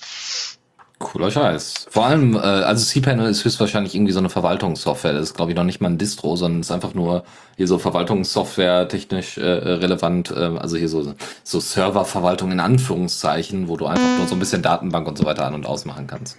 [1.00, 1.86] Cooler Scheiß.
[1.90, 5.12] Vor allem, äh, also cPanel ist höchstwahrscheinlich irgendwie so eine Verwaltungssoftware.
[5.12, 7.24] Das ist, glaube ich, noch nicht mal ein Distro, sondern ist einfach nur
[7.56, 10.30] hier so Verwaltungssoftware technisch äh, relevant.
[10.30, 14.62] Äh, also hier so, so Serververwaltung in Anführungszeichen, wo du einfach nur so ein bisschen
[14.62, 16.38] Datenbank und so weiter an- und ausmachen kannst.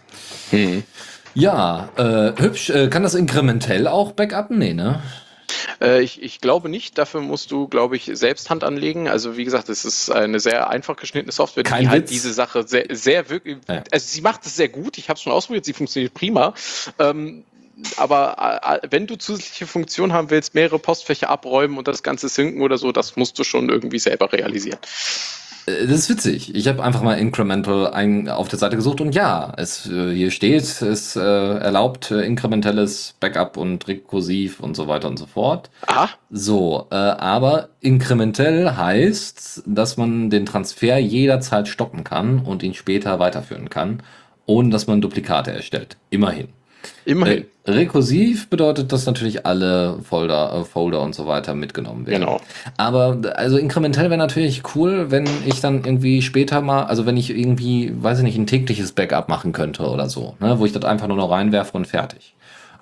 [1.35, 2.69] Ja, äh, hübsch.
[2.69, 4.57] Äh, kann das inkrementell auch backuppen?
[4.57, 5.01] Nee, ne?
[5.81, 6.97] Äh, ich, ich glaube nicht.
[6.97, 9.07] Dafür musst du, glaube ich, selbst Hand anlegen.
[9.07, 12.11] Also wie gesagt, es ist eine sehr einfach geschnittene Software, Kein die halt Witz.
[12.11, 13.57] diese Sache sehr, sehr wirklich.
[13.67, 13.83] Ja.
[13.91, 14.97] Also sie macht es sehr gut.
[14.97, 15.65] Ich habe es schon ausprobiert.
[15.65, 16.53] Sie funktioniert prima.
[16.99, 17.43] Ähm,
[17.97, 22.61] aber äh, wenn du zusätzliche Funktionen haben willst, mehrere Postfächer abräumen und das Ganze synken
[22.61, 24.79] oder so, das musst du schon irgendwie selber realisieren.
[25.65, 26.53] Äh, Das ist witzig.
[26.55, 30.31] Ich habe einfach mal Incremental ein, auf der Seite gesucht und ja, es äh, hier
[30.31, 35.69] steht, es äh, erlaubt äh, inkrementelles Backup und rekursiv und so weiter und so fort.
[35.87, 36.09] Aha.
[36.29, 43.19] So, äh, aber inkrementell heißt, dass man den Transfer jederzeit stoppen kann und ihn später
[43.19, 44.03] weiterführen kann,
[44.45, 45.97] ohne dass man Duplikate erstellt.
[46.09, 46.49] Immerhin.
[47.05, 47.45] Immerhin.
[47.65, 52.21] Äh, rekursiv bedeutet, dass natürlich alle Folder, äh, Folder und so weiter mitgenommen werden.
[52.21, 52.41] Genau.
[52.77, 57.29] Aber also inkrementell wäre natürlich cool, wenn ich dann irgendwie später mal, also wenn ich
[57.29, 60.83] irgendwie, weiß ich nicht, ein tägliches Backup machen könnte oder so, ne, wo ich das
[60.85, 62.33] einfach nur noch reinwerfe und fertig.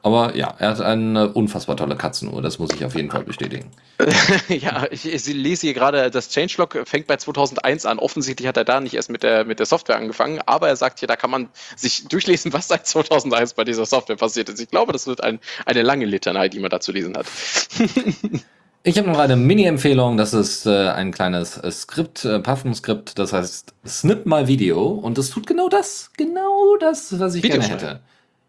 [0.03, 3.71] Aber ja, er hat eine unfassbar tolle Katzenuhr, das muss ich auf jeden Fall bestätigen.
[4.49, 7.99] ja, ich, ich lese hier gerade, das Changelog fängt bei 2001 an.
[7.99, 10.99] Offensichtlich hat er da nicht erst mit der, mit der Software angefangen, aber er sagt
[10.99, 11.47] hier, da kann man
[11.77, 14.59] sich durchlesen, was seit 2001 bei dieser Software passiert ist.
[14.59, 17.25] Ich glaube, das wird ein, eine lange Litanei, die man da zu lesen hat.
[18.85, 23.31] Ich habe noch eine Mini-Empfehlung, das ist äh, ein kleines äh, Skript, äh, Python-Skript, das
[23.31, 27.73] heißt Snip My Video und das tut genau das, genau das, was ich Video gerne
[27.73, 27.99] hätte.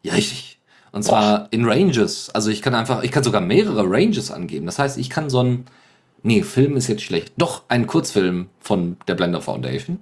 [0.02, 0.58] Ja, richtig.
[0.94, 2.30] Und zwar in Ranges.
[2.30, 4.64] Also ich kann einfach, ich kann sogar mehrere Ranges angeben.
[4.64, 5.64] Das heißt, ich kann so ein,
[6.22, 7.32] nee, Film ist jetzt schlecht.
[7.36, 9.98] Doch, ein Kurzfilm von der Blender Foundation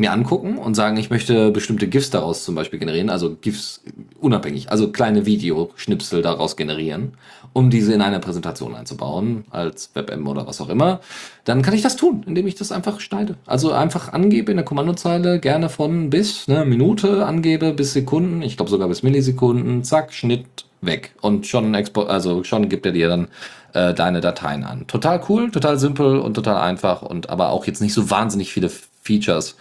[0.00, 3.82] mir angucken und sagen, ich möchte bestimmte GIFs daraus zum Beispiel generieren, also GIFs
[4.18, 7.12] unabhängig, also kleine Videoschnipsel daraus generieren,
[7.52, 11.00] um diese in eine Präsentation einzubauen, als WebM oder was auch immer,
[11.44, 13.36] dann kann ich das tun, indem ich das einfach schneide.
[13.46, 18.56] Also einfach angebe in der Kommandozeile, gerne von bis, ne, Minute angebe, bis Sekunden, ich
[18.56, 20.46] glaube sogar bis Millisekunden, zack, Schnitt,
[20.80, 21.12] weg.
[21.20, 23.28] Und schon Export, also schon gibt er dir dann
[23.74, 24.86] äh, deine Dateien an.
[24.86, 28.70] Total cool, total simpel und total einfach und aber auch jetzt nicht so wahnsinnig viele
[29.02, 29.56] Features.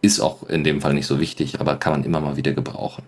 [0.00, 3.02] Ist auch in dem Fall nicht so wichtig, aber kann man immer mal wieder gebrauchen.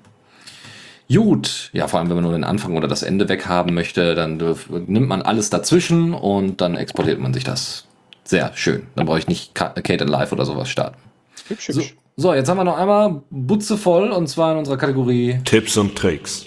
[1.13, 4.41] Gut, ja, vor allem wenn man nur den Anfang oder das Ende weghaben möchte, dann
[4.87, 7.85] nimmt man alles dazwischen und dann exportiert man sich das.
[8.23, 8.87] Sehr schön.
[8.95, 10.99] Dann brauche ich nicht Kate and Live oder sowas starten.
[11.49, 11.97] Hübsch, hübsch.
[12.17, 15.77] So, so, jetzt haben wir noch einmal Butze voll und zwar in unserer Kategorie Tipps
[15.77, 16.47] und Tricks.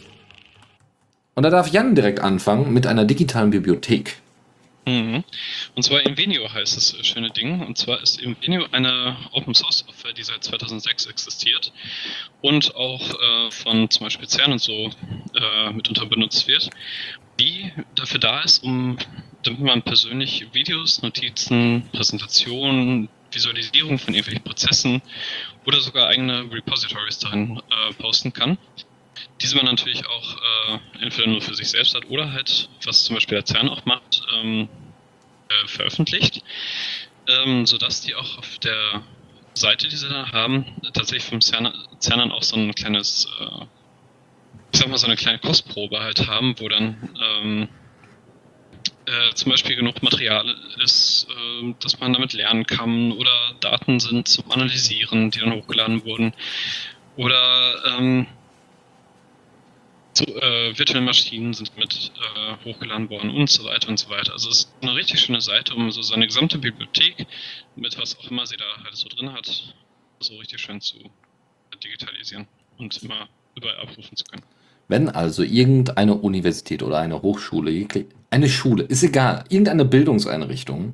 [1.36, 4.18] Und da darf Jan direkt anfangen mit einer digitalen Bibliothek.
[4.86, 5.24] Mhm.
[5.76, 7.62] Und zwar Invenio heißt das schöne Ding.
[7.62, 11.72] Und zwar ist Invenio eine Open Source Software, die seit 2006 existiert
[12.42, 14.92] und auch äh, von zum Beispiel CERN und so
[15.36, 16.70] äh, mitunter benutzt wird,
[17.40, 18.98] die dafür da ist, um
[19.44, 25.02] damit man persönlich Videos, Notizen, Präsentationen, Visualisierung von irgendwelchen Prozessen
[25.66, 28.58] oder sogar eigene Repositories darin äh, posten kann
[29.42, 33.16] diese man natürlich auch äh, entweder nur für sich selbst hat oder halt, was zum
[33.16, 34.70] Beispiel der CERN auch macht, ähm,
[35.50, 36.44] äh, veröffentlicht,
[37.28, 39.04] ähm, sodass die auch auf der
[39.56, 43.66] Seite, die sie da haben, tatsächlich vom CERN, CERN auch so ein kleines, äh,
[44.72, 47.70] ich sag mal, so eine kleine Kostprobe halt haben, wo dann ähm,
[49.06, 54.28] äh, zum Beispiel genug Material ist, äh, dass man damit lernen kann oder Daten sind
[54.28, 56.34] zum Analysieren, die dann hochgeladen wurden.
[57.16, 58.28] Oder ähm,
[60.14, 64.34] so, äh, virtuelle Maschinen sind mit äh, hochgeladen worden und so weiter und so weiter.
[64.34, 67.26] Also es ist eine richtig schöne Seite, um so seine gesamte Bibliothek,
[67.76, 69.73] mit was auch immer sie da halt so drin hat,
[70.19, 70.98] so richtig schön zu
[71.84, 74.44] digitalisieren und immer überall abrufen zu können.
[74.88, 77.88] Wenn also irgendeine Universität oder eine Hochschule,
[78.30, 80.94] eine Schule, ist egal, irgendeine Bildungseinrichtung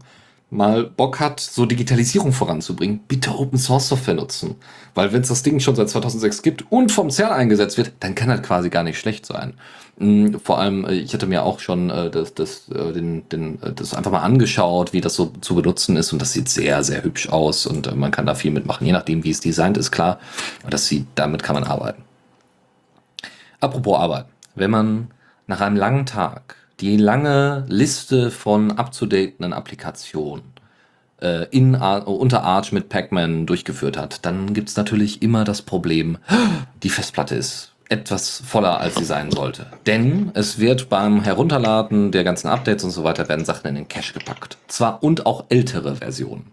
[0.52, 4.56] mal Bock hat, so Digitalisierung voranzubringen, bitte Open Source Software nutzen.
[4.96, 8.16] Weil wenn es das Ding schon seit 2006 gibt und vom CERN eingesetzt wird, dann
[8.16, 9.54] kann das quasi gar nicht schlecht sein.
[9.98, 13.60] Mm, vor allem, äh, ich hatte mir auch schon äh, das, das, äh, den, den,
[13.76, 17.04] das einfach mal angeschaut, wie das so zu benutzen ist und das sieht sehr, sehr
[17.04, 20.20] hübsch aus und man kann da viel mitmachen, je nachdem, wie es designt ist, klar.
[20.68, 22.04] Das sieht, damit kann man arbeiten.
[23.60, 24.30] Apropos Arbeiten.
[24.56, 25.12] Wenn man
[25.48, 30.44] nach einem langen Tag die lange Liste von abzudatenden Applikationen
[31.22, 36.18] äh, in, unter Arch mit Pacman durchgeführt hat, dann gibt es natürlich immer das Problem,
[36.84, 39.66] die Festplatte ist etwas voller, als sie sein sollte.
[39.88, 43.88] Denn es wird beim Herunterladen der ganzen Updates und so weiter werden Sachen in den
[43.88, 44.58] Cache gepackt.
[44.68, 46.52] Zwar und auch ältere Versionen.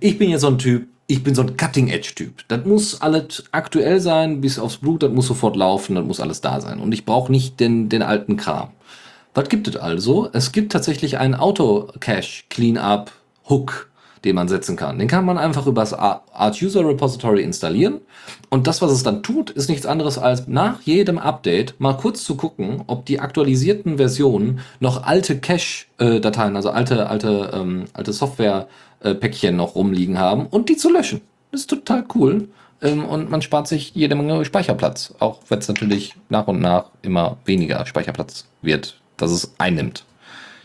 [0.00, 2.44] Ich bin ja so ein Typ, ich bin so ein Cutting-Edge-Typ.
[2.48, 6.42] Das muss alles aktuell sein, bis aufs Blut, das muss sofort laufen, das muss alles
[6.42, 6.80] da sein.
[6.80, 8.70] Und ich brauche nicht den, den alten Kram.
[9.34, 10.28] Was gibt es also?
[10.32, 13.90] Es gibt tatsächlich einen Auto-Cache-Cleanup-Hook,
[14.24, 15.00] den man setzen kann.
[15.00, 18.00] Den kann man einfach über das Arch User Repository installieren.
[18.48, 22.22] Und das, was es dann tut, ist nichts anderes als nach jedem Update mal kurz
[22.22, 29.56] zu gucken, ob die aktualisierten Versionen noch alte Cache-Dateien, also alte, alte, ähm, alte Software-Päckchen
[29.56, 31.22] noch rumliegen haben und die zu löschen.
[31.50, 32.50] Das ist total cool.
[32.80, 35.12] Ähm, und man spart sich jede Menge Speicherplatz.
[35.18, 40.04] Auch wenn es natürlich nach und nach immer weniger Speicherplatz wird dass es einnimmt.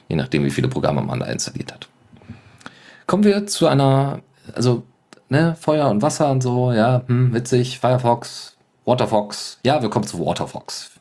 [0.08, 1.88] Je nachdem, wie viele Programme man da installiert hat.
[3.06, 4.22] Kommen wir zu einer,
[4.56, 4.84] also,
[5.30, 9.60] ne, Feuer und Wasser und so, ja, hm, witzig, Firefox, Waterfox.
[9.64, 10.92] Ja, wir kommen zu Waterfox.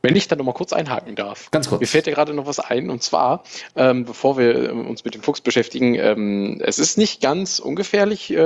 [0.00, 1.50] Wenn ich da noch mal kurz einhaken darf.
[1.50, 1.80] Ganz kurz.
[1.80, 3.42] Mir fällt ja gerade noch was ein und zwar,
[3.74, 8.30] ähm, bevor wir ähm, uns mit dem Fuchs beschäftigen, ähm, es ist nicht ganz ungefährlich,
[8.30, 8.36] äh,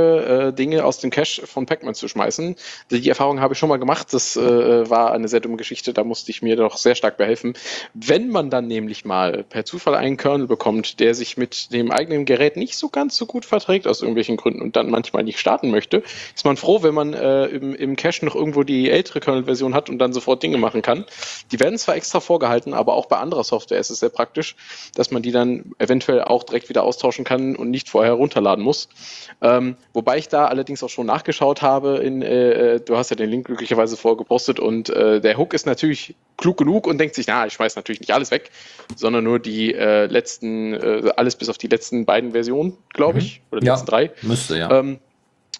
[0.48, 2.56] äh, Dinge aus dem Cache von Pac-Man zu schmeißen.
[2.90, 4.08] Die Erfahrung habe ich schon mal gemacht.
[4.12, 5.92] Das äh, war eine sehr dumme Geschichte.
[5.92, 7.52] Da musste ich mir doch sehr stark behelfen.
[7.92, 12.24] Wenn man dann nämlich mal per Zufall einen Kernel bekommt, der sich mit dem eigenen
[12.24, 15.70] Gerät nicht so ganz so gut verträgt aus irgendwelchen Gründen und dann manchmal nicht starten
[15.70, 16.02] möchte,
[16.34, 19.90] ist man froh, wenn man äh, im, im Cache noch irgendwo die ältere Kernel-Version hat
[19.90, 21.04] und dann sofort Dinge machen kann.
[21.50, 24.56] Die werden zwar extra vorgehalten, aber auch bei anderer Software ist es sehr praktisch,
[24.94, 28.88] dass man die dann eventuell auch direkt wieder austauschen kann und nicht vorher runterladen muss.
[29.40, 31.98] Ähm, wobei ich da allerdings auch schon nachgeschaut habe.
[31.98, 35.66] In, äh, äh, du hast ja den Link glücklicherweise vorgepostet und äh, der Hook ist
[35.66, 38.50] natürlich klug genug und denkt sich, na, ich schmeiß natürlich nicht alles weg,
[38.96, 43.40] sondern nur die äh, letzten, äh, alles bis auf die letzten beiden Versionen, glaube ich,
[43.40, 43.46] mhm.
[43.50, 44.10] oder die ja, letzten drei.
[44.22, 44.70] Müsste, ja.
[44.70, 44.98] Ähm,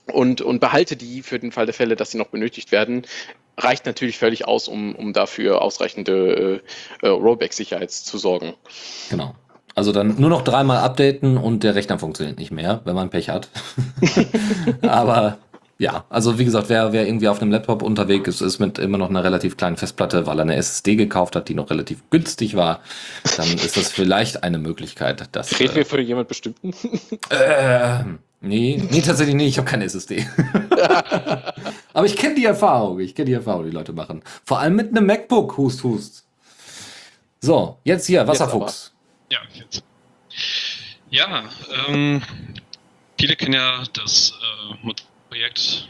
[0.07, 3.07] und, und behalte die für den Fall der Fälle, dass sie noch benötigt werden
[3.57, 6.63] reicht natürlich völlig aus, um, um dafür ausreichende
[7.03, 8.55] äh, äh, Rollback-Sicherheit zu sorgen.
[9.11, 9.35] Genau.
[9.75, 13.31] Also dann nur noch dreimal updaten und der Rechner funktioniert nicht mehr, wenn man Pech
[13.31, 13.49] hat.
[14.83, 15.39] Aber
[15.83, 18.99] Ja, also wie gesagt, wer, wer irgendwie auf einem Laptop unterwegs ist, ist mit immer
[18.99, 22.55] noch einer relativ kleinen Festplatte, weil er eine SSD gekauft hat, die noch relativ günstig
[22.55, 22.83] war,
[23.37, 25.29] dann ist das vielleicht eine Möglichkeit.
[25.33, 26.71] Dass, Reden äh, wir von jemand bestimmten?
[27.31, 28.05] äh,
[28.41, 29.49] nee, nee, tatsächlich nicht.
[29.49, 30.25] Ich habe keine SSD.
[31.93, 33.01] Aber ich kenne die Erfahrung.
[33.01, 34.23] Ich kenne die Erfahrung, die Leute machen.
[34.45, 35.57] Vor allem mit einem MacBook.
[35.57, 36.25] Hust, hust.
[37.41, 38.93] So, jetzt hier, Wasserfuchs.
[39.31, 39.83] Ja, jetzt.
[41.11, 41.45] Ja,
[41.89, 42.23] ähm,
[43.19, 44.33] viele kennen ja das
[44.83, 44.93] äh,
[45.29, 45.89] Projekt,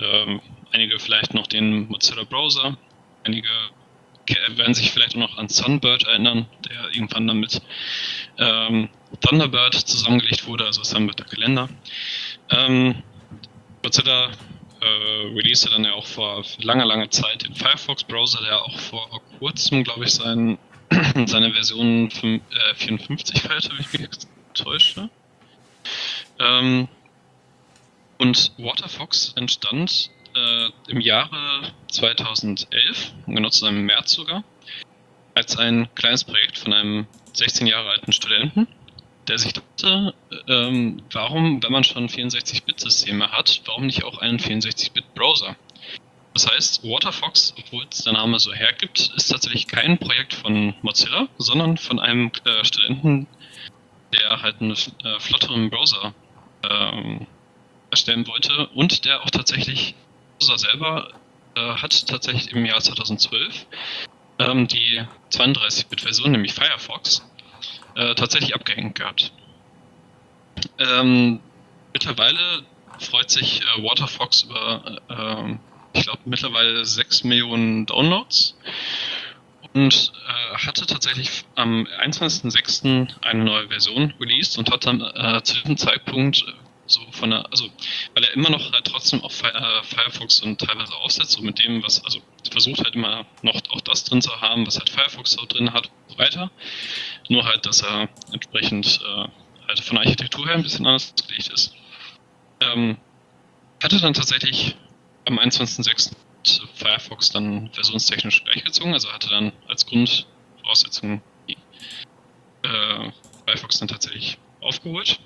[0.00, 0.40] ähm,
[0.70, 2.76] einige vielleicht noch den Mozilla Browser,
[3.24, 3.48] einige
[4.56, 7.60] werden sich vielleicht auch noch an Sunbird erinnern, der irgendwann dann mit
[8.38, 8.88] ähm,
[9.20, 11.68] Thunderbird zusammengelegt wurde, also Sunbird der Kalender.
[12.50, 13.02] Ähm,
[13.82, 14.30] Mozilla
[14.80, 14.86] äh,
[15.34, 20.04] release dann ja auch vor langer, langer Zeit den Firefox-Browser, der auch vor kurzem, glaube
[20.04, 20.58] ich, sein,
[21.26, 22.40] seine Version fün-
[22.70, 24.08] äh, 54 feierte, wenn ich mich
[24.54, 25.08] täusche.
[26.38, 26.88] Ähm,
[28.18, 34.44] und Waterfox entstand äh, im Jahre 2011, genau zu seinem März sogar,
[35.34, 38.68] als ein kleines Projekt von einem 16 Jahre alten Studenten,
[39.28, 40.14] der sich dachte,
[40.48, 45.56] ähm, warum, wenn man schon 64-Bit-Systeme hat, warum nicht auch einen 64-Bit-Browser?
[46.34, 51.28] Das heißt, Waterfox, obwohl es der Name so hergibt, ist tatsächlich kein Projekt von Mozilla,
[51.38, 53.26] sondern von einem äh, Studenten,
[54.14, 56.14] der halt einen äh, flotteren Browser
[56.68, 57.26] ähm,
[57.90, 59.94] erstellen wollte und der auch tatsächlich
[60.38, 61.12] Browser selber
[61.54, 63.66] äh, hat tatsächlich im Jahr 2012
[64.38, 67.22] ähm, die 32-Bit-Version, nämlich Firefox,
[67.94, 69.32] äh, tatsächlich abgehängt gehabt.
[70.78, 71.40] Ähm,
[71.92, 72.62] mittlerweile
[72.98, 75.60] freut sich äh, Waterfox über, äh, ähm,
[75.92, 78.56] ich glaube, mittlerweile 6 Millionen Downloads
[79.74, 83.08] und äh, hatte tatsächlich am 21.06.
[83.22, 86.44] eine neue Version released und hat dann äh, zu diesem Zeitpunkt
[86.92, 87.68] so von der, also
[88.14, 91.82] weil er immer noch halt trotzdem auf äh, Firefox und teilweise aufsetzt, so mit dem,
[91.82, 92.20] was, also
[92.50, 95.86] versucht halt immer noch auch das drin zu haben, was halt Firefox so drin hat
[95.86, 96.50] und so weiter.
[97.28, 99.28] Nur halt, dass er entsprechend äh,
[99.68, 101.74] halt von der Architektur her ein bisschen anders gelegt ist.
[102.60, 102.98] Ähm,
[103.82, 104.76] hatte dann tatsächlich
[105.24, 106.12] am 21.06.
[106.74, 111.22] Firefox dann versionstechnisch gleichgezogen, also hatte dann als Grundvoraussetzung
[112.62, 113.10] äh,
[113.46, 115.20] Firefox dann tatsächlich aufgeholt.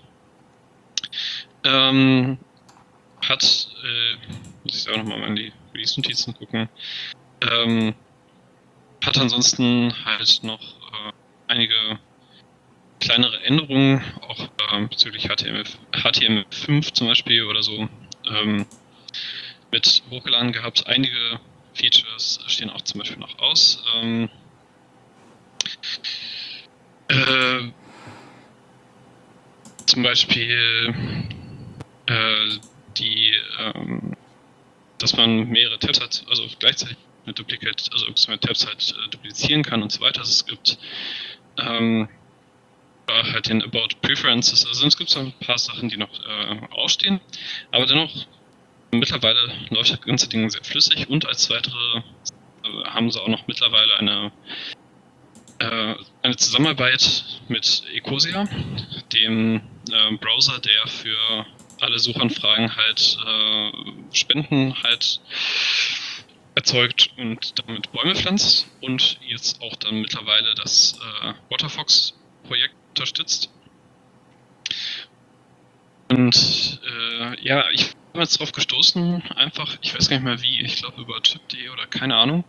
[1.66, 2.38] Ähm,
[3.28, 4.16] hat, äh,
[4.64, 6.68] muss ich auch nochmal in die Release-Notizen gucken,
[7.40, 7.94] ähm,
[9.04, 11.12] hat ansonsten halt noch äh,
[11.48, 11.98] einige
[13.00, 17.88] kleinere Änderungen, auch äh, bezüglich HTML, HTML5 zum Beispiel oder so,
[18.30, 18.66] ähm,
[19.72, 20.86] mit hochgeladen gehabt.
[20.86, 21.40] Einige
[21.74, 23.82] Features stehen auch zum Beispiel noch aus.
[23.96, 24.30] Ähm,
[27.08, 27.70] äh,
[29.86, 30.94] zum Beispiel
[32.98, 34.16] die, ähm,
[34.98, 39.62] dass man mehrere Tabs hat, also gleichzeitig mit Duplicate, also mit Tabs halt äh, duplizieren
[39.62, 40.20] kann und so weiter.
[40.20, 40.78] Also es gibt
[41.58, 42.08] ähm,
[43.08, 46.60] äh, halt den About Preferences, also es gibt so ein paar Sachen, die noch äh,
[46.70, 47.20] ausstehen,
[47.72, 48.26] aber dennoch
[48.90, 51.08] mittlerweile läuft das ganze Ding sehr flüssig.
[51.08, 54.32] Und als weitere äh, haben sie auch noch mittlerweile eine
[55.58, 58.46] äh, eine Zusammenarbeit mit Ecosia,
[59.12, 61.46] dem äh, Browser, der für
[61.80, 63.72] alle Suchanfragen halt äh,
[64.12, 65.20] Spenden halt
[66.54, 73.50] erzeugt und damit Bäume pflanzt und jetzt auch dann mittlerweile das äh, Waterfox-Projekt unterstützt.
[76.08, 80.62] Und äh, ja, ich bin jetzt drauf gestoßen, einfach, ich weiß gar nicht mehr wie,
[80.62, 82.44] ich glaube über Chip.de oder keine Ahnung.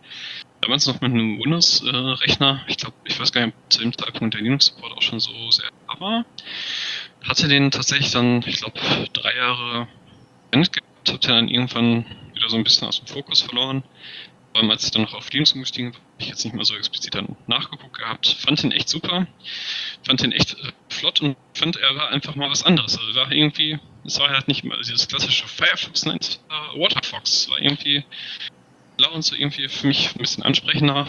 [0.60, 4.34] Damals noch mit einem Windows-Rechner, ich glaube, ich weiß gar nicht, ob zu dem Zeitpunkt
[4.34, 6.24] der Linux-Support auch schon so sehr da war.
[7.28, 8.80] Hatte den tatsächlich dann, ich glaube,
[9.12, 9.88] drei Jahre
[10.50, 13.82] beendet gehabt, hab den dann irgendwann wieder so ein bisschen aus dem Fokus verloren.
[14.52, 16.64] Vor allem als ich dann noch auf Linux umgestiegen bin, habe ich jetzt nicht mal
[16.64, 18.28] so explizit dann nachgeguckt gehabt.
[18.28, 19.26] Fand den echt super,
[20.06, 22.98] fand den echt äh, flott und fand, er war einfach mal was anderes.
[22.98, 27.30] Also war irgendwie, es war halt nicht mal dieses klassische Firefox, nein, es war Waterfox.
[27.30, 28.04] Es war irgendwie
[28.96, 31.06] blau und so irgendwie für mich ein bisschen ansprechender.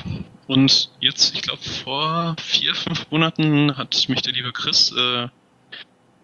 [0.48, 5.30] Und jetzt, ich glaube, vor vier, fünf Monaten hat mich der liebe Chris äh,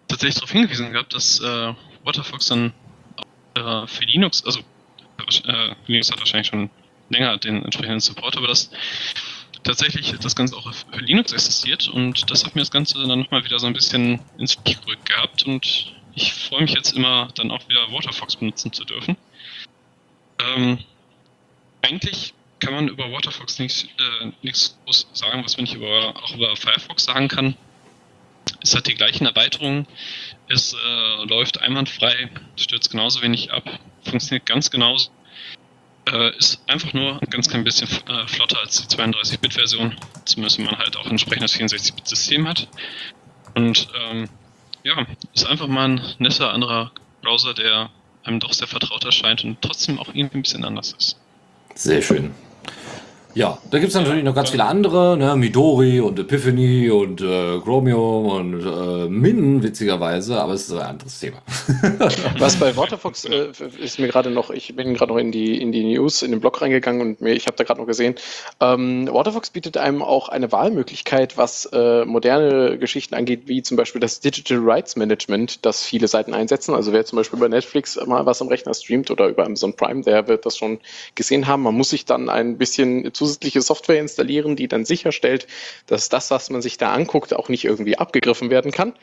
[0.08, 1.74] tatsächlich darauf hingewiesen gehabt, dass äh,
[2.04, 2.72] Waterfox dann
[3.54, 4.60] äh, für Linux, also
[5.44, 6.70] äh, Linux hat wahrscheinlich schon
[7.10, 8.70] länger den entsprechenden Support, aber dass
[9.64, 13.44] tatsächlich das Ganze auch für Linux existiert und das hat mir das Ganze dann nochmal
[13.44, 17.50] wieder so ein bisschen ins Licht gerückt gehabt und ich freue mich jetzt immer dann
[17.50, 19.16] auch wieder Waterfox benutzen zu dürfen.
[20.38, 20.78] Ähm,
[21.82, 26.34] eigentlich kann man über Waterfox nichts, äh, nichts groß sagen, was man nicht über, auch
[26.34, 27.56] über Firefox sagen kann.
[28.62, 29.86] Es hat die gleichen Erweiterungen,
[30.48, 33.64] es äh, läuft einwandfrei, stürzt genauso wenig ab.
[34.04, 35.10] funktioniert ganz genauso.
[36.08, 39.96] Äh, ist einfach nur ein ganz klein bisschen äh, flotter als die 32-Bit-Version.
[40.24, 42.68] Zumindest wenn man halt auch ein entsprechendes 64-Bit-System hat.
[43.54, 44.28] Und ähm,
[44.84, 45.04] ja,
[45.34, 46.92] ist einfach mal ein netter anderer
[47.22, 47.90] Browser, der
[48.22, 51.16] einem doch sehr vertraut erscheint und trotzdem auch irgendwie ein bisschen anders ist.
[51.74, 52.34] Sehr schön.
[53.36, 55.36] Ja, da gibt es natürlich noch ganz viele andere, ne?
[55.36, 61.20] Midori und Epiphany und äh, Chromium und äh, Min, witzigerweise, aber es ist ein anderes
[61.20, 61.42] Thema.
[62.38, 63.48] Was bei Waterfox äh,
[63.78, 66.40] ist mir gerade noch, ich bin gerade noch in die, in die News, in den
[66.40, 68.14] Blog reingegangen und mir, ich habe da gerade noch gesehen,
[68.60, 74.00] ähm, Waterfox bietet einem auch eine Wahlmöglichkeit, was äh, moderne Geschichten angeht, wie zum Beispiel
[74.00, 76.74] das Digital Rights Management, das viele Seiten einsetzen.
[76.74, 80.00] Also wer zum Beispiel über Netflix mal was am Rechner streamt oder über Amazon Prime,
[80.00, 80.78] der wird das schon
[81.14, 81.64] gesehen haben.
[81.64, 85.46] Man muss sich dann ein bisschen zu zusätzliche Software installieren, die dann sicherstellt,
[85.86, 88.94] dass das, was man sich da anguckt, auch nicht irgendwie abgegriffen werden kann.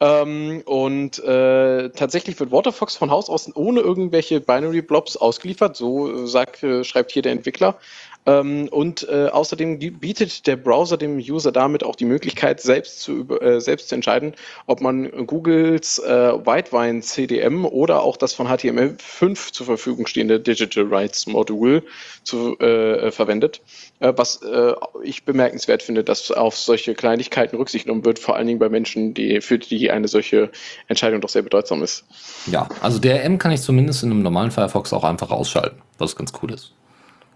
[0.00, 6.26] Ähm, und äh, tatsächlich wird Waterfox von Haus aus ohne irgendwelche Binary Blobs ausgeliefert, so
[6.26, 7.78] sagt, äh, schreibt hier der Entwickler.
[8.26, 13.26] Ähm, und äh, außerdem bietet der Browser dem User damit auch die Möglichkeit, selbst zu,
[13.40, 14.34] äh, selbst zu entscheiden,
[14.66, 20.84] ob man Googles äh, Whitewine CDM oder auch das von HTML5 zur Verfügung stehende Digital
[20.84, 21.82] Rights Module
[22.22, 23.62] zu, äh, verwendet.
[24.00, 28.46] Äh, was äh, ich bemerkenswert finde, dass auf solche Kleinigkeiten Rücksicht genommen wird, vor allen
[28.46, 30.50] Dingen bei Menschen, die, für die eine solche
[30.88, 32.04] Entscheidung doch sehr bedeutsam ist.
[32.46, 36.32] Ja, also DRM kann ich zumindest in einem normalen Firefox auch einfach ausschalten, was ganz
[36.42, 36.74] cool ist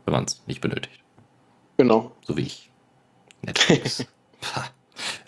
[0.05, 1.01] wenn man es nicht benötigt.
[1.77, 2.13] Genau.
[2.23, 2.71] So wie ich.
[3.43, 4.07] Netflix.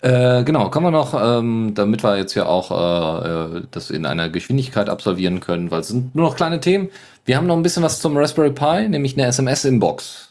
[0.01, 4.05] äh, genau, kommen wir noch, ähm, damit wir jetzt ja auch äh, äh, das in
[4.05, 6.89] einer Geschwindigkeit absolvieren können, weil es sind nur noch kleine Themen.
[7.25, 10.27] Wir haben noch ein bisschen was zum Raspberry Pi, nämlich eine SMS-Inbox.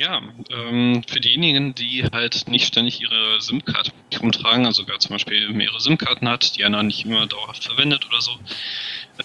[0.00, 5.50] Ja, ähm, für diejenigen, die halt nicht ständig ihre SIM-Karte rumtragen, also wer zum Beispiel
[5.50, 8.30] mehrere SIM-Karten hat, die einer nicht immer dauerhaft verwendet oder so,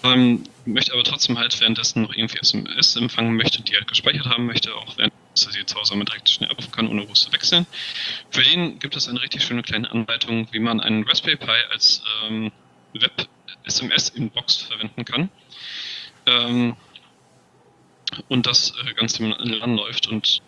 [0.03, 4.45] ähm, möchte aber trotzdem halt währenddessen noch irgendwie SMS empfangen möchte, die halt gespeichert haben
[4.45, 7.65] möchte, auch während er sie zu Hause direkt schnell abrufen kann, ohne groß zu wechseln.
[8.29, 12.01] Für den gibt es eine richtig schöne kleine Anleitung, wie man einen Raspberry Pi als
[12.23, 12.51] ähm,
[12.93, 15.29] Web-SMS-Inbox verwenden kann.
[16.25, 16.75] Ähm,
[18.27, 20.41] und das äh, Ganze LAN läuft und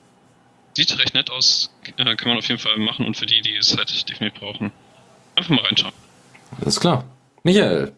[0.73, 3.55] sieht recht nett aus, äh, kann man auf jeden Fall machen und für die, die
[3.55, 4.71] es halt definitiv brauchen,
[5.35, 5.93] einfach mal reinschauen.
[6.61, 7.03] Alles klar.
[7.43, 7.93] Michael.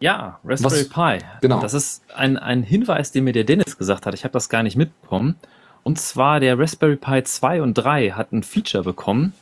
[0.00, 1.18] Ja, Raspberry Was?
[1.18, 1.24] Pi.
[1.40, 1.60] Genau.
[1.60, 4.14] Das ist ein, ein Hinweis, den mir der Dennis gesagt hat.
[4.14, 5.36] Ich habe das gar nicht mitbekommen.
[5.82, 9.32] Und zwar der Raspberry Pi 2 und 3 hat ein Feature bekommen.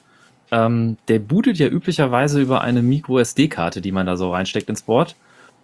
[0.51, 5.17] Ähm, der bootet ja üblicherweise über eine Micro-SD-Karte, die man da so reinsteckt ins Board.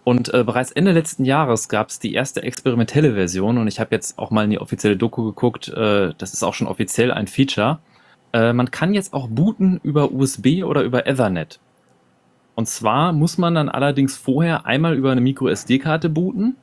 [0.03, 3.95] Und äh, bereits Ende letzten Jahres gab es die erste experimentelle Version und ich habe
[3.95, 5.69] jetzt auch mal in die offizielle Doku geguckt.
[5.69, 7.79] Äh, das ist auch schon offiziell ein Feature.
[8.33, 11.59] Äh, man kann jetzt auch booten über USB oder über Ethernet.
[12.55, 16.55] Und zwar muss man dann allerdings vorher einmal über eine Micro-SD-Karte booten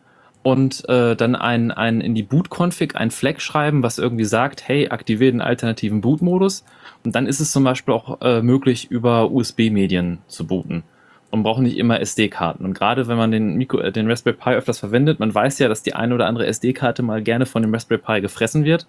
[0.43, 4.89] und äh, dann ein, ein in die Boot-Config ein Flag schreiben, was irgendwie sagt, hey,
[4.89, 6.65] aktiviere den alternativen Boot-Modus.
[7.05, 10.83] Und dann ist es zum Beispiel auch äh, möglich, über USB-Medien zu booten
[11.31, 12.65] und braucht nicht immer SD-Karten.
[12.65, 15.69] Und gerade wenn man den, Mikro, äh, den Raspberry Pi öfters verwendet, man weiß ja,
[15.69, 18.87] dass die eine oder andere SD-Karte mal gerne von dem Raspberry Pi gefressen wird,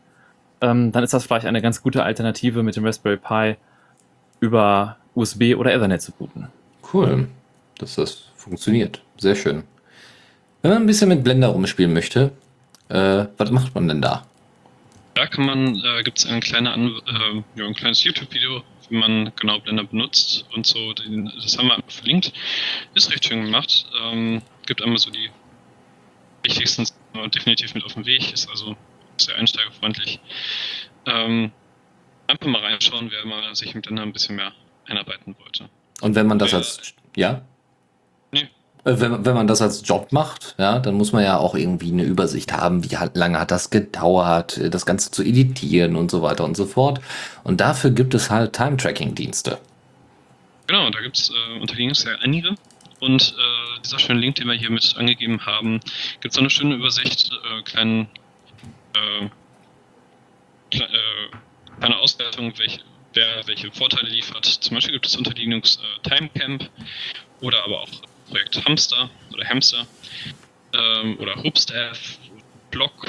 [0.62, 3.58] ähm, dann ist das vielleicht eine ganz gute Alternative, mit dem Raspberry Pi
[4.40, 6.48] über USB oder Ethernet zu booten.
[6.94, 7.28] Cool,
[7.78, 9.02] dass das funktioniert.
[9.18, 9.64] Sehr schön.
[10.62, 12.32] Wenn man ein bisschen mit Blender rumspielen möchte,
[12.90, 14.26] äh, was macht man denn da?
[15.14, 19.32] Da kann man, äh, gibt es ein, kleine äh, ja, ein kleines YouTube-Video, wie man
[19.40, 20.94] genau Blender benutzt und so.
[20.94, 22.34] Den, das haben wir verlinkt.
[22.94, 23.86] Ist recht schön gemacht.
[24.04, 25.30] Ähm, gibt einmal so die
[26.44, 26.86] wichtigsten
[27.34, 28.34] definitiv mit auf dem Weg.
[28.34, 28.76] Ist also
[29.18, 30.20] sehr einsteigerfreundlich.
[31.06, 31.52] Ähm,
[32.28, 34.54] einfach mal reinschauen, wer mal sich mit Blender ein bisschen mehr
[34.86, 35.70] einarbeiten wollte.
[36.02, 37.42] Und wenn man das als, ja?
[38.32, 38.50] Nee.
[38.84, 41.92] Äh, wenn, wenn man das als Job macht, ja, dann muss man ja auch irgendwie
[41.92, 46.44] eine Übersicht haben, wie lange hat das gedauert, das Ganze zu editieren und so weiter
[46.44, 47.00] und so fort.
[47.44, 49.60] Und dafür gibt es halt Time-Tracking-Dienste.
[50.68, 52.56] Genau, da gibt es äh, unter Linux ja einige.
[53.02, 55.80] Und äh, dieser schöne Link, den wir hier mit angegeben haben,
[56.22, 58.08] gibt es eine schöne Übersicht, äh, kleinen,
[58.96, 59.26] äh,
[60.78, 60.88] äh,
[61.80, 62.80] kleine Auswertung, welche,
[63.14, 64.46] wer welche Vorteile liefert.
[64.46, 66.70] Zum Beispiel gibt es unter Linux äh, Timecamp
[67.42, 67.90] oder aber auch
[68.30, 69.88] Projekt Hamster oder Hamster
[70.74, 72.18] ähm, oder Hubstaff,
[72.70, 73.08] Block,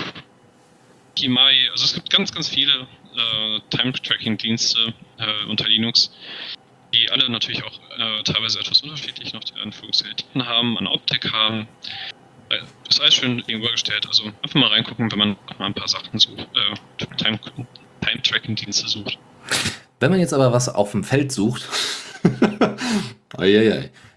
[1.14, 1.68] Kimai.
[1.70, 6.12] Also es gibt ganz, ganz viele äh, Time-Tracking-Dienste äh, unter Linux,
[6.92, 11.68] die alle natürlich auch äh, teilweise etwas unterschiedlich noch die Funktionalitäten haben, an Optik haben.
[12.48, 12.58] Äh,
[12.88, 14.06] ist alles schön gegenübergestellt.
[14.06, 17.06] Also einfach mal reingucken, wenn man mal ein paar Sachen sucht, äh,
[18.00, 19.18] Time-Tracking-Dienste sucht.
[20.02, 21.68] Wenn man jetzt aber was auf dem Feld sucht,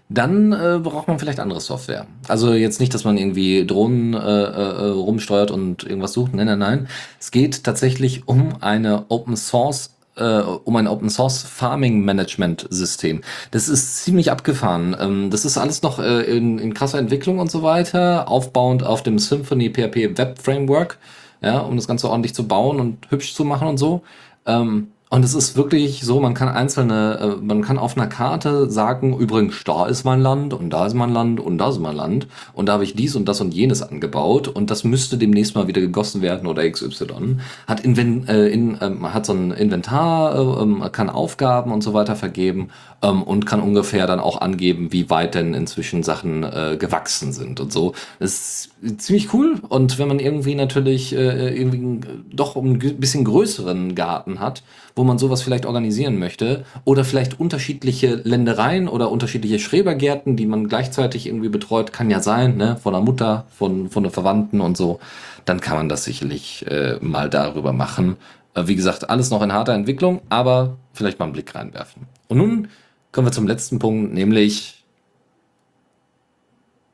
[0.08, 2.08] dann äh, braucht man vielleicht andere Software.
[2.26, 6.34] Also jetzt nicht, dass man irgendwie Drohnen äh, äh, rumsteuert und irgendwas sucht.
[6.34, 6.88] Nein, nein, nein.
[7.20, 13.20] Es geht tatsächlich um eine Open Source äh, um ein Open Source Farming Management System.
[13.52, 14.96] Das ist ziemlich abgefahren.
[14.98, 19.04] Ähm, das ist alles noch äh, in, in krasser Entwicklung und so weiter, aufbauend auf
[19.04, 20.98] dem Symfony PHP Web Framework,
[21.42, 24.02] ja, um das Ganze ordentlich zu bauen und hübsch zu machen und so.
[24.46, 28.68] Ähm, und es ist wirklich so, man kann einzelne, äh, man kann auf einer Karte
[28.68, 31.94] sagen, übrigens, da ist mein Land und da ist mein Land und da ist mein
[31.94, 35.54] Land und da habe ich dies und das und jenes angebaut und das müsste demnächst
[35.54, 37.38] mal wieder gegossen werden oder XY.
[37.68, 41.94] Hat, Inven äh, in, ähm, hat so ein Inventar, äh, ähm, kann Aufgaben und so
[41.94, 42.70] weiter vergeben
[43.00, 47.60] ähm, und kann ungefähr dann auch angeben, wie weit denn inzwischen Sachen äh, gewachsen sind
[47.60, 47.94] und so.
[48.18, 52.00] Ist ziemlich cool und wenn man irgendwie natürlich äh, irgendwie
[52.30, 54.62] doch ein bisschen größeren Garten hat,
[54.94, 60.68] wo man sowas vielleicht organisieren möchte oder vielleicht unterschiedliche Ländereien oder unterschiedliche Schrebergärten, die man
[60.68, 64.76] gleichzeitig irgendwie betreut, kann ja sein, ne, von der Mutter, von, von der Verwandten und
[64.76, 65.00] so,
[65.44, 68.16] dann kann man das sicherlich äh, mal darüber machen.
[68.54, 72.02] Äh, wie gesagt, alles noch in harter Entwicklung, aber vielleicht mal einen Blick reinwerfen.
[72.28, 72.68] Und nun
[73.12, 74.84] kommen wir zum letzten Punkt, nämlich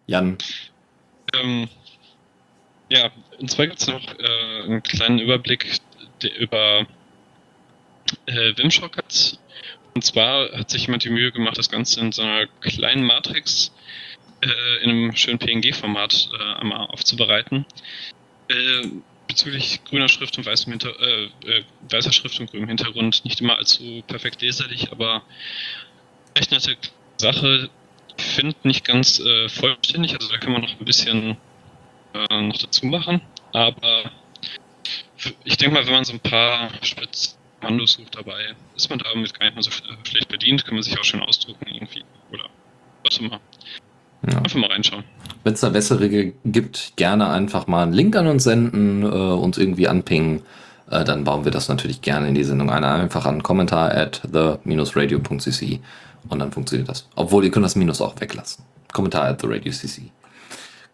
[0.06, 0.36] Jan.
[1.35, 1.69] Ähm,
[2.93, 5.78] ja, und zwar gibt es noch äh, einen kleinen Überblick
[6.39, 6.86] über
[8.27, 8.93] äh, Wimshot
[9.94, 13.73] Und zwar hat sich jemand die Mühe gemacht, das Ganze in so einer kleinen Matrix
[14.43, 17.64] äh, in einem schönen PNG-Format äh, einmal aufzubereiten.
[18.48, 18.89] Äh,
[19.27, 23.56] bezüglich grüner Schrift und weißem Hinter äh, äh, weißer Schrift und grünem Hintergrund nicht immer
[23.56, 25.23] allzu perfekt leserlich, aber
[26.35, 26.77] echt nette
[27.16, 27.70] Sache.
[28.19, 31.39] Ich finde nicht ganz vollständig, also da kann man noch ein bisschen
[32.14, 33.20] noch dazu machen,
[33.52, 34.10] aber
[35.44, 38.55] ich denke mal, wenn man so ein paar Spitz Kommandosuch dabei.
[38.76, 39.70] Ist man damit gar nicht mal so
[40.05, 42.05] schlecht bedient, kann man sich auch schön ausdrucken irgendwie.
[42.32, 42.44] Oder
[43.05, 43.40] was immer.
[44.28, 44.39] Ja.
[44.39, 45.05] Einfach mal reinschauen.
[45.44, 46.09] Wenn es da bessere
[46.44, 50.43] gibt, gerne einfach mal einen Link an uns senden, äh, uns irgendwie anpingen.
[50.90, 52.84] Äh, dann bauen wir das natürlich gerne in die Sendung ein.
[52.84, 55.80] Einfach an kommentar at the-radio.cc
[56.28, 57.09] und dann funktioniert das.
[57.16, 58.64] Obwohl, ihr könnt das Minus auch weglassen.
[58.93, 60.10] Kommentar at the radio cc.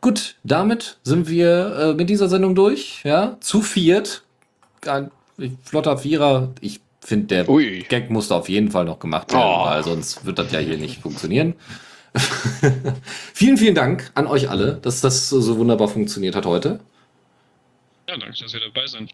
[0.00, 3.02] Gut, damit sind wir äh, mit dieser Sendung durch.
[3.04, 4.22] Ja, zu viert.
[4.86, 5.10] Ein
[5.62, 6.52] flotter Vierer.
[6.60, 7.84] Ich finde, der Ui.
[7.88, 9.64] Gag musste auf jeden Fall noch gemacht werden, oh.
[9.64, 11.54] weil sonst wird das ja hier nicht funktionieren.
[13.34, 16.80] vielen, vielen Dank an euch alle, dass das so wunderbar funktioniert hat heute.
[18.08, 19.10] Ja, danke, dass wir dabei sind.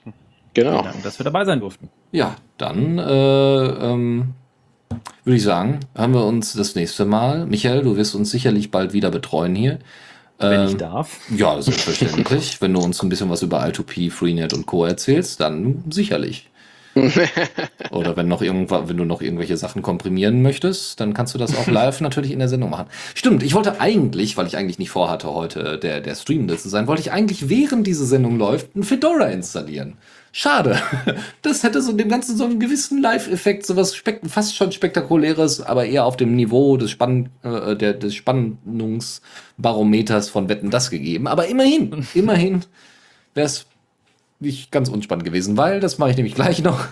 [0.54, 0.82] Genau.
[0.82, 1.88] Danke, dass wir dabei sein durften.
[2.12, 4.34] Ja, dann äh, ähm,
[5.24, 7.46] würde ich sagen, haben wir uns das nächste Mal.
[7.46, 9.80] Michael, du wirst uns sicherlich bald wieder betreuen hier.
[10.50, 11.20] Wenn ähm, ich darf.
[11.36, 12.56] Ja, selbstverständlich.
[12.60, 14.84] Wenn du uns ein bisschen was über I2P, Freenet und Co.
[14.84, 16.48] erzählst, dann sicherlich.
[17.90, 21.56] Oder wenn noch irgendwann, wenn du noch irgendwelche Sachen komprimieren möchtest, dann kannst du das
[21.56, 22.86] auch live natürlich in der Sendung machen.
[23.14, 26.86] Stimmt, ich wollte eigentlich, weil ich eigentlich nicht vorhatte, heute der, der Streamende zu sein,
[26.86, 29.94] wollte ich eigentlich, während diese Sendung läuft, ein Fedora installieren.
[30.36, 30.82] Schade.
[31.42, 33.94] Das hätte so dem Ganzen so einen gewissen Live-Effekt, sowas
[34.26, 40.48] fast schon spektakuläres, aber eher auf dem Niveau des, Spann äh, der, des Spannungsbarometers von
[40.48, 41.28] Wetten das gegeben.
[41.28, 42.64] Aber immerhin, immerhin
[43.34, 43.66] wäre es
[44.40, 46.84] nicht ganz unspannend gewesen, weil das mache ich nämlich gleich noch.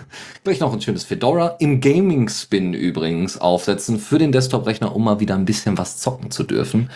[0.45, 5.19] Gleich noch ein schönes Fedora im Gaming Spin übrigens aufsetzen für den Desktop-Rechner, um mal
[5.19, 6.89] wieder ein bisschen was zocken zu dürfen.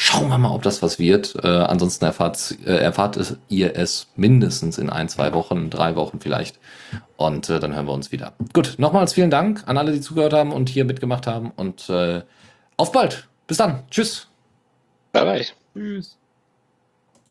[0.00, 1.34] Schauen wir mal, ob das was wird.
[1.42, 3.18] Äh, ansonsten erfahrt, äh, erfahrt
[3.48, 6.60] ihr es mindestens in ein, zwei Wochen, drei Wochen vielleicht.
[7.16, 8.32] Und äh, dann hören wir uns wieder.
[8.52, 11.50] Gut, nochmals vielen Dank an alle, die zugehört haben und hier mitgemacht haben.
[11.50, 12.22] Und äh,
[12.76, 13.26] auf bald.
[13.48, 13.82] Bis dann.
[13.90, 14.28] Tschüss.
[15.10, 15.46] Bye bye.
[15.74, 16.17] Tschüss.